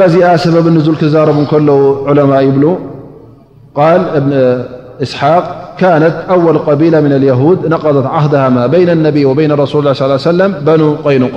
بዛع 0.00 0.30
ዚ 0.44 0.46
ብ 0.66 0.68
ክዛቡ 1.00 1.28
عء 3.80 3.98
ይ 4.02 4.22
ስحق 5.12 5.44
كنት 5.80 6.16
أول 6.34 6.56
قبيل 6.68 6.94
من 7.04 7.12
اليهد 7.18 7.58
ነقضት 7.74 8.06
عهه 8.14 8.34
بين 8.74 8.88
الن 8.96 9.06
وين 9.38 9.52
رس 9.60 9.72
ه 9.76 9.88
صلى 10.26 10.46
ن 10.80 10.82
قይኑق 11.06 11.36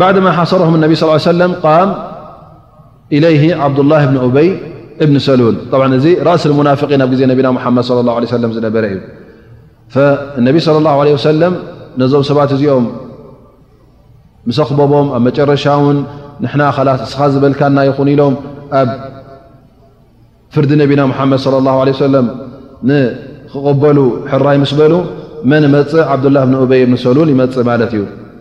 ባعድማ 0.00 0.26
ሓሰረም 0.38 0.74
ነቢ 0.84 0.92
ص 1.00 1.32
ለ 1.40 1.44
ቃም 1.64 1.88
إለይ 3.16 3.36
ዓብድላه 3.64 4.02
ብን 4.10 4.16
ኡበይ 4.24 4.48
እብኒ 5.04 5.16
ሰሉል 5.28 5.56
እዚ 5.98 6.06
ራእሲ 6.28 6.42
ሙናፍقን 6.60 7.02
ኣብ 7.06 7.12
ዜ 7.18 7.22
ነቢና 7.32 7.46
ሓመድ 7.64 7.84
ص 7.88 7.90
ه 7.92 7.96
ه 8.16 8.38
ለ 8.42 8.52
ዝነበረ 8.56 8.84
እዩ 8.94 9.00
ነቢ 10.46 10.54
صለى 10.66 10.78
اله 10.82 10.96
عለه 11.02 11.12
ሰለም 11.28 11.54
ነዞም 12.00 12.22
ሰባት 12.28 12.50
እዚኦም 12.56 12.86
ምስኽበቦም 14.48 15.06
ኣብ 15.16 15.22
መጨረሻ 15.26 15.64
ውን 15.84 15.98
ንና 16.44 16.60
ስኻ 17.10 17.20
ዝበልካና 17.34 17.76
ይኹን 17.88 18.08
ኢሎም 18.14 18.34
ኣብ 18.80 18.88
ፍርዲ 20.54 20.70
ነብና 20.80 21.00
ሓመድ 21.18 21.40
ص 21.44 21.46
اه 21.56 21.76
عለه 21.82 21.94
ሰለ 22.02 22.14
ንክቕበሉ 22.88 23.98
ሕራ 24.30 24.46
ይምስ 24.56 24.72
በሉ 24.80 24.92
መን 25.50 25.64
መፅ 25.74 25.92
ዓብዱላه 26.12 26.42
ብ 26.50 26.68
በይ 26.70 26.82
ብ 26.92 27.00
ሰሉል 27.04 27.28
ይመፅ 27.34 27.54
ማለት 27.70 27.92
እዩ 27.96 28.02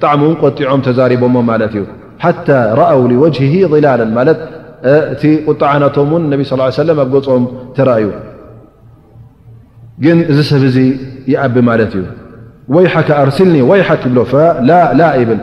طعمطعم 0.00 0.80
تزاربمالت 0.80 1.86
حتى 2.18 2.52
رأوا 2.74 3.08
لوجهه 3.08 3.68
ظلالا 3.68 4.04
مالت 4.04 4.38
طعنن 5.60 5.88
النبي 5.98 6.44
صلى 6.44 6.54
اله 6.56 6.64
عليه 6.64 7.02
وسلم 7.12 7.42
م 7.42 7.48
تري 7.76 8.10
ن 11.28 11.48
بمالت 11.54 11.92
ويك 12.68 13.10
أرسلني 13.10 13.62
ويكلابل 13.62 15.38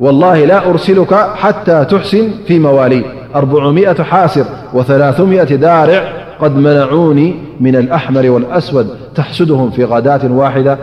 والله 0.00 0.44
لا 0.44 0.70
أرسلك 0.70 1.14
حتى 1.14 1.84
تحسن 1.84 2.28
في 2.46 2.58
موالي 2.58 3.02
ربعمئ 3.34 4.02
حاسر 4.02 4.44
وثلاثمئة 4.74 5.44
دارع 5.54 6.17
ድ 6.54 6.56
መنعن 6.66 7.20
من 7.66 7.74
الأحመር 7.82 8.24
والأስወድ 8.34 8.86
تحስده 9.18 9.60
ف 9.76 9.78
غዳት 9.92 10.22
ودة 10.40 10.74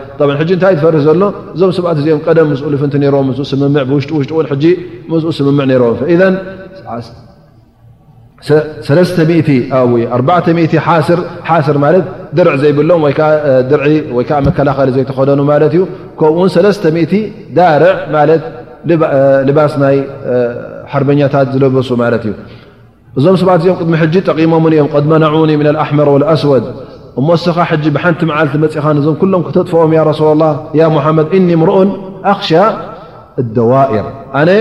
ንታይ 0.58 0.74
ዝፈርح 0.80 1.02
ዘሎ 1.08 1.22
እዞም 1.56 1.72
ሰብት 1.78 1.98
እዚኦም 2.02 2.20
ቀደም 2.28 2.48
ምም 10.58 10.74
ሓስር 10.88 11.78
ድር 12.38 12.48
ዘይብሎም 12.62 13.02
ዓ 14.38 14.40
መከላኸ 14.48 14.78
ዘይተኮደኑ 14.98 15.40
እዩ 15.70 15.80
ከምኡ 16.20 16.40
0 16.58 17.16
ዳር 17.58 17.84
ባስ 19.58 19.74
ናይ 19.84 19.98
ሓርበኛታት 20.92 21.48
ዝለበሱ 21.56 21.90
ማ 22.00 22.04
እዩ 22.18 22.32
እዞም 23.20 23.36
ሰባት 23.42 23.60
እዚኦም 23.62 23.78
ቅድሚ 23.82 23.94
ሕ 24.02 24.22
ጠቂሞምን 24.30 24.74
እዮም 24.76 24.88
መናኒ 25.12 25.52
ኣሕመር 25.84 26.08
وኣስወድ 26.14 26.66
ስኻ 27.44 27.58
ጂ 27.84 27.92
ብሓንቲ 27.96 28.20
መዓልቲ 28.30 28.56
መፅኻ 28.64 28.86
ዞም 29.06 29.18
ሎም 29.34 29.44
ክተጥፍኦም 29.48 29.92
ሱ 30.20 30.24
ላه 30.42 31.08
መድ 31.18 31.28
እኒ 31.38 31.50
ምርኡን 31.62 31.90
ኣኽሻ 32.32 32.50
ደዋኢር 33.58 34.06
ነ 34.50 34.52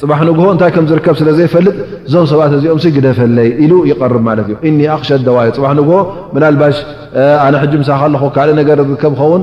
ፅባሕ 0.00 0.18
ንግሆ 0.28 0.44
እታይ 0.54 0.70
ከም 0.74 0.84
ዝርከብ 0.90 1.14
ስለ 1.20 1.28
ዘይፈልጥ 1.38 1.76
እዞም 2.06 2.26
ሰባት 2.32 2.52
እዚኦም 2.56 2.80
ግደፈለይ 2.96 3.48
ኢሉ 3.64 3.72
ይር 3.90 4.14
ማለት 4.28 4.46
እ 4.68 4.72
ኣሻ 4.96 5.08
ዋኢር 5.36 5.54
ፅ 5.64 5.72
ንሆ 5.78 5.90
ናባ 6.44 6.62
ነ 7.54 7.64
ሳኻ 7.90 8.02
ለ 8.14 8.30
ካል 8.36 8.50
ነገር 8.60 8.80
ዝርከብ 8.90 9.14
ኸውን 9.22 9.42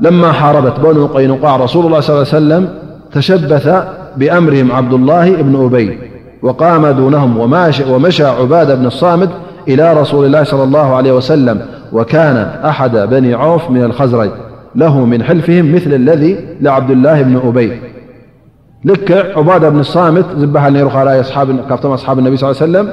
لما 0.00 0.32
حاربت 0.32 0.80
بنو 0.80 1.06
قينقاع 1.06 1.56
رسول 1.56 1.86
الله 1.86 2.00
صلىلى 2.00 2.18
عليه 2.18 2.28
وسلم 2.28 2.68
تشبث 3.12 3.84
بأمرهم 4.16 4.72
عبد 4.72 4.92
الله 4.92 5.30
بن 5.42 5.64
أبي 5.64 5.98
وقام 6.42 6.86
دونهم 6.86 7.38
ومشى 7.90 8.24
عبادة 8.24 8.74
بن 8.74 8.86
الصامت 8.86 9.30
إلى 9.68 9.92
رسول 9.94 10.24
الله 10.26 10.44
صلى 10.44 10.62
الله 10.64 10.94
عليه 10.96 11.12
وسلم 11.12 11.60
وكان 11.92 12.36
أحد 12.64 12.96
بني 12.96 13.34
عوف 13.34 13.70
من 13.70 13.84
الخزرج 13.84 14.30
له 14.74 15.04
من 15.04 15.22
حلفهم 15.22 15.74
مثل 15.74 15.92
الذي 15.92 16.38
لعبد 16.60 16.90
الله 16.90 17.22
بن 17.22 17.36
أبي 17.48 17.72
لكع 18.84 19.38
عبادة 19.38 19.68
بن 19.68 19.80
الصامت 19.80 20.24
زبح 20.36 20.66
نرخكفتم 20.68 21.90
أصحاب 21.90 22.18
النبي 22.18 22.36
صلى 22.36 22.48
ليه 22.50 22.56
وسلم 22.56 22.92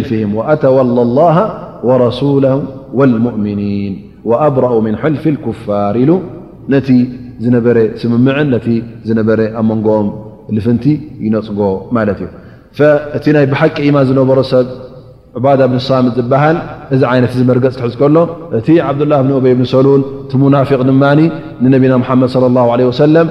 ልፍ 0.00 0.10
وኣተው 0.36 0.76
لላه 0.98 1.36
ورሱله 1.88 2.54
والمؤምኒን 2.98 3.92
وأብረኡ 4.28 4.72
ምن 4.86 4.94
ሕልፊ 5.02 5.24
الكፋር 5.34 5.94
ኢሉ 6.02 6.10
ነቲ 6.72 6.88
ዝነበረ 7.44 7.76
ስምምዕን 8.00 8.46
ነቲ 8.54 8.68
ዝነበረ 9.08 9.40
ኣ 9.58 9.60
መንጎኦም 9.70 10.08
ልፍንቲ 10.56 10.84
ይነፅጎ 11.26 11.60
ማለት 11.96 12.18
እዩ 12.24 12.28
እቲ 13.16 13.24
ናይ 13.36 13.44
ብሓቂ 13.52 13.76
ኢማን 13.88 14.04
ዝነበሮ 14.10 14.38
ሰብ 14.52 14.66
ዑባዳ 15.38 15.60
ብ 15.70 15.72
ሳምጥ 15.88 16.14
ዝበሃል 16.20 16.56
እዚ 16.94 17.02
ዓይነት 17.12 17.32
መርገፅ 17.50 17.74
ትሕዝ 17.78 17.94
ከሎ 18.00 18.16
እቲ 18.58 18.68
ዓብዱላه 18.88 19.18
ብ 19.26 19.28
በይ 19.44 19.54
ብ 19.60 19.60
ሰሉን 19.74 20.02
ቲ 20.30 20.32
ናፊق 20.54 20.80
ድማ 20.90 21.02
ንነብና 21.64 21.94
ሓመድ 22.08 22.28
صى 22.34 22.38
اله 22.50 22.64
عله 22.74 22.84
وሰለም 22.90 23.28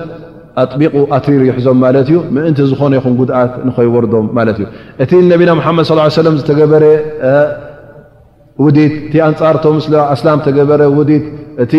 ኣጥቢቑ 0.61 0.93
ኣትር 1.15 1.41
ይሕዞም 1.47 1.77
ማለት 1.85 2.05
እዩ 2.11 2.17
ምእንቲ 2.35 2.59
ዝኾነ 2.71 2.93
ይኹን 2.99 3.13
ጉድኣት 3.19 3.51
ንኸይወርዶም 3.67 4.25
ማለት 4.37 4.57
እዩ 4.61 4.65
እቲ 5.03 5.11
ነቢና 5.31 5.51
ሓመድ 5.65 5.85
ለም 6.27 6.35
ዝተገበረ 6.39 6.83
ውዲት 8.65 8.93
እቲ 9.07 9.13
ኣንፃርቶ 9.29 9.63
ስ 9.85 9.93
ኣስላም 10.13 10.39
ተገበረ 10.47 10.81
ውዲት 10.97 11.25
እቲ 11.63 11.73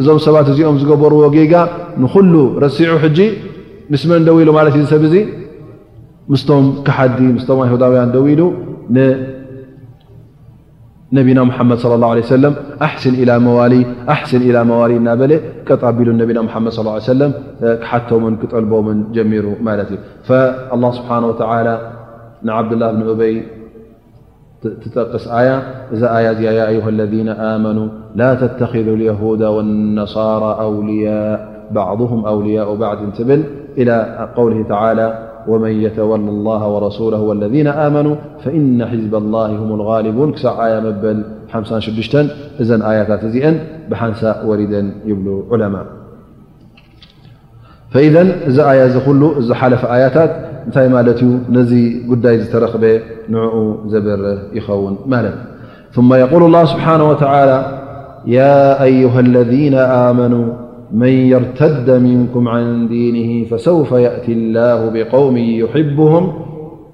እዞም 0.00 0.18
ሰባት 0.26 0.46
እዚኦም 0.52 0.76
ዝገበርዎ 0.82 1.22
ጌጋ 1.34 1.54
ንኩሉ 2.02 2.32
ረሲዑ 2.64 2.92
ሕጂ 3.02 3.18
ምስመን 3.92 4.22
ደው 4.28 4.36
ኢሉ 4.42 4.50
ማለት 4.58 4.74
እዩሰብ 4.78 5.04
ዙ 5.12 5.16
ምስቶም 6.32 6.64
ክሓዲ 6.86 7.18
ስም 7.46 7.58
ኣይሁዳውያን 7.64 8.10
ደው 8.14 8.24
ኢሉ 8.32 8.40
نبن 11.12 11.40
محمد 11.40 11.76
صى 11.78 11.94
الله 11.94 12.10
عليه 12.10 12.20
وسل 12.20 12.52
حسن 12.80 13.14
إلى 13.14 13.38
موال 13.38 13.72
ل 13.82 13.84
طل 13.84 14.12
ح 14.12 14.24
صلى 14.30 14.52
له 14.52 14.82
عليه 16.92 17.26
وس 17.62 18.08
تم 18.10 18.24
ጠلبم 18.52 18.86
جمر 19.16 19.44
الله 20.74 20.90
سبحانه 20.98 21.26
وتعلى 21.30 21.74
عبدالله 22.58 22.88
بن 22.98 23.02
بي 23.20 23.36
ي 25.38 25.40
ي 26.26 26.28
ي 26.46 26.48
أيه 26.70 26.84
الذين 26.94 27.28
آمنوا 27.54 27.86
لا 28.20 28.30
تتخذوا 28.42 28.96
اليهود 28.98 29.42
والنصار 29.54 30.42
أولياء 30.68 31.36
بعضهم 31.80 32.18
أولياء 32.34 32.68
بع 32.82 32.90
ل 32.94 32.98
إلى 33.80 33.96
قوله 34.38 34.60
عالى 34.82 35.06
ومن 35.48 35.70
يتول 35.70 36.20
الله 36.20 36.68
ورسوله 36.68 37.20
والذين 37.20 37.66
آمنو 37.66 38.16
فإن 38.44 38.86
حزب 38.86 39.14
الله 39.14 39.46
هم 39.46 39.72
الغالبون 39.74 40.32
كብ 40.32 40.44
ية 40.44 40.90
በل 40.90 41.24
6 41.64 42.22
ذ 42.60 42.82
آيታت 42.90 43.22
ئ 43.40 43.46
بحن 43.90 44.12
ورد 44.48 44.74
يبل 45.10 45.26
علماء 45.52 45.84
فإذ 47.92 48.14
ዚ 48.56 48.60
آي 48.70 48.78
ل 49.18 49.22
لف 49.72 49.82
آيታت 49.96 50.32
ታ 50.74 50.80
ن 51.54 51.58
دي 51.70 52.02
ترب 52.52 52.84
نع 53.34 53.44
ዘبر 53.92 54.22
يون 54.58 54.94
ثم 55.96 56.10
يقول 56.24 56.42
الله 56.48 56.64
سبحانه 56.74 57.06
وتعالى 57.12 57.58
يا 58.38 58.58
أيه 58.86 59.12
الذين 59.26 59.76
آمنو 60.08 60.42
من 60.92 61.08
يرتد 61.08 61.90
منكم 61.90 62.48
عن 62.48 62.88
دينه 62.88 63.48
فسوف 63.48 63.92
يأتي 63.92 64.32
الله 64.32 64.90
بقوم 64.90 65.36
يحبهم 65.36 66.32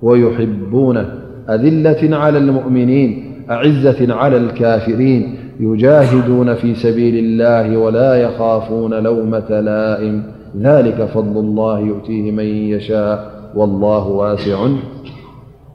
ويحبونه 0.03 1.15
أذلة 1.51 2.17
على 2.17 2.39
المؤمنين 2.39 3.43
أعزة 3.51 4.15
على 4.15 4.37
الكافرين 4.37 5.35
يجاهدون 5.61 6.55
في 6.55 6.75
سبيل 6.75 7.25
الله 7.25 7.77
ولا 7.77 8.15
يخافون 8.15 8.95
لومة 8.95 9.61
لائم 9.61 10.23
ذلك 10.59 11.05
فضل 11.05 11.41
الله 11.41 11.79
يؤتيه 11.81 12.33
من 12.33 12.45
يشاء 12.45 13.31
والله 13.55 14.07
واسع 14.09 14.59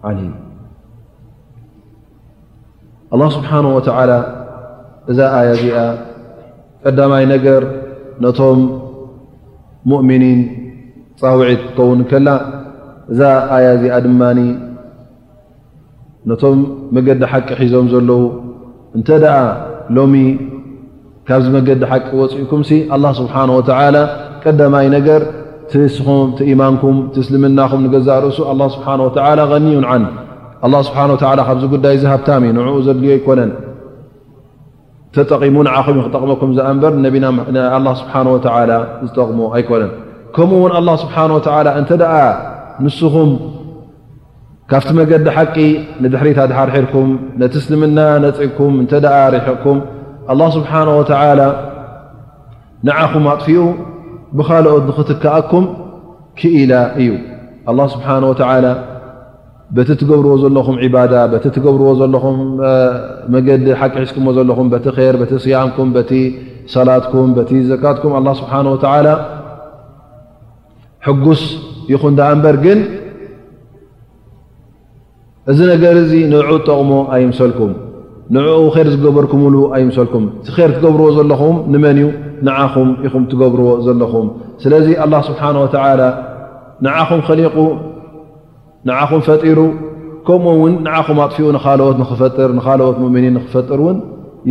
عليم 0.04 0.32
الله 3.14 3.30
سبحانه 3.30 3.76
وتعالى 3.76 4.46
إذا 5.10 5.42
آيزئ 5.42 5.96
دماي 6.86 7.26
نجر 7.26 7.83
ነቶም 8.24 8.60
ሙእምኒን 9.92 10.40
ፃውዒት 11.22 11.64
ከውን 11.78 12.00
ከላ 12.10 12.30
እዛ 13.12 13.22
ኣያ 13.56 13.66
እዚ 13.78 13.84
ድማኒ 14.06 14.40
ነቶም 16.32 16.60
መገዲ 16.96 17.22
ሓቂ 17.32 17.50
ሒዞም 17.62 17.88
ዘለዉ 17.94 18.22
እንተ 18.98 19.08
ደኣ 19.24 19.38
ሎሚ 19.96 20.16
ካብዚ 21.28 21.46
መገዲ 21.58 21.82
ሓቂ 21.92 22.08
ወፅእኩምሲ 22.22 22.70
ኣላ 22.96 23.06
ስብሓን 23.20 23.50
ወተዓላ 23.58 23.98
ቀዳማይ 24.44 24.88
ነገር 24.98 25.22
እስኹም 25.88 26.30
ቲኢማንኩም 26.38 26.98
እስልምናኹም 27.20 27.80
ንገዛእ 27.86 28.20
ርእሱ 28.24 28.40
ኣላ 28.54 28.62
ስብሓን 28.76 29.00
ወተላ 29.08 29.40
ቀኒዩን 29.52 29.86
ዓን 29.92 30.04
ኣ 30.66 30.82
ስብሓ 30.88 31.00
ወ 31.12 31.16
ካብዚ 31.48 31.64
ጉዳይ 31.76 31.94
እዚ 31.98 32.04
ሃብታሚእዩ 32.14 32.52
ንዕኡ 32.58 32.76
ዘድልዮ 32.88 33.10
ኣይኮነን 33.16 33.52
ተጠቂሙ 35.16 35.56
ንዓኹም 35.66 35.98
ክጠቕመኩም 36.04 36.52
ዚኣ 36.58 36.68
እንበር 36.74 36.94
ነቢ 37.06 37.16
ኣ 37.78 37.80
ስብሓ 38.00 38.14
ወ 38.36 38.38
ዝጠቕሞ 39.06 39.40
ኣይኮነን 39.58 39.92
ከምኡ 40.36 40.60
ውን 40.64 40.72
ኣ 40.78 40.80
ስብሓه 41.04 41.26
ወ 41.36 41.40
እንተ 41.82 41.90
ደኣ 42.02 42.16
ንስኹም 42.84 43.32
ካብቲ 44.72 44.90
መገዲ 45.00 45.28
ሓቂ 45.36 45.56
ንድሕሪታ 46.04 46.40
ድሓርሒርኩም 46.52 47.10
ነቲ 47.42 47.54
እስልምና 47.62 48.00
ነፅኢኩም 48.24 48.74
እንተ 48.84 48.92
ደኣ 49.06 49.18
ሪሑቕኩም 49.36 49.78
ኣ 50.32 50.50
ስብሓነه 50.58 50.94
ወተ 51.02 51.12
ንዓኹም 52.88 53.26
ኣጥፊኡ 53.34 53.62
ብካልኦት 54.38 54.84
ንኽትከኣኩም 54.90 55.66
ክኢላ 56.40 56.74
እዩ 57.02 57.10
ኣ 57.72 57.88
ስብሓነ 57.96 58.24
ወላ 58.32 58.66
በቲ 59.78 59.90
ትገብርዎ 60.00 60.32
ዘለኹም 60.42 60.76
ዒባዳ 60.86 61.14
በቲ 61.34 61.46
ትገብርዎ 61.56 61.92
ዘለኹም 62.02 62.36
መገዲ 63.34 63.64
ሓቂ 63.80 63.94
ሒስኩዎ 64.04 64.32
ዘለኹም 64.38 64.68
በቲ 64.74 64.86
ር 64.98 65.16
በቲ 65.22 65.32
ስያምኩም 65.46 65.88
በቲ 65.96 66.12
ሰላትኩም 66.74 67.30
በቲ 67.38 67.52
ዘካትኩም 67.72 68.14
ስብሓን 68.42 68.68
ወላ 68.74 69.08
ሕጉስ 71.08 71.42
ይኹን 71.94 72.14
ዳ 72.20 72.28
እንበር 72.34 72.58
ግን 72.66 72.80
እዚ 75.52 75.60
ነገር 75.74 75.96
እዚ 76.04 76.12
ንዑ 76.34 76.50
ጠቕሞ 76.68 76.92
ኣይምሰልኩም 77.16 77.72
ንዑ 78.36 78.54
ር 78.86 78.86
ዝገበርኩምሉ 78.96 79.56
ኣይምሰልኩም 79.78 80.26
ር 80.58 80.70
ትገብርዎ 80.78 81.08
ዘለኹም 81.18 81.56
ንመን 81.74 81.98
እዩ 82.02 82.08
ንዓኹም 82.50 82.92
ኢኹም 83.08 83.24
ትገብርዎ 83.32 83.72
ዘለኹም 83.88 84.28
ስለዚ 84.66 84.88
ኣላ 85.06 85.14
ስብሓን 85.32 85.58
ወ 85.64 85.66
ንዓኹም 86.86 87.20
ክሊቑ 87.30 87.56
ንዓኹም 88.88 89.22
ፈጢሩ 89.28 89.60
ከምኡ 90.28 90.58
ንኹም 90.86 91.18
ኣጥፊኡ 91.26 91.48
ካኦት 91.66 91.98
ክፈ 92.10 92.22
ኦት 92.88 92.98
ؤኒን 93.06 93.36
ክፈጥርን 93.44 93.98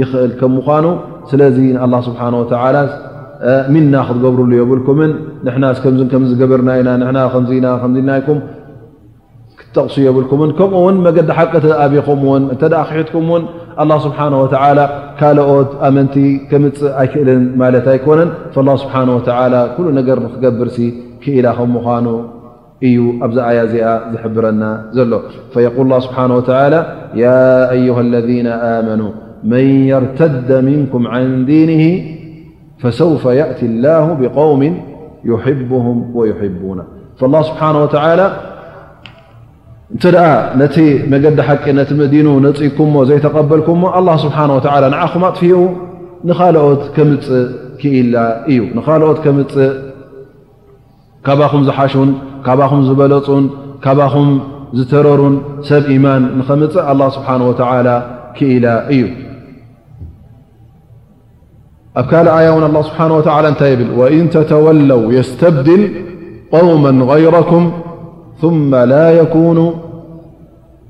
ይኽእል 0.01 0.33
ከም 0.41 0.53
ምኑ 0.67 0.87
ስለዚ 1.31 1.59
ስ 2.07 2.47
ና 3.93 4.03
ክትገብርሉ 4.09 4.53
የብልኩምን 4.61 5.13
ገበርና 6.41 6.71
ኢኢ 6.81 8.19
ክጠቕሱ 9.61 9.97
የብልኩምን 10.07 10.51
ከምኡ 10.59 10.77
ውን 10.87 10.97
መገዲ 11.07 11.29
ሓቂ 11.39 11.53
ተኣብኹምን 11.65 12.43
እተ 12.55 12.63
ክሑትኩም 12.91 13.29
ን 13.91 13.99
ስብሓ 14.05 14.19
ካኦት 15.21 15.73
ኣመንቲ 15.89 16.17
ምፅእ 16.65 16.93
ኣይክእልን 17.01 17.43
ማት 17.63 17.87
ኣይኮነን 17.95 18.31
ስ 18.83 18.85
ገር 20.11 20.21
ክገብር 20.37 20.71
ክኢላ 21.25 21.47
ከ 21.59 21.69
ምኑ 21.75 22.07
ኣብዚ 23.25 23.37
ኣያ 23.49 23.59
እዚኣ 23.69 23.85
ዝብረና 24.23 24.63
ዘሎ 24.97 25.13
ል 25.91 25.93
ስብሓه 26.05 26.45
ያ 27.23 27.29
ه 27.97 27.99
اለذ 28.07 28.29
ኣመኑ 28.77 29.03
መን 29.53 29.67
يርተደ 29.93 30.49
ምንኩም 30.69 31.03
عን 31.13 31.29
ዲን 31.49 31.71
فሰውፈ 32.83 33.25
يأቲ 33.41 33.61
الላه 33.71 34.07
ብقውም 34.21 34.63
يحبهም 35.31 35.99
ويحبና 36.19 36.79
له 37.33 37.43
ስብሓه 37.49 38.29
እንተ 39.95 40.05
ነቲ 40.61 40.77
መገዲ 41.13 41.39
ሓቂ 41.49 41.65
ነቲ 41.79 41.91
መዲኑ 42.03 42.27
ነፅኩሞ 42.47 42.95
ዘይተቀበልኩምሞ 43.09 43.83
ስብሓه 44.25 44.45
ንዓኹም 44.95 45.23
ኣጥፍ 45.29 45.43
ንኻልኦት 46.29 46.83
ከምፅ 46.97 47.27
ክኢላ 47.81 48.15
እዩ 48.51 48.61
ንኻልኦት 48.77 49.19
ከምፅ 49.25 49.53
ካባኹም 51.27 51.63
ዝሓሽን 51.69 52.11
ካባኹም 52.47 52.81
ዝበለፁን 52.89 53.45
ካባኹም 53.85 54.29
ዝተረሩን 54.79 55.35
ሰብ 55.69 55.85
ኢማን 55.97 56.23
ንኸምፅእ 56.39 56.87
ኣ 56.93 56.95
ስብሓ 57.17 57.29
ወተላ 57.49 57.89
ክኢላ 58.37 58.67
እዩ 58.95 59.03
ኣብ 62.01 62.07
ካልእ 62.11 62.33
ኣያ 62.39 62.49
ውን 62.57 62.65
ኣ 62.69 62.83
ስብሓ 62.89 62.99
እታይ 63.53 63.75
ብል 63.81 63.91
ወእን 64.01 64.27
ተተወለው 64.35 65.03
የስተብድል 65.17 65.83
ቆውመ 66.55 66.85
غይሮኩም 67.11 67.65
መ 68.73 68.79
ላ 68.93 68.97
የኩኑ 69.19 69.59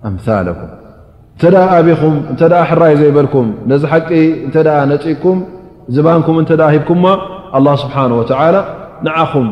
ኣምላኩም 0.08 0.68
እንተ 1.34 1.54
ኣብኹም 1.74 2.14
እንተ 2.32 2.40
ሕራይ 2.68 2.94
ዘይበልኩም 3.00 3.48
ነዚ 3.70 3.82
ሓቂ 3.92 4.08
እንተ 4.46 4.56
ነፂኩም 4.92 5.38
ዝባንኩም 5.96 6.36
እንተ 6.42 6.50
ሂብኩምሞ 6.76 7.06
ኣ 7.58 7.60
ስብሓን 7.84 8.12
ወላ 8.20 8.42
ንዓኹም 9.06 9.48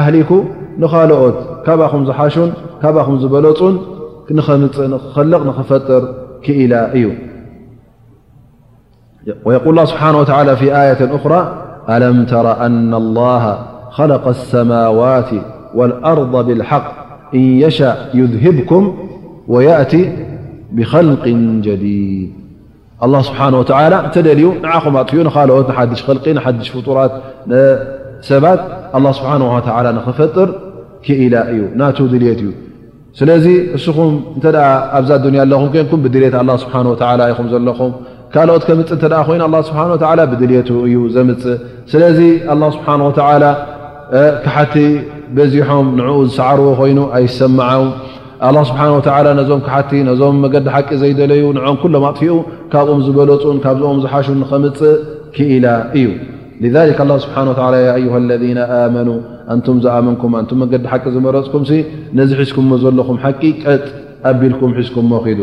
ኣህሊኩ 0.00 0.30
نخلت 0.78 1.34
كبم 1.66 2.06
زحش 2.06 2.38
بم 2.84 3.28
بل 3.28 3.80
لق 5.30 5.46
نفطر 5.46 6.14
كإل 6.42 6.72
ዩ 6.94 7.12
ويقول 9.44 9.70
الله 9.70 9.84
بحانه 9.84 10.18
وتعالى 10.18 10.56
في 10.56 10.64
آية 10.76 11.16
أخرى 11.16 11.62
ألم 11.90 12.26
تر 12.26 12.66
أن 12.66 12.94
الله 12.94 13.58
خلق 13.90 14.28
السماوات 14.28 15.30
والأرض 15.74 16.46
بالحق 16.46 16.92
إن 17.34 17.40
يشأ 17.40 17.96
يذهبكم 18.14 18.96
ويأت 19.48 19.92
بخلق 20.72 21.24
جديد 21.62 22.32
الله 23.02 23.22
سبحانه 23.22 23.58
وتعالى 23.58 24.10
تل 24.12 24.42
نم 24.42 24.80
ف 24.80 25.38
نلت 25.38 25.70
دج 25.90 26.00
خل 26.00 26.64
فرت 26.84 27.16
ሰባት 28.28 28.60
ላ 29.04 29.10
ስብሓ 29.18 29.30
ላ 29.86 29.90
ንኽፈጥር 29.98 30.48
ክኢላ 31.06 31.34
እዩ 31.52 31.60
ናቱ 31.80 31.98
ድልት 32.12 32.40
እዩ 32.44 32.50
ስለዚ 33.18 33.46
እስኹም 33.76 34.12
እንተ 34.36 34.44
ኣብዛ 34.98 35.10
ዱኒያ 35.26 35.40
ኣለኹም 35.46 35.68
ኮይንኩም 35.74 36.00
ብድልት 36.04 36.34
ኣ 36.40 36.42
ስብሓወ 36.64 36.94
ኢኹም 37.32 37.46
ዘለኹም 37.52 37.92
ካልኦት 38.34 38.64
ከምፅእ 38.68 38.96
እተ 38.98 39.04
ኮይኑ 39.28 39.42
ስብሓ 39.68 39.80
ብድልቱ 40.32 40.70
እዩ 40.88 40.96
ዘምፅእ 41.14 41.58
ስለዚ 41.92 42.18
ኣላ 42.54 42.62
ስብሓንወላ 42.76 43.44
ካሓቲ 44.44 44.74
በዚሖም 45.36 45.86
ንዕኡ 45.98 46.16
ዝሳዕርዎ 46.28 46.68
ኮይኑ 46.80 47.00
ኣይሰማዓ 47.18 47.70
ኣ 48.48 48.50
ስብሓ 48.70 48.80
ነዞም 49.40 49.60
ክሓቲ 49.66 49.90
ነዞም 50.10 50.36
መገዲ 50.44 50.66
ሓቂ 50.74 50.88
ዘይደለዩ 51.04 51.42
ንም 51.58 51.76
ኩሎም 51.84 52.04
ኣጥፊኡ 52.10 52.36
ካብኦም 52.74 53.00
ዝበለፁን 53.06 53.58
ካብዝኦም 53.64 53.98
ዝሓሹን 54.04 54.38
ኸምፅእ 54.52 54.96
ክኢላ 55.36 55.66
እዩ 56.00 56.06
ስብሓ 56.64 57.40
ዩ 58.04 58.12
ለذ 58.30 58.42
ኣመኑ 58.84 59.08
ኣንቱም 59.52 59.76
ዝኣመንኩም 59.84 60.32
ኣንም 60.40 60.58
መንገዲ 60.62 60.82
ሓቂ 60.92 61.04
ዝመረፅኩም 61.14 61.62
ነዚ 62.18 62.30
ሒዝኩምሞ 62.40 62.72
ዘለኹም 62.82 63.16
ሓቂቀጥ 63.24 63.84
ኣቢልኩም 64.30 64.70
ሒዝኩምሞ 64.78 65.12
ኪዱ 65.26 65.40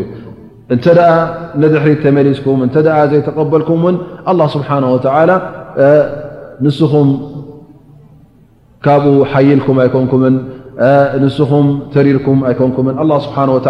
እንተ 0.74 0.84
ኣ 1.10 1.14
ነዝሕሪት 1.62 2.00
ተመሊስኩም 2.04 2.58
እንተ 2.66 2.76
ኣ 2.98 3.00
ዘይተቐበልኩም 3.10 3.82
እውን 3.84 3.96
ስብሓ 4.54 4.68
ወ 4.94 4.96
ንስኹም 6.64 7.08
ካብኡ 8.84 9.14
ሓይልኩም 9.32 9.76
ኣይኮንኩምን 9.84 10.34
ንስኹም 11.22 11.66
ተሪርኩም 11.94 12.40
ኣይኮንኩምን 12.50 12.96
ስብሓ 13.26 13.36
ወ 13.56 13.60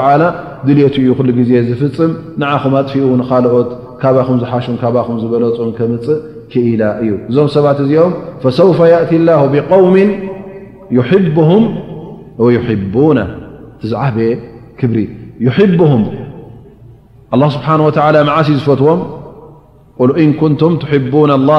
ድልቱ 0.69 0.97
ዩሉ 1.09 1.29
ግዜ 1.39 1.51
ዝፍፅም 1.69 2.13
ንዓኹም 2.43 2.75
ኣጥፊኡ 2.81 3.13
ካልኦት 3.31 3.71
ካባኹም 4.03 4.37
ዝሓሽን 4.43 4.77
ካባኹም 4.83 5.17
ዝበለፁም 5.23 5.71
ከምፅእ 5.79 6.19
እዩ 6.57 6.71
እዞም 7.31 7.49
ሰባት 7.57 7.79
እዚኦም 7.85 8.13
ሰውፈ 8.59 8.79
የእቲ 8.93 9.11
ላ 9.29 9.31
ብقውም 9.55 9.95
ይሕብም 10.97 11.65
ወሕቡነ 12.45 13.19
ትዝዓበየ 13.81 14.31
ክብሪ 14.81 14.99
ይሕብም 15.47 16.03
ኣላ 17.35 17.43
ስብሓነه 17.57 17.85
ወላ 17.89 18.17
መዓሲ 18.31 18.49
ዝፈትዎም 18.59 19.01
ቁል 19.99 20.11
እን 20.23 20.31
ኩንቱም 20.41 20.73
ትና 20.83 21.33
ላ 21.51 21.53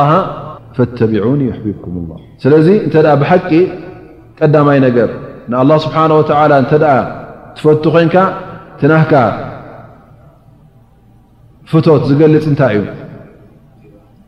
ፈተብኒ 0.78 1.42
ብብኩም 1.66 1.96
ላ 2.10 2.12
ስለዚ 2.44 2.68
እንተ 2.86 2.96
ኣ 3.14 3.16
ብሓቂ 3.24 3.50
ቀዳማይ 4.40 4.78
ነገር 4.88 5.10
ንኣላه 5.52 5.78
ስብሓه 5.86 6.10
ወላ 6.20 6.52
እተኣ 6.64 6.84
ትፈቱ 7.58 7.84
ኮንካ 7.96 8.16
ትናህካ 8.80 9.14
ፍቶት 11.72 12.02
ዝገልፅ 12.10 12.46
እንታይ 12.52 12.76
እዩ 12.80 12.84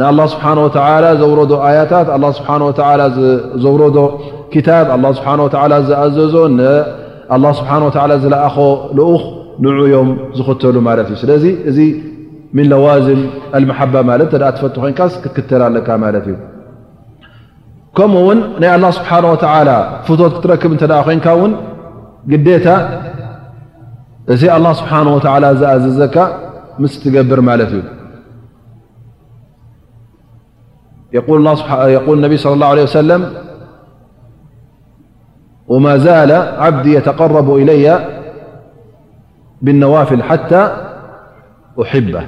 ን 0.00 0.26
ስብሓ 0.32 0.44
ወ 0.64 0.68
ዘረዶ 1.20 1.52
ኣያታት 1.66 2.06
ስ 3.16 3.18
ዘውረዶ 3.64 3.96
ታብ 4.68 4.88
ስብ 5.10 6.22
ዝኣዘዞ 6.34 7.42
ስብሓ 7.58 7.72
ዝለኣኾ 8.22 8.56
ልኡኽ 8.98 9.22
ንዑዮም 9.64 10.08
ዝኽተሉ 10.36 10.76
ማለት 10.88 11.06
እዩ 11.10 11.16
ስለዚ 11.22 11.44
እዚ 11.70 11.78
ምን 12.56 12.66
ለዋዝም 12.72 13.20
መሓባ 13.70 13.94
ማለት 14.10 14.28
ተ 14.32 14.50
ትፈቲ 14.56 14.74
ኮይንካስ 14.82 15.12
ክትክተል 15.22 15.62
ኣለካ 15.68 15.88
ማለት 16.04 16.24
እዩ 16.30 16.36
ከምኡ 17.96 18.22
ውን 18.26 18.38
ናይ 18.62 18.70
ኣ 18.74 18.78
ስብሓ 18.98 19.10
ወተላ 19.32 19.70
ፍቶት 20.06 20.32
ክትረክብ 20.36 20.72
እተ 20.76 20.92
ኮንካ 21.08 21.26
እውን 21.36 21.52
ግዴታ 22.32 22.66
እዚ 24.34 24.42
ስብሓ 24.80 24.92
ወ 25.14 25.18
ዝኣዘዘካ 25.60 26.16
ምስ 26.82 26.92
ትገብር 27.02 27.40
ማለት 27.50 27.72
እዩ 27.78 27.82
يقول 31.12 31.48
النبي 32.18 32.36
صلى 32.36 32.52
الله 32.54 32.66
عليه 32.66 32.82
وسلم 32.82 33.32
وما 35.68 35.96
زال 35.96 36.32
عبدي 36.62 36.94
يتقرب 36.94 37.54
إلي 37.54 37.98
بالنوافل 39.62 40.22
حتى 40.22 40.76
أحبه 41.82 42.26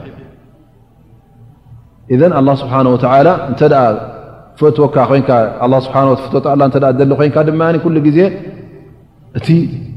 إذن 2.11 2.33
الله 2.33 2.55
سبحانه 2.55 2.89
وتعالى 2.91 3.49
انتدأ 3.49 4.11
فتوكعلهسبان 4.57 6.17
اتأ 6.35 6.91
دل 6.91 7.17
خينك 7.17 7.37
من 7.49 7.81
كل 7.81 8.03
جزين 8.03 8.33
እቲ 9.39 9.47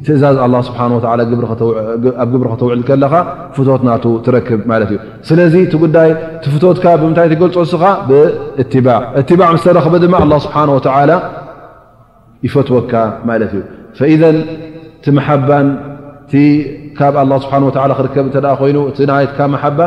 ትእዛዝ 0.05 0.37
ስ 0.67 0.69
ኣብ 0.83 2.29
ግብርከተውዕል 2.33 2.81
ከለኻ 2.87 3.13
ፍትት 3.55 3.81
ናቱ 3.87 4.05
ትረክብ 4.25 4.61
ማለት 4.71 4.89
እዩ 4.93 4.97
ስለዚ 5.27 5.53
እቲ 5.65 5.73
ጉዳይ 5.83 6.09
ቲ 6.43 6.45
ፍትካ 6.53 6.85
ብምታይ 7.01 7.27
ትገልፆ 7.31 7.57
ስኻ 7.73 7.83
ብትባዕ 8.07 9.51
ስ 9.59 9.63
ተረኽበ 9.67 9.95
ድማ 10.03 10.13
ስብሓ 10.45 10.55
ወ 10.71 10.77
ይፈትወካ 12.47 12.93
ማለት 13.29 13.51
እዩ 13.57 13.61
ኢ 14.13 14.15
እቲ 14.99 15.05
መሓባ 15.17 15.49
ቲ 16.31 16.33
ካብ 16.97 17.13
ስብሓ 17.45 17.55
ክርከብ 17.99 18.25
እተ 18.31 18.37
ኮይኑ 18.61 18.77
እቲ 18.91 18.97
ትካ 19.31 19.39
መሓባ 19.55 19.79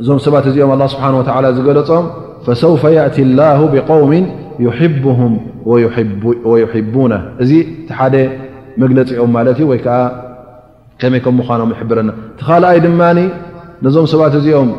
እዞም 0.00 0.18
ሰባት 0.26 0.46
እዚኦም 0.52 0.72
ስብሓ 0.94 1.04
ዝገለፆም 1.58 2.06
ሰውፈ 2.62 2.84
እቲ 3.08 3.16
ላ 3.38 3.42
ብውም 3.88 4.12
ይብም 4.62 5.32
ወሕቡና 6.50 7.14
እዚ 7.42 7.50
እቲ 7.64 7.68
ሓደ 7.98 8.14
መግለፂኦም 8.82 9.30
ማለት 9.36 9.56
እዩ 9.60 9.66
ወይከዓ 9.72 9.96
ከመይ 11.00 11.20
ከም 11.24 11.34
ምኳኖም 11.40 11.70
ይሕብረና 11.74 12.10
እቲ 12.30 12.40
ኻልኣይ 12.48 12.78
ድማ 12.84 13.00
ነዞም 13.84 14.06
ሰባት 14.12 14.34
እዚኦም 14.40 14.70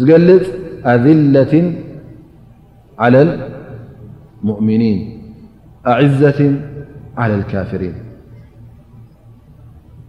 ዝገልፅ 0.00 0.44
ኣድለት 0.92 1.52
ላ 3.14 3.16
ልሙእምኒን 3.16 4.98
ኣዘት 5.92 6.38
ላ 7.30 7.34
ልካፍሪን 7.40 7.96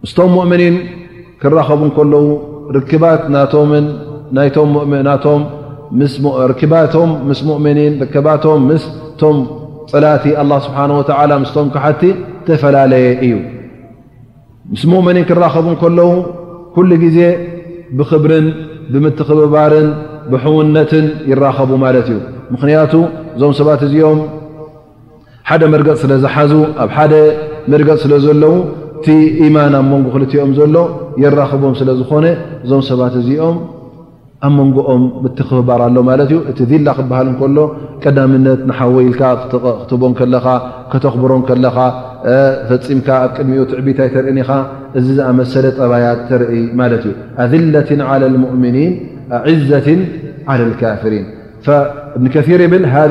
ምስቶም 0.02 0.30
ሙእምኒን 0.36 0.76
ክራኸቡ 1.42 1.80
ከለዉ 1.96 2.26
ርክባት 2.76 3.22
ናቶም 3.32 4.70
ርባቶም 6.50 7.10
ምስ 7.28 7.40
ሙእምኒን 7.48 7.92
ርከባቶም 8.02 8.60
ምስቶም 8.70 9.36
ፅላቲ 9.92 10.24
ስብሓ 10.66 10.78
ወዓላ 10.98 11.32
ምስቶም 11.42 11.66
ካሓቲ 11.74 12.02
ተፈላለየ 12.46 13.06
እዩ 13.26 13.34
ምስ 14.74 14.82
ሙእምኒን 14.92 15.24
ክራኸቡ 15.30 15.66
ከለዉ 15.82 16.10
ኩሉ 16.76 16.90
ግዜ 17.04 17.18
ብክብርን 17.98 18.46
ብምትኽብባርን 18.92 19.88
ብሕውነትን 20.32 21.06
ይራኸቡ 21.32 21.70
ማለት 21.84 22.06
እዩ 22.12 22.18
ምክንያቱ 22.54 22.92
እዞም 23.36 23.52
ሰባት 23.60 23.80
እዚኦም 23.88 24.20
ሓደ 25.50 25.62
መርገፅ 25.74 25.98
ስለ 26.04 26.12
ዝሓዙ 26.24 26.52
ኣብ 26.84 26.90
ሓደ 26.96 27.12
መርገፅ 27.72 27.98
ስለ 28.04 28.12
ዘለዉ 28.24 28.52
እቲ 28.98 29.08
ኢማን 29.44 29.74
ኣብ 29.80 29.86
መንጎ 29.92 30.06
ክልትኦም 30.16 30.50
ዘሎ 30.58 30.76
ይራኽቦም 31.24 31.74
ስለ 31.82 31.88
ዝኾነ 32.00 32.24
እዞም 32.64 32.82
ሰባት 32.90 33.14
እዚኦም 33.20 33.56
ኣብ 34.46 34.52
መንጎኦም 34.58 35.02
ምት 35.24 35.36
ክፍባር 35.48 35.80
ሎ 35.96 35.98
ማለት 36.08 36.28
እዩ 36.30 36.38
እቲ 36.50 36.58
ድላ 36.70 36.88
ክበሃል 36.98 37.26
እከሎ 37.32 37.58
ቀዳምነት 38.04 38.60
ንሓወይልካ 38.70 39.20
ክትቦም 39.42 40.12
ከለኻ 40.18 40.46
ከተኽብሮም 40.92 41.42
ከለኻ 41.48 41.76
ፈፂምካ 42.70 43.08
ኣብ 43.26 43.30
ቅድሚኡ 43.36 43.62
ትዕቢታይ 43.72 44.08
ተርእኒኻ 44.14 44.50
እዚ 45.00 45.06
ዝኣመሰለ 45.18 45.64
ፀባያት 45.78 46.20
ተርኢ 46.30 46.58
ማለት 46.80 47.04
እዩ 47.10 47.14
ኣድላት 47.44 47.90
ላ 48.02 48.20
ልሙእምኒን 48.34 48.92
ኣዒዘትን 49.40 50.02
ዓላ 50.52 50.60
ልካፍሪን 50.72 51.26
እብን 52.16 52.28
ከር 52.34 52.54
ይብል 52.66 52.86
ሃ 52.94 53.02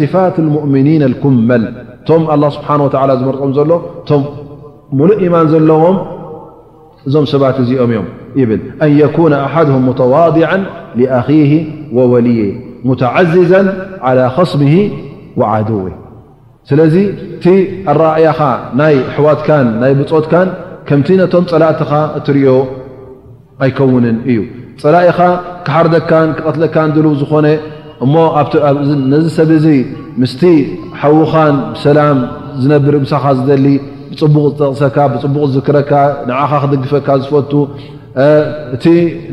ስፋት 0.00 0.36
ልሙእምኒን 0.46 1.02
ኣልኩመል 1.10 1.64
ቶም 2.10 2.24
ኣ 2.34 2.36
ስብሓን 2.58 2.82
ወ 2.86 2.90
ዝመርፆኦም 3.22 3.54
ዘሎ 3.58 3.72
ቶም 4.10 4.22
ሙሉእ 4.98 5.18
ኢማን 5.26 5.48
ዘለዎም 5.54 5.96
እዞም 7.08 7.26
ሰባት 7.32 7.56
እዚኦም 7.62 7.90
እዮም 7.92 8.06
ይብል 8.40 8.62
ኣን 8.84 8.90
የኩነ 9.00 9.34
ኣሓድም 9.46 9.76
ሙተዋضዓ 9.88 10.50
ኣህ 11.18 11.52
ወወልይ 11.96 12.40
ሙተዓዝዛ 12.88 13.52
ዓላى 14.06 14.24
ኸስም 14.36 14.62
ወዓድው 15.40 15.80
ስለዚ 16.68 16.94
እቲ 17.36 17.44
ኣረእያኻ 17.92 18.40
ናይ 18.80 18.94
ኣሕዋትካን 19.10 19.66
ናይ 19.82 19.92
ብፆትካን 19.98 20.48
ከምቲ 20.88 21.08
ነቶም 21.20 21.44
ፀላእትኻ 21.50 21.92
እትርዮ 22.18 22.46
ኣይከውንን 23.64 24.16
እዩ 24.30 24.38
ፀላኢኻ 24.82 25.18
ክሓርደካን 25.66 26.28
ክቐትለካን 26.38 26.88
ድል 26.96 27.06
ዝኾነ 27.20 27.46
እሞ 28.04 28.14
ነዚ 29.12 29.26
ሰብ 29.38 29.50
እዚ 29.58 29.66
ምስቲ 30.22 30.42
ሓዉኻን 31.02 31.54
ሰላም 31.84 32.18
ዝነብር 32.62 32.94
ምሳኻ 33.04 33.24
ዝደሊ 33.38 33.64
ፅቡቅ 34.20 34.44
ዝጠቕሰካ 34.58 34.96
ብፅቡቕ 35.12 35.44
ዝዝክረካ 35.52 35.92
ንዓኻ 36.28 36.50
ክደግፈካ 36.62 37.08
ዝፈቱ 37.22 37.52
እቲ 38.74 38.84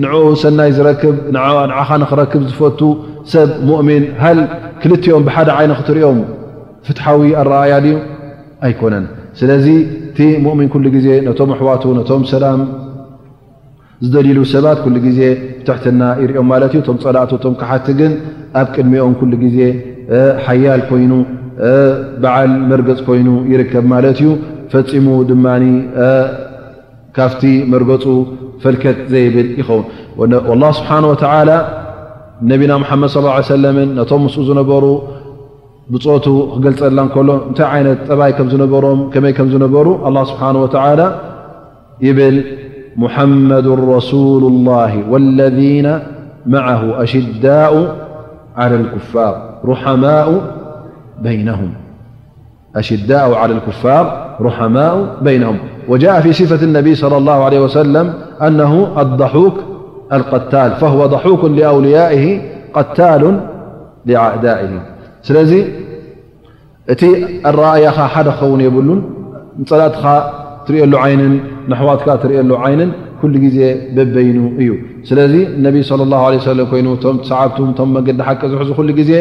ንዕኡ 0.04 0.22
ሰናይ 0.44 0.70
ዝረክብ 0.78 1.16
ንዓኻ 1.36 1.90
ንኽረክብ 2.02 2.42
ዝፈቱ 2.52 2.80
ሰብ 3.34 3.50
ሙእምን 3.68 4.04
ሃል 4.24 4.40
ክልትኦም 4.82 5.24
ብሓደ 5.28 5.50
ዓይነ 5.60 5.72
ክትርኦም 5.80 6.20
ፍትሓዊ 6.88 7.22
ኣረኣያድ 7.42 7.86
ዩ 7.92 7.94
ኣይኮነን 8.68 9.06
ስለዚ 9.40 9.68
እቲ 10.10 10.20
ሙእሚን 10.46 10.68
ኩሉ 10.74 10.86
ግዜ 10.98 11.08
ነቶም 11.28 11.52
ኣሕዋቱ 11.56 11.84
ነቶም 12.00 12.24
ሰላም 12.34 12.60
ዝደሊሉ 14.06 14.40
ሰባት 14.54 14.78
ኩሉ 14.84 14.96
ግዜ 15.08 15.20
ብትሕትና 15.60 16.02
ይርኦም 16.24 16.48
ማለት 16.54 16.72
እዩ 16.76 16.80
እቶም 16.84 16.98
ፀላእቲ 17.04 17.32
ቶም 17.44 17.54
ክሓቲ 17.62 17.88
ግን 18.00 18.14
ኣብ 18.62 18.68
ቅድሚኦም 18.76 19.14
ኩሉ 19.20 19.34
ግዜ 19.46 19.58
ሓያል 20.46 20.82
ኮይኑ 20.90 21.12
በዓል 22.24 22.52
መርገፅ 22.70 23.00
ኮይኑ 23.08 23.30
ይርከብ 23.54 23.86
ማለት 23.94 24.18
እዩ 24.24 24.30
ፈፂሙ 24.74 25.08
ድማ 25.30 25.48
ካብቲ 27.16 27.42
መርገፁ 27.72 28.06
ፈልከት 28.62 28.98
ዘይብል 29.14 29.50
ይኸውን 29.62 30.32
ل 30.62 30.64
ስብሓه 30.80 31.00
ነቢና 32.52 32.72
መድ 32.84 33.04
صى 33.16 33.56
ለ 33.64 33.66
ነቶም 33.98 34.24
ስ 34.36 34.38
ዝነበሩ 34.48 34.84
ብፆቱ 35.94 36.26
ክገልፀና 36.54 37.00
እከሎ 37.08 37.30
እንታይ 37.50 37.68
ዓይነት 37.76 38.00
ጠባይ 38.10 38.32
ከም 38.38 38.48
ዝነበሮም 38.54 39.00
መይ 39.26 39.34
ከ 39.38 39.40
ዝነበሩ 39.54 39.88
ስብሓه 40.32 41.10
ይብል 42.08 42.38
ሙሐመድ 43.04 43.68
ረسሉ 43.96 44.40
لላه 44.46 44.92
ለذ 45.40 45.60
ማع 46.54 46.66
ሩማء 46.82 47.04
ይ 47.04 47.08
ሽዳ 52.90 53.14
ፋር 53.86 54.06
رحماء 54.42 55.18
بينهم 55.22 55.58
وجاء 55.88 56.22
في 56.22 56.34
صفة 56.34 56.66
النبي 56.66 56.96
صلى 56.96 57.18
الله 57.18 57.44
عليه 57.44 57.60
وسلم 57.60 58.14
أنه 58.42 59.02
الضحوك 59.02 59.54
القتال 60.14 60.72
فهو 60.72 61.06
ضحوك 61.06 61.44
لأوليائه 61.46 62.42
قتال 62.74 63.40
لعدائه 64.06 64.82
سلذي 65.22 65.72
تي 66.98 67.42
الراأيخ 67.46 68.02
حلخون 68.02 68.62
يبلون 68.62 69.04
صلاخ 69.66 70.24
ترئله 70.68 71.00
عين 71.00 71.44
نحوات 71.70 72.10
ترئله 72.22 72.60
عين 72.60 72.92
ሉ 73.32 73.36
ግዜ 73.44 73.58
በበይኑ 73.96 74.38
እዩ 74.62 74.70
ስለዚ 75.10 75.34
ነቢ 75.66 75.78
ላ 76.00 76.16
ለ 76.60 76.64
ኮይኑ 76.72 76.88
ምሰዓብት 77.20 77.58
ቶም 77.78 77.90
መንግዲ 77.98 78.20
ሓቂ 78.28 78.42
ዝሕዙ 78.54 78.70
ኩሉ 78.78 78.90
ግዜ 79.00 79.12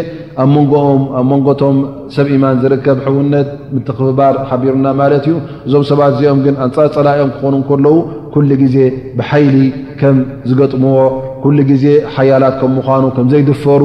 ኣብ 0.43 0.49
ንኦኣብ 0.55 1.01
መንጎቶም 1.31 1.77
ሰብ 2.17 2.27
ኢማን 2.37 2.57
ዝርከብ 2.63 2.99
ሕውነት 3.07 3.49
ምትክፍባር 3.75 4.35
ሓቢርና 4.51 4.87
ማለት 5.03 5.25
እዩ 5.31 5.35
እዞም 5.67 5.85
ሰባት 5.91 6.13
እዚኦም 6.17 6.41
ግን 6.47 6.55
ኣንፃ 6.67 6.77
ፀላኦም 6.97 7.31
ክኾኑ 7.37 7.55
ከለዉ 7.69 7.95
ኩሉ 8.37 8.51
ግዜ 8.63 8.77
ብሓይሊ 9.19 9.57
ከም 10.01 10.17
ዝገጥምዎ 10.51 10.97
ኩሉ 11.45 11.57
ግዜ 11.71 11.85
ሓያላት 12.17 12.57
ከም 12.63 12.73
ምኑ 12.79 13.05
ከምዘይድፈሩ 13.19 13.83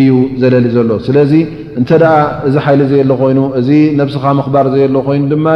እዩ 0.00 0.10
ዘለሊ 0.42 0.66
ዘሎ 0.76 0.90
ስለዚ 1.06 1.32
እንተደኣ 1.80 2.12
እዚ 2.48 2.54
ሓይሊ 2.64 2.80
ዘየ 2.92 3.02
ሎ 3.10 3.14
ኮይኑ 3.22 3.40
እዚ 3.60 3.68
ነብስኻ 4.00 4.24
ምክባር 4.40 4.66
ዘየሎ 4.74 4.96
ኮይኑ 5.08 5.24
ድማ 5.32 5.46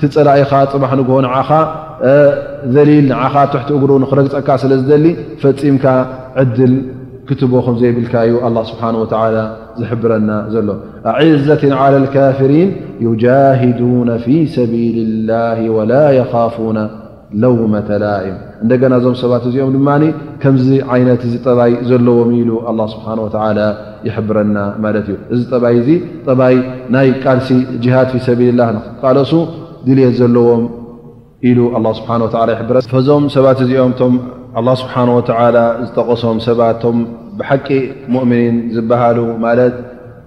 ቲፀላኢካ 0.00 0.52
ፅባሕ 0.72 0.92
ንግንዓኻ 1.00 1.50
ዘሊል 2.74 3.04
ንዓኻ 3.12 3.34
ኣትሕቲ 3.46 3.68
እግሩ 3.78 3.90
ንኽረግፀካ 4.04 4.48
ስለ 4.62 4.72
ዝደሊ 4.80 5.04
ፈፂምካ 5.42 5.84
ዕድል 6.42 6.74
ክትቦ 7.28 7.52
ከምዘይብልካ 7.66 8.14
እዩ 8.28 8.36
ኣ 8.46 8.48
ስብሓን 8.70 8.96
ወ 9.02 9.04
ዝሕብረና 9.80 10.30
ዘለዎም 10.52 10.80
ኣዒዘትን 11.12 11.72
ዓላ 11.82 11.94
ልካፍሪን 12.06 12.70
ዩጃሂዱነ 13.06 14.08
ፊ 14.24 14.40
ሰቢል 14.56 14.98
ላህ 15.30 15.58
ወላ 15.76 15.92
የኻፉን 16.18 16.78
ለውመ 17.42 17.74
ተላእም 17.88 18.36
እንደገና 18.64 18.92
እዞም 19.02 19.14
ሰባት 19.22 19.44
እዚኦም 19.50 19.70
ድማ 19.76 19.90
ከምዚ 20.42 20.66
ዓይነት 20.96 21.22
እዚ 21.28 21.34
ጠባይ 21.46 21.72
ዘለዎም 21.90 22.30
ኢሉ 22.40 22.50
ኣላ 22.72 22.80
ስብሓን 22.96 23.22
ወ 23.24 23.28
ይሕብረና 24.08 24.58
ማለት 24.84 25.06
እዩ 25.12 25.16
እዚ 25.34 25.40
ጠባይ 25.54 25.74
እዚ 25.82 25.90
ጠባይ 26.28 26.54
ናይ 26.96 27.08
ቃልሲ 27.24 27.48
ጅሃድ 27.86 28.08
ፊ 28.14 28.18
ሰቢል 28.28 28.54
ላ 28.60 28.68
ንቃልሱ 28.76 29.32
ድልት 29.88 30.14
ዘለዎም 30.20 30.62
ኢሉ 31.50 31.58
ه 31.74 31.78
ስብሓና 31.98 32.22
ይሕብረ 32.54 32.76
ፈዞም 32.92 33.22
ሰባት 33.34 33.58
እዚኦም 33.64 33.92
እቶም 33.94 34.12
ስብሓه 34.82 35.06
ወተ 35.16 35.30
ዝጠቐሶም 35.84 36.36
ሰባት 36.46 36.76
ቶም 36.82 36.96
ብሓቂ 37.38 37.68
ሙእምኒን 38.14 38.56
ዝበሃሉ 38.74 39.18
ማለት 39.46 39.74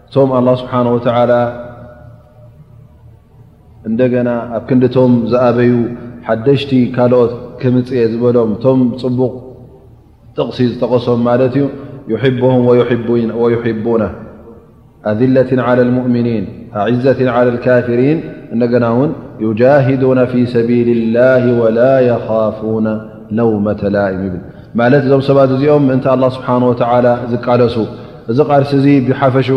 እቶም 0.07 0.27
ላه 0.47 0.55
ስብሓንه 0.61 0.89
ወ 0.95 0.99
እንደገና 3.89 4.29
ኣብ 4.57 4.63
ክንዲቶም 4.69 5.11
ዝኣበዩ 5.31 5.71
ሓደሽቲ 6.27 6.71
ካልኦት 6.97 7.31
ክምፅየ 7.63 8.01
ዝበሎም 8.11 8.49
እቶም 8.57 8.79
ፅቡቕ 9.03 9.33
ጥቕሲ 10.35 10.59
ዝጠቐሶም 10.71 11.21
ማለት 11.31 11.53
እዩ 11.57 12.13
ሕብም 12.23 12.61
ወሕቡና 13.41 14.03
ኣذለት 15.11 15.49
ع 15.67 15.77
ሙእምኒን 15.97 16.45
ኣዒዘት 16.83 17.19
ካፊሪን 17.65 18.19
እገና 18.63 18.85
ه 18.97 19.01
ف 19.83 20.33
ሰل 20.53 20.93
له 21.15 21.43
وላ 21.61 21.79
يፍ 22.09 22.27
ለውመላእ 23.37 24.15
ማት 24.79 24.93
እዞ 25.05 25.13
ሰባት 25.29 25.49
እዚኦም 25.55 25.83
ም 25.89 25.99
ه 26.05 26.29
ስብሓه 26.37 27.07
ዝቃለሱ 27.33 27.75
እዚ 28.31 28.37
ቃር 28.49 28.63
ሓፈሽ 29.21 29.49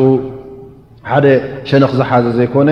ሓደ 1.11 1.27
ሸነኽ 1.69 1.93
ዝሓዘ 1.99 2.27
ዘይኮነ 2.39 2.71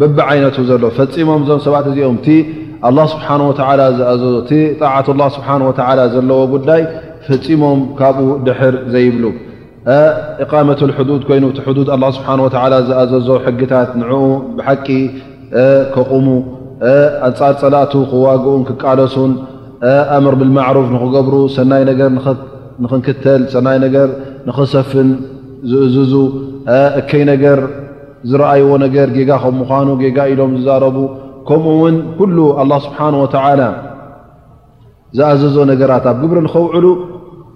በቢ 0.00 0.16
ዓይነት 0.30 0.56
ዘሎ 0.70 0.84
ፈሞም 0.98 1.40
እዞ 1.44 1.50
ሰባት 1.66 1.86
እኦም 1.92 2.16
ه 2.26 3.04
ስه 3.12 4.62
ጣعة 4.80 5.06
ه 5.34 5.78
ሓه 5.88 6.00
ዘለዎ 6.14 6.40
ጉዳይ 6.54 6.82
ፈፂሞም 7.28 7.80
ካብ 7.98 8.16
ድሕር 8.46 8.74
ዘይብሉ 8.94 9.24
قመة 10.50 10.80
ድ 11.20 11.24
ይኑ 11.38 11.44
ه 11.52 12.78
ዝኣዘዞ 12.88 13.28
ሕግታት 13.46 13.90
ን 14.00 14.02
ቂ 14.86 14.88
ከቑሙ 15.94 16.26
ኣፃር 17.28 17.54
ፀላእቱ 17.60 17.92
ክዋግኡን 18.10 18.62
ክቃለሱን 18.68 19.32
ኣምር 20.16 20.34
ብልማዕሩፍ 20.40 20.86
ንኽገብሩ 20.94 21.34
ሰናይ 21.56 21.82
ነገር 21.90 22.08
ንክንክተል 22.84 23.42
ሰናይ 23.54 23.78
ነገር 23.84 24.08
ንኽሰፍን 24.48 25.08
ዝእዝዙ 25.70 26.12
እከይ 27.00 27.22
ነገር 27.32 27.58
ዝረኣይዎ 28.30 28.68
ነገር 28.84 29.08
ጌጋ 29.16 29.30
ከም 29.42 29.54
ምኳኑ 29.60 29.88
ጌጋ 30.02 30.18
ኢሎም 30.32 30.52
ዝዛረቡ 30.58 30.96
ከምኡ 31.48 31.72
እውን 31.80 31.96
ኩሉ 32.18 32.38
ኣላ 32.62 32.72
ስብሓን 32.86 33.14
ወተዓላ 33.22 33.62
ዝኣዘዞ 35.18 35.56
ነገራት 35.72 36.06
ኣብ 36.10 36.16
ግብሪ 36.22 36.38
ንኽውዕሉ 36.46 36.86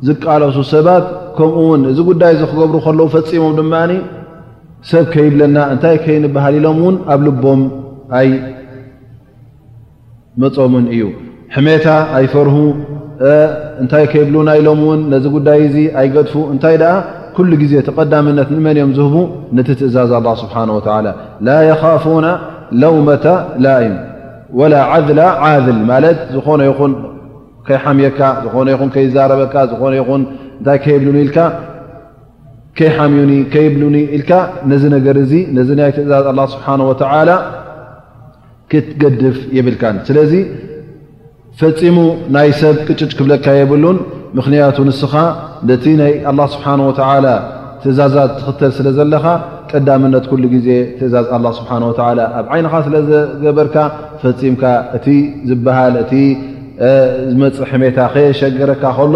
ዝቃለሱ 0.09 0.57
ሰባት 0.73 1.05
ከምኡ 1.39 1.59
ውን 1.71 1.83
እዚ 1.93 1.99
ጉዳይ 2.11 2.33
እዚ 2.37 2.43
ክገብሩ 2.53 2.77
ከለዉ 2.87 3.07
ፈፂሞም 3.17 3.55
ድማ 3.61 3.75
ሰብ 4.91 5.05
ከይብለና 5.15 5.57
እንታይ 5.73 5.97
ከይንባሃል 6.05 6.55
ኢሎም 6.61 6.79
ውን 6.87 6.97
ኣብ 7.15 7.21
ልቦም 7.27 7.61
ይ 8.21 8.29
መፆሙን 10.43 10.85
እዩ 10.95 11.03
ሕመታ 11.55 11.87
ኣይፈርሁ 12.19 12.57
እንታይ 13.83 14.05
ከይብሉና 14.13 14.51
ኢሎም 14.61 14.81
እውን 14.85 15.01
ነዚ 15.13 15.25
ጉዳይ 15.37 15.59
እዚ 15.69 15.77
ኣይገድፉ 16.01 16.35
እንታይ 16.55 16.77
ደኣ 16.83 16.95
ኩሉ 17.37 17.51
ግዜ 17.63 17.73
ተቐዳምነት 17.87 18.49
ንመን 18.55 18.77
እኦም 18.81 18.93
ዝህቡ 18.99 19.15
ነቲ 19.57 19.69
ትእዛዝ 19.81 20.13
ስብሓ 20.43 20.57
ላ 21.47 21.49
የኻፉና 21.69 22.27
ለውመ 22.83 23.09
ላይም 23.67 23.97
ወላ 24.61 24.75
ዓላ 24.97 25.19
ዓዝል 25.53 25.81
ማለት 25.93 26.19
ዝኾነ 26.35 26.61
ይኹን 26.71 26.93
ከይሓሚየካ 27.67 28.21
ዝኾነ 28.47 28.67
ይኹን 28.75 28.91
ከይዛረበካ 28.97 29.55
ዝ 29.73 29.73
ይ 29.97 29.99
ታይ 30.67 30.79
ብ 33.13 33.17
ኢ 33.17 33.35
ይዩይብኒ 33.55 33.97
ኢልካ 34.17 34.31
ነዚ 34.71 34.83
ነገር 34.97 35.17
እዚ 35.25 35.33
ነዚ 35.57 35.69
ናይ 35.81 35.91
ትእዛዝ 35.97 36.27
ስብሓን 36.55 36.81
ወላ 36.91 37.31
ክትገድፍ 38.73 39.39
የብልካን 39.57 39.97
ስለዚ 40.09 40.33
ፈፂሙ 41.61 41.97
ናይ 42.35 42.51
ሰብ 42.61 42.77
ቅጭጭ 42.89 43.11
ክብለካ 43.19 43.47
የብሉን 43.59 43.99
ምክንያቱ 44.39 44.77
ንስኻ 44.89 45.15
ነቲ 45.71 45.85
ናይ 46.03 46.13
ኣላ 46.31 46.41
ስብሓን 46.55 46.81
ወተዓላ 46.89 47.27
ትእዛዛት 47.83 48.31
ዝኽተል 48.41 48.73
ስለ 48.77 48.87
ዘለካ 48.99 49.25
ቀዳምነት 49.73 50.25
ኩሉ 50.31 50.43
ግዜ 50.55 50.69
ትእዛዝ 50.99 51.27
ኣ 51.37 51.39
ስብሓን 51.59 51.83
ወ 51.91 51.93
ኣብ 52.39 52.47
ዓይንኻ 52.55 52.73
ስለዘገበርካ 52.87 53.77
ፈፂምካ 54.23 54.63
እቲ 54.99 55.07
ዝበሃል 55.51 55.95
እቲ 56.05 56.13
ዝመፅእ 57.33 57.69
ሕሜታ 57.73 57.99
ከየሸገረካ 58.17 58.85
ከሎ 58.99 59.15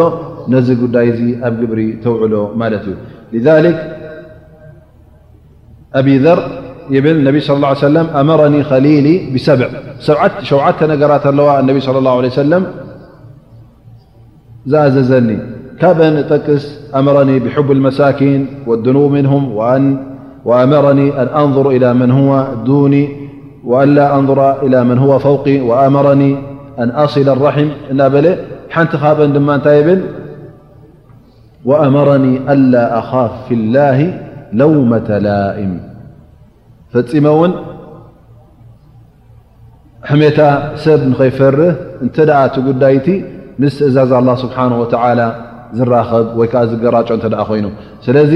ነዚ 0.55 0.69
ጉዳይ 0.83 1.09
እዚ 1.15 1.23
ኣብ 1.47 1.55
ግብሪ 1.63 1.83
ተውዕሎ 2.05 2.35
ማለት 2.63 2.85
እዩ 3.37 3.43
ኣብዘር 5.99 6.39
النبي 6.91 7.41
صلىالله 7.41 7.69
عليه 7.69 7.79
وسلم 7.79 8.07
أمرني 8.17 8.63
خليلي 8.65 9.31
بسبع 9.35 9.69
شوعت 10.43 10.83
نجرات 10.85 11.27
لواء 11.27 11.61
النبي 11.61 11.81
صلى 11.81 11.99
الله 11.99 12.17
عليه 12.19 12.29
وسلم 12.29 12.67
زززني 14.67 15.39
كبن 15.81 16.23
طقس 16.31 16.65
أمرني 16.95 17.37
بحب 17.39 17.73
المساكين 17.73 18.47
والدنوب 18.67 19.11
منهم 19.13 19.43
وأمرني 20.45 21.07
أن 21.23 21.27
أنظر 21.27 21.71
إلى 21.71 21.95
من 21.95 22.11
هو 22.11 22.47
دوني 22.67 23.09
وألا 23.65 24.15
أنظر 24.19 24.63
إلى 24.67 24.85
من 24.85 24.99
هو 24.99 25.19
فوقي 25.19 25.61
وأمرني 25.61 26.37
أن 26.79 26.89
أصل 26.91 27.29
الرحم 27.29 27.69
نبل 27.93 28.37
حنتخابدمنت 28.71 29.67
يبل 29.67 30.01
وأمرني 31.65 32.41
ألا 32.53 32.99
أخاف 32.99 33.31
في 33.49 33.55
الله 33.55 34.21
لومة 34.53 35.19
لائم 35.19 35.96
ፈፂሞ 36.97 37.27
እውን 37.37 37.53
ሕሜታ 40.11 40.41
ሰብ 40.83 41.01
ንኸይፈርህ 41.13 41.75
እንተ 42.05 42.17
ደኣ 42.29 42.39
እቲ 42.49 42.57
ጉዳይቲ 42.69 43.07
ምስ 43.63 43.75
ትእዛዝ 43.81 44.11
ኣ 44.21 44.37
ስብሓንወ 44.45 44.83
ዝራከብ 45.79 46.27
ወይ 46.39 46.49
ከዓ 46.51 46.61
ዝገራጮ 46.73 47.09
እተ 47.19 47.27
ኮይኑ 47.49 47.67
ስለዚ 48.05 48.33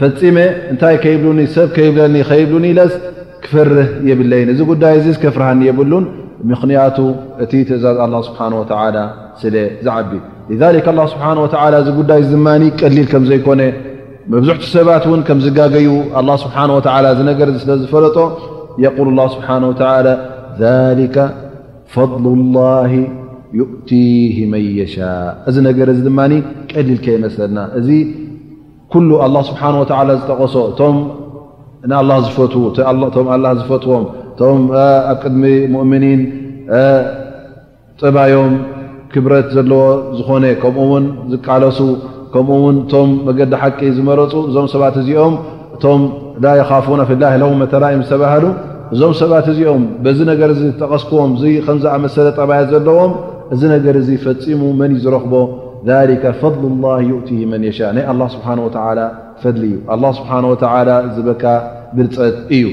ፈፂመ 0.00 0.36
እንታይ 0.72 0.96
ከይብሉኒ 1.04 1.40
ሰብ 1.54 1.68
ከይብለኒ 1.76 2.14
ከይብሉኒ 2.30 2.66
ኢለስ 2.72 2.92
ክፈርህ 3.44 3.88
የብለይኒ 4.10 4.48
እዚ 4.54 4.60
ጉዳይ 4.72 4.94
ዚ 5.04 5.06
ዝከፍርሃኒ 5.14 5.60
የብሉን 5.68 6.04
ምክንያቱ 6.50 6.98
እቲ 7.44 7.52
ትእዛዝ 7.70 7.98
ስብሓን 8.28 8.52
ወ 8.60 8.62
ስለ 9.42 9.54
ዝዓቢ 9.86 10.12
ስብሓ 11.14 11.24
ወ 11.44 11.48
እዚ 11.88 11.90
ጉዳይ 12.00 12.20
ዝማኒ 12.32 12.62
ቀሊል 12.80 13.06
ከም 13.14 13.24
ዘይኮነ 13.32 13.62
መብዙሕቲ 14.32 14.62
ሰባት 14.74 15.04
ን 15.18 15.22
ከም 15.28 15.38
ዝጋገዩ 15.44 15.88
ስብሓ 16.44 16.56
እ 17.20 17.24
ነገር 17.30 17.48
ስለ 17.62 17.70
ዝፈለጦ 17.80 18.16
የል 18.84 19.18
ስብሓ 19.34 19.48
ሊከ 21.00 21.16
ፈضሉ 21.94 22.24
ላ 22.54 22.58
ዩእቲ 23.58 23.90
መን 24.52 24.64
የሻ 24.78 24.94
እዚ 25.48 25.56
ነገር 25.66 25.88
እዚ 25.92 26.00
ድማ 26.06 26.20
ቀሊልከ 26.70 27.06
ይመስና 27.16 27.56
እዚ 27.80 27.88
ኩሉ 28.94 29.10
ስብሓ 29.50 29.62
ዝጠቐሶ 30.16 30.56
ት 30.78 30.80
ዝፈትዎም 33.60 34.04
ቶም 34.38 34.60
ኣብ 35.10 35.16
ቅድሚ 35.22 35.42
ሙؤምኒን 35.74 36.22
ጥባዮም 38.00 38.54
ክብረት 39.12 39.46
ዘለዎ 39.56 39.82
ዝኾነ 40.18 40.44
ከምኡውን 40.62 41.04
ዝቃለሱ 41.32 41.78
ከምኡ 42.34 42.50
ውን 42.64 42.76
እቶም 42.84 43.10
መገዲ 43.26 43.52
ሓቂ 43.62 43.78
ዝመረፁ 43.96 44.32
እዞም 44.50 44.64
ሰባት 44.72 44.94
እዚኦም 45.02 45.34
እቶም 45.74 46.00
ላ 46.44 46.52
የኻፉና 46.60 47.02
ፍላ 47.10 47.22
ለዉ 47.42 47.50
መተና 47.62 47.84
እዮም 47.92 48.02
ዝተባሃሉ 48.06 48.44
እዞም 48.94 49.12
ሰባት 49.20 49.46
እዚኦም 49.52 49.82
በዚ 50.04 50.18
ነገር 50.30 50.50
ዚ 50.60 50.62
ዝጠቀስክዎም 50.70 51.32
እ 51.50 51.52
ከምዝኣመሰለ 51.66 52.26
ጠባየት 52.38 52.66
ዘለዎም 52.74 53.12
እዚ 53.56 53.62
ነገር 53.74 53.94
እዚ 54.02 54.08
ፈፂሙ 54.24 54.62
መን 54.80 54.90
እዩ 54.96 55.02
ዝረኽቦ 55.04 55.34
ሊከ 56.10 56.24
ፈضሉ 56.40 56.64
ላ 56.86 56.90
ዩእቲ 57.10 57.30
መን 57.52 57.62
የሻእ 57.68 57.92
ናይ 57.98 58.04
ላ 58.20 58.28
ስብሓ 58.34 58.46
ወ 58.66 58.68
ፈድሊ 59.44 59.64
እዩ 59.94 60.04
ስብሓ 60.18 60.30
ወተ 60.52 60.64
ዝበካ 61.16 61.44
ብልፀት 61.96 62.36
እዩ 62.58 62.66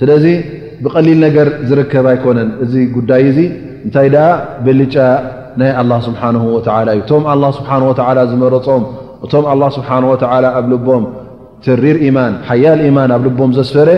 ስለዚ 0.00 0.24
ብቀሊል 0.84 1.18
ነገር 1.26 1.48
ዝርከብ 1.68 2.06
ኣይኮነን 2.14 2.48
እዚ 2.64 2.74
ጉዳይ 2.96 3.22
እዚ 3.30 3.38
እንታይ 3.86 4.08
ደኣ 4.14 4.26
በሊጫ 4.64 4.94
ናይ 5.60 5.70
ኣላ 5.80 5.92
ስብሓ 6.06 6.22
ወላ 6.54 6.68
እዩ 6.94 6.98
እቶም 7.02 7.22
ኣ 7.32 7.34
ስብሓ 7.58 7.70
ወ 7.88 7.92
ዝመረፆም 8.30 8.82
እቶም 9.26 9.44
ኣላ 9.52 9.62
ስብሓ 9.76 9.90
ወላ 10.12 10.44
ኣብ 10.58 10.66
ልቦም 10.72 11.04
ትሪር 11.64 11.96
ኢማን 12.06 12.34
ሓያል 12.48 12.80
ኢማን 12.88 13.10
ኣብ 13.16 13.22
ልቦም 13.28 13.50
ዘስፈረ 13.58 13.88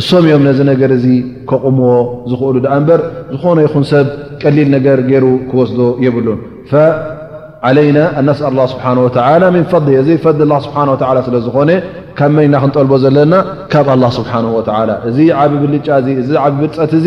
እሶም 0.00 0.24
እዮም 0.28 0.42
ነዚ 0.48 0.58
ነገር 0.72 0.90
እዚ 0.98 1.06
ከቕምዎ 1.50 1.90
ዝኽእሉ 2.30 2.56
ድኣ 2.64 2.74
እምበር 2.80 3.00
ዝኾነ 3.32 3.58
ይኹን 3.66 3.84
ሰብ 3.90 4.06
ቀሊል 4.42 4.68
ነገር 4.76 4.98
ገይሩ 5.10 5.26
ክወስዶ 5.50 5.80
የብሉን 6.04 6.40
ዓለይና 7.68 7.98
ኣነስ 8.20 8.38
ኣላ 8.48 8.58
ስብሓ 8.72 8.86
ወላ 9.06 9.42
ምን 9.56 9.64
ፈሊ 9.72 9.86
እዚ 10.02 10.08
ፈሊ 10.24 10.40
አ 10.56 10.60
ስብሓ 10.66 10.78
ወ 11.18 11.22
ስለዝኾነ 11.26 11.70
ካብ 12.18 12.30
መን 12.36 12.50
ና 12.54 12.56
ክንጠልቦ 12.62 12.94
ዘለና 13.04 13.34
ካብ 13.72 13.86
ኣላ 13.94 14.04
ስብሓ 14.18 14.32
ወላ 14.56 14.90
እዚ 15.08 15.18
ዓብ 15.42 15.52
ብልጫ 15.64 15.88
እ 16.08 16.14
እዚ 16.22 16.30
ዓብ 16.46 16.54
ብፀት 16.62 16.92
ዙ 17.04 17.06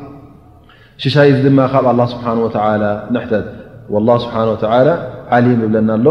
ሽሻይ 1.03 1.27
እዚ 1.33 1.39
ድማ 1.47 1.59
ካብ 1.73 1.85
ኣ 1.91 2.05
ስብሓን 2.13 2.39
ወ 2.45 2.47
ንሕተት 3.13 3.45
ላ 4.07 4.15
ስብሓ 4.23 4.35
ወ 4.49 4.91
ዓሊም 5.35 5.59
ይብለና 5.65 5.89
ኣሎ 5.97 6.09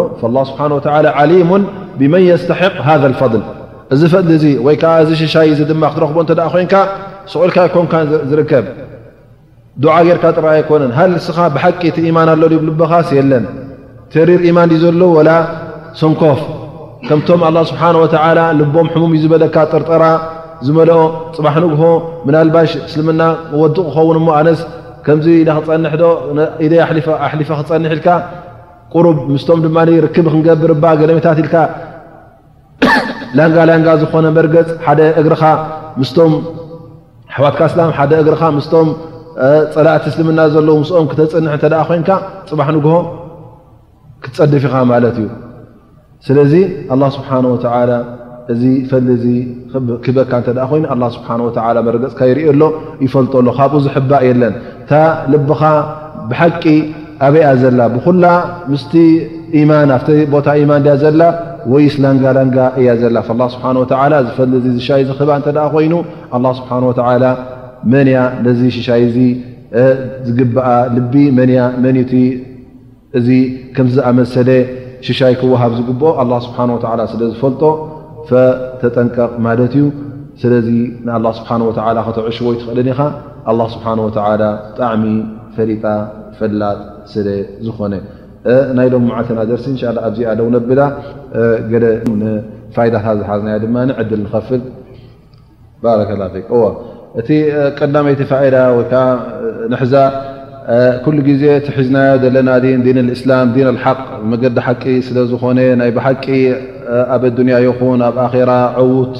ስብሓ 0.51 0.61
ወ 0.77 0.81
ዓሊሙን 1.23 1.63
ብመን 1.99 2.23
የስተሕቅ 2.31 2.75
ሃذ 2.87 3.03
ፈضል 3.21 3.43
እዚ 3.95 4.03
ፈጥሊ 4.13 4.31
እዚ 4.39 4.47
ወይ 4.67 4.77
ከዓ 4.83 4.93
እዚ 5.05 5.11
ሽሻይ 5.21 5.51
ድማ 5.71 5.83
ክትረክቦ 5.93 6.17
እተ 6.27 6.41
ኮንካ 6.55 6.75
ስቑልካ 7.33 7.57
ይኮንካ 7.69 7.93
ዝርከብ 8.31 8.67
ዱዓ 9.83 9.95
ጌይርካ 10.07 10.25
ጥራ 10.37 10.47
ኣይኮነን 10.57 10.93
ሃ 10.99 11.03
ስኻ 11.27 11.39
ብሓቂ 11.55 11.83
ቲ 11.97 11.99
ኢማን 12.11 12.29
ኣሎ 12.35 12.43
ልበኻስ 12.69 13.09
የለን 13.19 13.45
ተሪር 14.13 14.41
ኢማን 14.49 14.69
እዩ 14.77 14.81
ዘሎ 14.87 15.03
ወላ 15.19 15.31
ሰንኮፍ 16.01 16.41
ከምቶም 17.09 17.41
ኣه 17.49 17.55
ስብሓه 17.71 17.91
ወ 18.03 18.07
ልቦም 18.61 18.89
ሕሙም 18.95 19.13
እዩ 19.17 19.23
ዝበለካ 19.25 19.57
ጥርጥራ 19.73 20.03
ዝመልኦ 20.67 20.99
ፅባሕ 21.37 21.55
ንግሆ 21.65 21.83
ምናልባሽ 22.29 22.71
እስልምና 22.89 23.23
ወድቕ 23.61 23.85
ክኸውን 23.89 24.19
ሞ 24.25 24.29
ኣነስ 24.39 24.61
ከምዚ 25.07 25.27
ኢና 25.43 25.51
ክፀንሕ 25.61 25.93
ዶ 26.03 26.05
ኢደይ 26.65 26.81
ኣሕሊፈ 27.27 27.49
ክፀንሕ 27.61 27.93
ኢልካ 27.97 28.09
ቁሩብ 28.95 29.19
ምስቶም 29.35 29.59
ድማ 29.65 29.79
ርክብ 30.07 30.27
ክንገብርባ 30.33 30.85
ገለሜታት 31.01 31.39
ኢልካ 31.45 31.55
ላንጋላንጋ 33.39 33.89
ዝኾነ 34.03 34.27
መርገፅ 34.37 34.69
ሓደ 34.87 35.01
እግርኻ 35.21 35.43
ምስቶም 36.01 36.33
ሕዋትካ 37.37 37.61
ስላም 37.73 37.91
ሓደ 37.99 38.13
እግርኻ 38.23 38.43
ምስቶም 38.59 38.89
ፀላእቲ 39.75 40.05
እስልምና 40.13 40.41
ዘለዉ 40.55 40.77
ምስኦም 40.83 41.07
ክተፅንሕ 41.11 41.53
እተደ 41.59 41.75
ኮይንካ 41.89 42.11
ፅባሕ 42.51 42.69
ንግሆ 42.77 42.95
ክትፀድፍ 44.25 44.65
ኢኻ 44.69 44.75
ማለት 44.93 45.17
እዩ 45.23 45.29
ስለዚ 46.29 46.53
ኣላ 46.95 47.03
ስብሓና 47.17 47.45
ወላ 47.55 47.91
እዚ 48.53 48.63
ፈሊ 48.91 49.09
ክበካ 50.05 50.33
ኮይኑ 50.71 50.85
ስ 51.17 51.19
መረገፅካ 51.87 52.21
ይርሎ 52.31 52.63
ይፈልጦሎ 53.07 53.47
ካብኡ 53.59 53.81
ዝሕባእ 53.87 54.23
የለን 54.29 54.55
እታ 54.85 54.93
ልቢኻ 55.35 55.61
ብሓቂ 56.31 56.65
ኣበኣ 57.27 57.49
ዘላ 57.63 57.81
ብኩላ 57.95 58.25
ምስ 58.73 58.83
ማን 59.71 59.91
ኣ 59.99 60.01
ቦታ 60.35 60.49
ማን 60.71 60.83
ያ 60.91 60.95
ዘላ 61.03 61.23
ወይስ 61.73 61.95
ላንጋላንጋ 62.03 62.57
እያ 62.81 62.91
ዘላ 63.03 63.17
ስ 63.29 64.35
ፈሊ 64.39 64.53
ዝይ 64.89 65.03
እ 65.05 65.17
ኮይኑ 65.77 65.95
ስብሓ 66.61 66.71
መንያ 67.93 68.19
ነዚ 68.47 68.61
ሽሻይ 68.79 69.03
ዝግኣ 70.27 70.67
ል 70.97 70.99
መመኒ 71.13 71.97
እዚ 73.19 73.29
ከምዝኣመሰለ 73.77 74.49
ሽሻይ 75.07 75.35
ክወሃብ 75.41 75.73
ዝግብኦ 75.79 76.09
ስብሓ 76.47 76.59
ስለ 77.13 77.21
ዝፈልጦ 77.33 77.63
ተጠቀቕ 78.81 79.33
ዩ 79.81 79.85
ስ 80.41 80.43
ዕሽወይትእ 82.31 82.95
ብጣሚ 84.77 85.05
ፈጣ 85.57 85.85
ፈላጥ 86.39 86.79
ስ 87.13 87.25
ዝኾነ 87.67 87.95
ይ 88.87 88.89
ሲ 89.65 89.81
ታት 89.81 90.17
ዝሓዝ 90.17 90.57
ፍል 98.31 98.69
እ 100.73 100.83
ቀይ 101.19 101.33
ዜ 101.41 101.45
ትሒዝና 101.67 101.97
ዘለና 102.23 102.51
እላ 103.13 103.37
ዲ 103.55 103.63
ቂ 104.83 104.95
ዝኾ 105.31 105.43
ይ 106.35 106.41
ኣብ 107.15 107.23
ዱንያ 107.39 107.57
ይኹን 107.67 108.01
ኣብ 108.09 108.17
ኣራ 108.25 108.51
ዕውት 108.83 109.17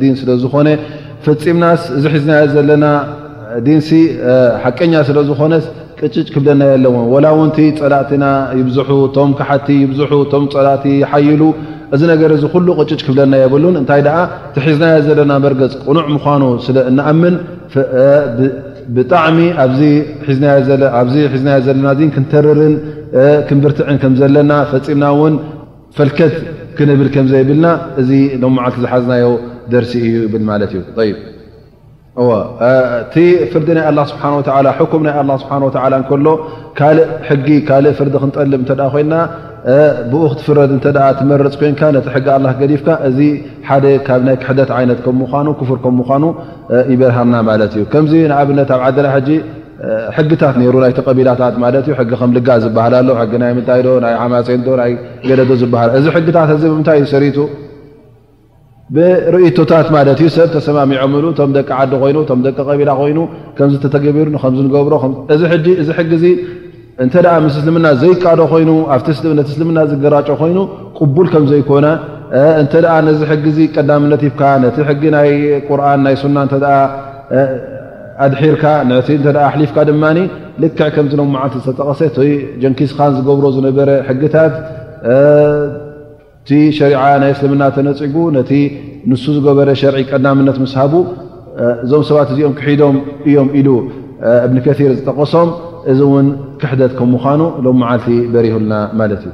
ዲን 0.00 0.14
ስለዝኮነ 0.20 0.68
ፈፂምናስ 1.26 1.82
እዚ 1.96 2.04
ሒዝናየ 2.14 2.44
ዘለና 2.54 2.84
ድንሲ 3.66 3.90
ሓቀኛ 4.64 4.92
ስለዝኮነስ 5.08 5.64
ቅጭጭ 6.00 6.26
ክብለናየ 6.34 6.72
ኣለዎን 6.76 7.04
ወላውንቲ 7.14 7.58
ፀላእትና 7.80 8.24
ይብዙሑ 8.60 8.90
ቶም 9.16 9.30
ክሓቲ 9.38 9.68
ይብዙሑ 9.82 10.12
ቶም 10.32 10.44
ፀላእቲ 10.54 10.84
ይሓይሉ 11.02 11.42
እዚ 11.94 12.02
ነገር 12.12 12.30
እዚ 12.36 12.44
ኩሉ 12.54 12.66
ቅጭጭ 12.80 12.98
ክብለና 13.06 13.32
የብሉን 13.42 13.74
እንታይ 13.80 14.00
ደኣ 14.06 14.16
እቲ 14.48 14.56
ሒዝናየ 14.66 14.96
ዘለና 15.08 15.32
መርገፅ 15.44 15.72
ቁኑዕ 15.88 16.06
ምኳኑ 16.14 16.42
ስለእንኣምን 16.66 17.34
ብጣዕሚ 18.96 19.38
ኣብዚ 19.64 19.80
ሒዝናየ 21.34 21.58
ዘለና 21.68 21.88
ክንተርርን 22.16 22.74
ክንብርትዕን 23.48 23.98
ከም 24.04 24.14
ዘለና 24.22 24.52
ፈፂምና 24.72 25.04
ውን 25.20 25.34
ፈልከት 25.96 26.34
ክንብል 26.78 27.08
ከምዘ 27.14 27.32
ይብልና 27.42 27.66
እዚ 28.00 28.10
ሎዓልቲ 28.42 28.76
ዝሓዝናዮ 28.84 29.26
ደርሲ 29.72 29.92
እዩ 30.08 30.14
ይብል 30.26 30.44
ማለት 30.50 30.72
እዩ 30.74 30.82
እቲ 33.02 33.14
ፍርዲ 33.52 33.68
ናይ 33.76 33.84
ኣላ 33.90 34.00
ስብሓ 34.10 34.22
ወ 34.38 34.42
ኩም 34.92 35.02
ናይ 35.06 35.14
ኣ 35.20 35.22
ስብሓ 35.42 35.52
ወ 35.66 36.00
ከሎ 36.10 36.26
ካልእ 36.78 37.06
ሕጊ 37.28 37.48
ካእ 37.68 37.86
ፍርዲ 38.00 38.14
ክንጠልብ 38.22 38.60
እ 38.74 38.82
ኮና 38.94 39.14
ብኡ 40.10 40.22
ክትፍረድ 40.30 40.70
እ 40.76 40.80
ትመረፅ 41.18 41.54
ኮይንካ 41.60 41.80
ነቲ 41.96 42.06
ሕጊ 42.14 42.28
ክገዲፍካ 42.46 42.88
እዚ 43.08 43.18
ሓደ 43.68 43.84
ካብ 44.06 44.20
ናይ 44.26 44.36
ክሕደት 44.42 44.70
ዓይነት 44.78 44.98
ከም 45.04 45.16
ምኑ 45.22 45.48
ፍር 45.68 45.78
ከም 45.84 45.94
ምኑ 46.10 46.24
ይበርሃርና 46.92 47.34
ማለት 47.50 47.72
እዩ 47.76 47.84
ከምዚ 47.94 48.12
ንኣብነት 48.32 48.70
ኣብ 48.76 48.82
ዓድና 48.88 49.06
ሕግታት 50.16 50.54
ሩ 50.74 50.76
ናይቲ 50.82 50.98
ቀቢላታት 51.08 51.54
ማ 51.62 51.68
ሕጊ 52.00 52.08
ከምልጋ 52.20 52.48
ዝበሃል 52.64 52.94
ሎ 53.08 53.10
ሕጊ 53.20 53.32
ናይ 53.42 53.52
ምታይዶ 53.58 53.86
ናይ 54.04 54.14
ዓማፀንዶ 54.24 54.66
ናይ 54.80 54.92
ገደዶ 55.28 55.50
ዝሃ 55.62 55.74
እዚ 55.98 56.06
ሕግታት 56.16 56.50
ዚ 56.62 56.64
ብምታይ 56.72 56.98
ዩ 57.02 57.04
ሰሪቱ 57.14 57.38
ብርእቶታት 58.96 59.88
ማለት 59.96 60.18
ዩ 60.24 60.28
ሰብ 60.36 60.48
ተሰማሚዖ 60.56 61.00
እቶም 61.34 61.50
ደቂ 61.56 61.68
ዓዲ 61.80 61.92
ደቂ 62.46 62.58
ቢላ 62.80 62.90
ኮይኑ 63.00 63.18
ከምዚ 63.58 63.74
ተተገቢሩ 63.84 64.26
ከገብሮዚ 64.74 66.24
እንተ 67.04 67.16
ምስ 67.44 67.54
እስልምና 67.60 67.86
ዘይቃዶ 68.02 68.40
ኮይኑ 68.54 68.70
እስልምና 69.52 69.78
ዝገራጨ 69.92 70.28
ኮይኑ 70.42 70.58
ቅቡል 70.98 71.26
ከምዘይኮነ 71.34 71.86
እንተ 72.62 72.74
ነዚ 73.06 73.20
ሕጊ 73.30 73.44
ቀዳምነት 73.76 74.22
ካ 74.40 74.50
ነቲ 74.64 74.76
ጊ 75.00 75.02
ናይ 75.16 75.30
ቁርን 75.68 76.00
ናይ 76.06 76.14
ና 76.36 76.48
ኣድሒርካ 78.24 78.64
ንቲ 78.88 79.08
ኣሊፍካ 79.48 79.78
ድማ 79.88 80.04
ልክዕ 80.62 80.86
ከምዚ 80.94 81.12
ሎም 81.20 81.28
መዓልቲ 81.34 81.54
ዝተጠቀሰ 81.64 82.00
ይ 82.28 82.32
ጀንኪስኻን 82.62 83.12
ዝገብሮ 83.16 83.44
ዝነበረ 83.56 83.88
ሕግታት 84.08 84.54
ቲ 86.48 86.50
ሸሪ 86.78 86.92
ናይ 87.22 87.30
እስልምና 87.34 87.62
ተነፅጉ 87.76 88.16
ነቲ 88.36 88.50
ንሱ 89.10 89.24
ዝገበረ 89.36 89.68
ሸርዒ 89.80 89.98
ቀናምነት 90.10 90.56
ምስ 90.64 90.74
ሃቡ 90.80 90.94
እዞም 91.84 92.02
ሰባት 92.08 92.28
እዚኦም 92.34 92.54
ክሒዶም 92.60 92.96
እዮም 93.28 93.48
ኢሉ 93.60 93.68
እብኒከር 94.46 94.78
ዝጠቀሶም 94.98 95.48
እዚ 95.92 96.00
ውን 96.14 96.26
ክሕደት 96.62 96.92
ከምምኳኑ 96.98 97.40
ሎም 97.66 97.78
መዓልቲ 97.84 98.08
በሪሁልና 98.34 98.74
ማለት 99.00 99.22
እዩ 99.28 99.32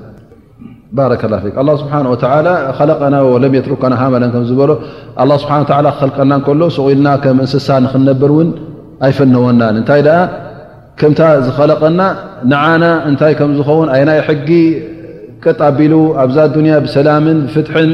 ባረከ 0.99 1.23
ላ 1.31 1.35
ኣ 1.61 1.65
ስብሓ 1.81 1.95
ወ 2.13 2.15
ለቀና 2.91 3.17
ለየትርኡከሃመን 3.43 4.23
ከዝበሎ 4.35 4.71
ስብሓ 5.43 5.55
ክልቀልና 6.01 6.35
ከሎ 6.47 6.63
ስቁኢልና 6.77 7.09
ከም 7.25 7.39
እንስሳ 7.45 7.69
ንክነብር 7.85 8.31
ውን 8.37 8.49
ኣይፈነወናን 9.07 9.75
እንታይ 9.81 10.01
ደኣ 10.09 10.19
ከምታ 11.01 11.21
ዝኸለቀና 11.47 12.01
ንዓና 12.53 12.85
እንታይ 13.09 13.33
ከምዝኸውን 13.41 13.89
ኣይ 13.97 14.03
ናይ 14.09 14.21
ሕጊ 14.29 14.49
ቅጣኣቢሉ 15.45 15.95
ኣብዛ 16.23 16.39
ዱያ 16.55 16.77
ብሰላምን 16.87 17.39
ብፍትሕን 17.49 17.91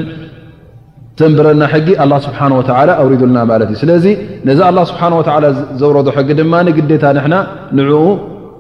ዘንብረና 1.21 1.63
ሕጊ 1.73 1.89
ኣ 2.05 2.07
ስብሓ 2.27 2.39
ወ 2.59 2.63
ኣውሪዱልና 3.03 3.39
ማለት 3.51 3.69
እዩ 3.73 3.79
ስለዚ 3.83 4.07
ነዚ 4.51 4.61
ኣላ 4.69 4.79
ስብሓ 4.93 5.03
ወ 5.19 5.51
ዘውረዶ 5.83 6.09
ሕጊ 6.17 6.31
ድማ 6.41 6.53
ንግዴታ 6.69 7.05
ንና 7.19 7.35
ንኡ 7.79 7.91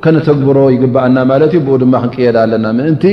ከነተግብሮ 0.05 0.59
ይግባኣና 0.75 1.19
ማለት 1.31 1.51
እዩ 1.55 1.61
ብኡ 1.67 1.75
ድማ 1.85 1.95
ክንቅየዳ 2.03 2.37
ኣለና 2.47 2.67
ምእንቲ 2.79 3.05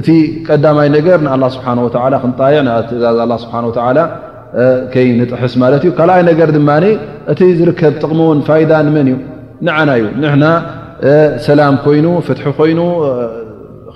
እቲ 0.00 0.08
ቀዳማይ 0.48 0.88
ነገር 0.96 1.18
ንኣላ 1.26 1.44
ስብሓ 1.56 1.66
ወ 1.86 1.88
ክንጣየዕ 2.24 2.62
ናኣ 2.68 2.78
ትእዛዝ 2.90 3.18
ስብሓ 3.44 3.54
ወ 3.70 3.72
ይ 5.04 5.10
ንጥስ 5.18 5.52
ማለት 5.62 5.82
እዩ 5.84 5.90
ካልኣይ 5.98 6.22
ነገር 6.30 6.48
ድማ 6.56 6.70
እቲ 7.32 7.40
ዝርከብ 7.58 7.92
ጥቕሙ 8.02 8.20
ውን 8.30 8.40
ፋይዳ 8.48 8.72
ንመን 8.86 9.06
እዩ 9.12 9.16
ንዓና 9.66 9.90
እዩ 10.00 10.04
ንና 10.22 10.44
ሰላም 11.46 11.74
ኮይኑ 11.84 12.06
ፍት 12.26 12.40
ኮይኑ 12.58 12.80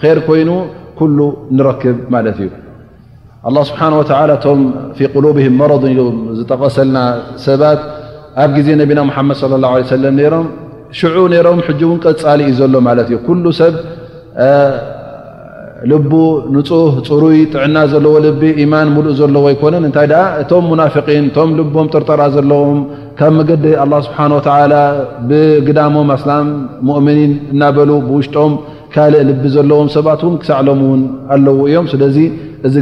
ር 0.02 0.18
ኮይኑ 0.28 0.50
ኩሉ 0.98 1.18
ንረክብ 1.56 1.98
ማለት 2.14 2.38
እዩ 2.44 2.48
ه 3.46 3.48
ስብሓه 3.68 4.32
ቶም 4.44 4.60
قሉብ 5.14 5.36
መረض 5.60 5.84
ዝጠቀሰልና 6.38 6.98
ሰባት 7.46 7.80
ኣብ 8.44 8.50
ግዜ 8.56 8.68
ነቢና 8.82 9.00
መድ 9.28 9.36
صለ 9.42 9.64
ه 9.72 9.74
ه 10.20 10.30
ሮም 10.32 10.46
ሽዑ 10.98 11.16
ነሮም 11.32 11.60
ሕ 11.66 11.68
እን 11.92 11.98
ቀፃሊ 12.04 12.40
እዩ 12.50 12.56
ዘሎ 12.60 12.74
ማት 12.86 12.98
እ 13.10 13.18
ሰብ 13.60 13.74
ልቡ 15.90 16.12
ንፁህ 16.54 16.92
ፅሩይ 17.06 17.36
ጥዕና 17.52 17.76
ዘለዎ 17.92 18.14
ልቢ 18.26 18.42
ኢማን 18.62 18.88
ምሉእ 18.94 19.14
ዘለዎ 19.20 19.44
ይኮነን 19.54 19.84
እንታይ 19.88 20.06
ደኣ 20.12 20.22
እቶም 20.42 20.64
ሙናፊቂን 20.70 21.24
እቶም 21.30 21.50
ልቦም 21.58 21.86
ጥርጠራ 21.94 22.22
ዘለዎም 22.36 22.78
ካብ 23.18 23.32
መገዲ 23.38 23.64
ኣላ 23.84 23.92
ስብሓን 24.06 24.32
ወተላ 24.36 24.72
ብግዳሞም 25.28 26.08
ኣስላም 26.16 26.48
ሙእምኒን 26.88 27.32
እናበሉ 27.52 27.90
ብውሽጦም 28.08 28.54
ካልእ 28.94 29.22
ልቢ 29.30 29.44
ዘለዎም 29.56 29.88
ሰባትውን 29.96 30.34
ክሳዕሎም 30.42 30.82
ውን 30.90 31.00
ኣለዎ 31.36 31.58
እዮም 31.70 31.86
ስለዚ 31.92 32.18
እዚ 32.66 32.76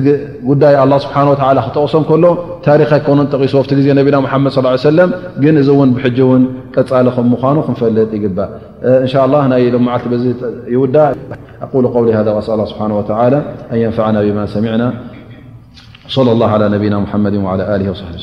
ጉዳይ 0.51 0.75
ኣላ 0.83 0.93
ስብሓላ 1.05 1.57
ክተቕሶ 1.67 1.95
ከሎ 2.11 2.25
ታሪኻ 2.67 2.93
ኮኑ 3.09 3.19
ጠቂሶ 3.33 3.55
ብቲ 3.65 3.73
ግዜ 3.81 3.89
ነቢና 3.99 4.19
ሓመድ 4.35 4.55
ሰለም 4.91 5.11
ግን 5.45 5.55
እዚ 5.63 5.69
እውን 5.77 5.91
ብሕጂ 5.97 6.19
እውን 6.29 6.43
ቀፃሊ 6.77 7.07
ከም 7.17 7.27
ምኳኑ 7.35 7.57
ክንፈልጥ 7.67 8.11
ይግባእ 8.19 8.51
إن 8.85 9.07
شاء 9.07 9.25
الله 9.27 9.47
نلومعتبز 9.47 10.35
يود 10.69 10.97
أقول 11.63 11.87
قولي 11.87 12.15
هذا 12.15 12.31
وأسأل 12.31 12.55
الله 12.55 12.65
سبحانه 12.65 12.99
وتعالى 12.99 13.43
أن 13.73 13.79
ينفعنا 13.79 14.23
بما 14.23 14.47
سمعنا 14.47 14.95
وصلى 16.09 16.33
الله 16.33 16.47
على 16.51 16.69
نبينا 16.69 16.99
محمد 16.99 17.35
وعلى 17.35 17.77
آله 17.77 17.91
وصحب 17.91 18.15
و 18.15 18.17
سل 18.17 18.23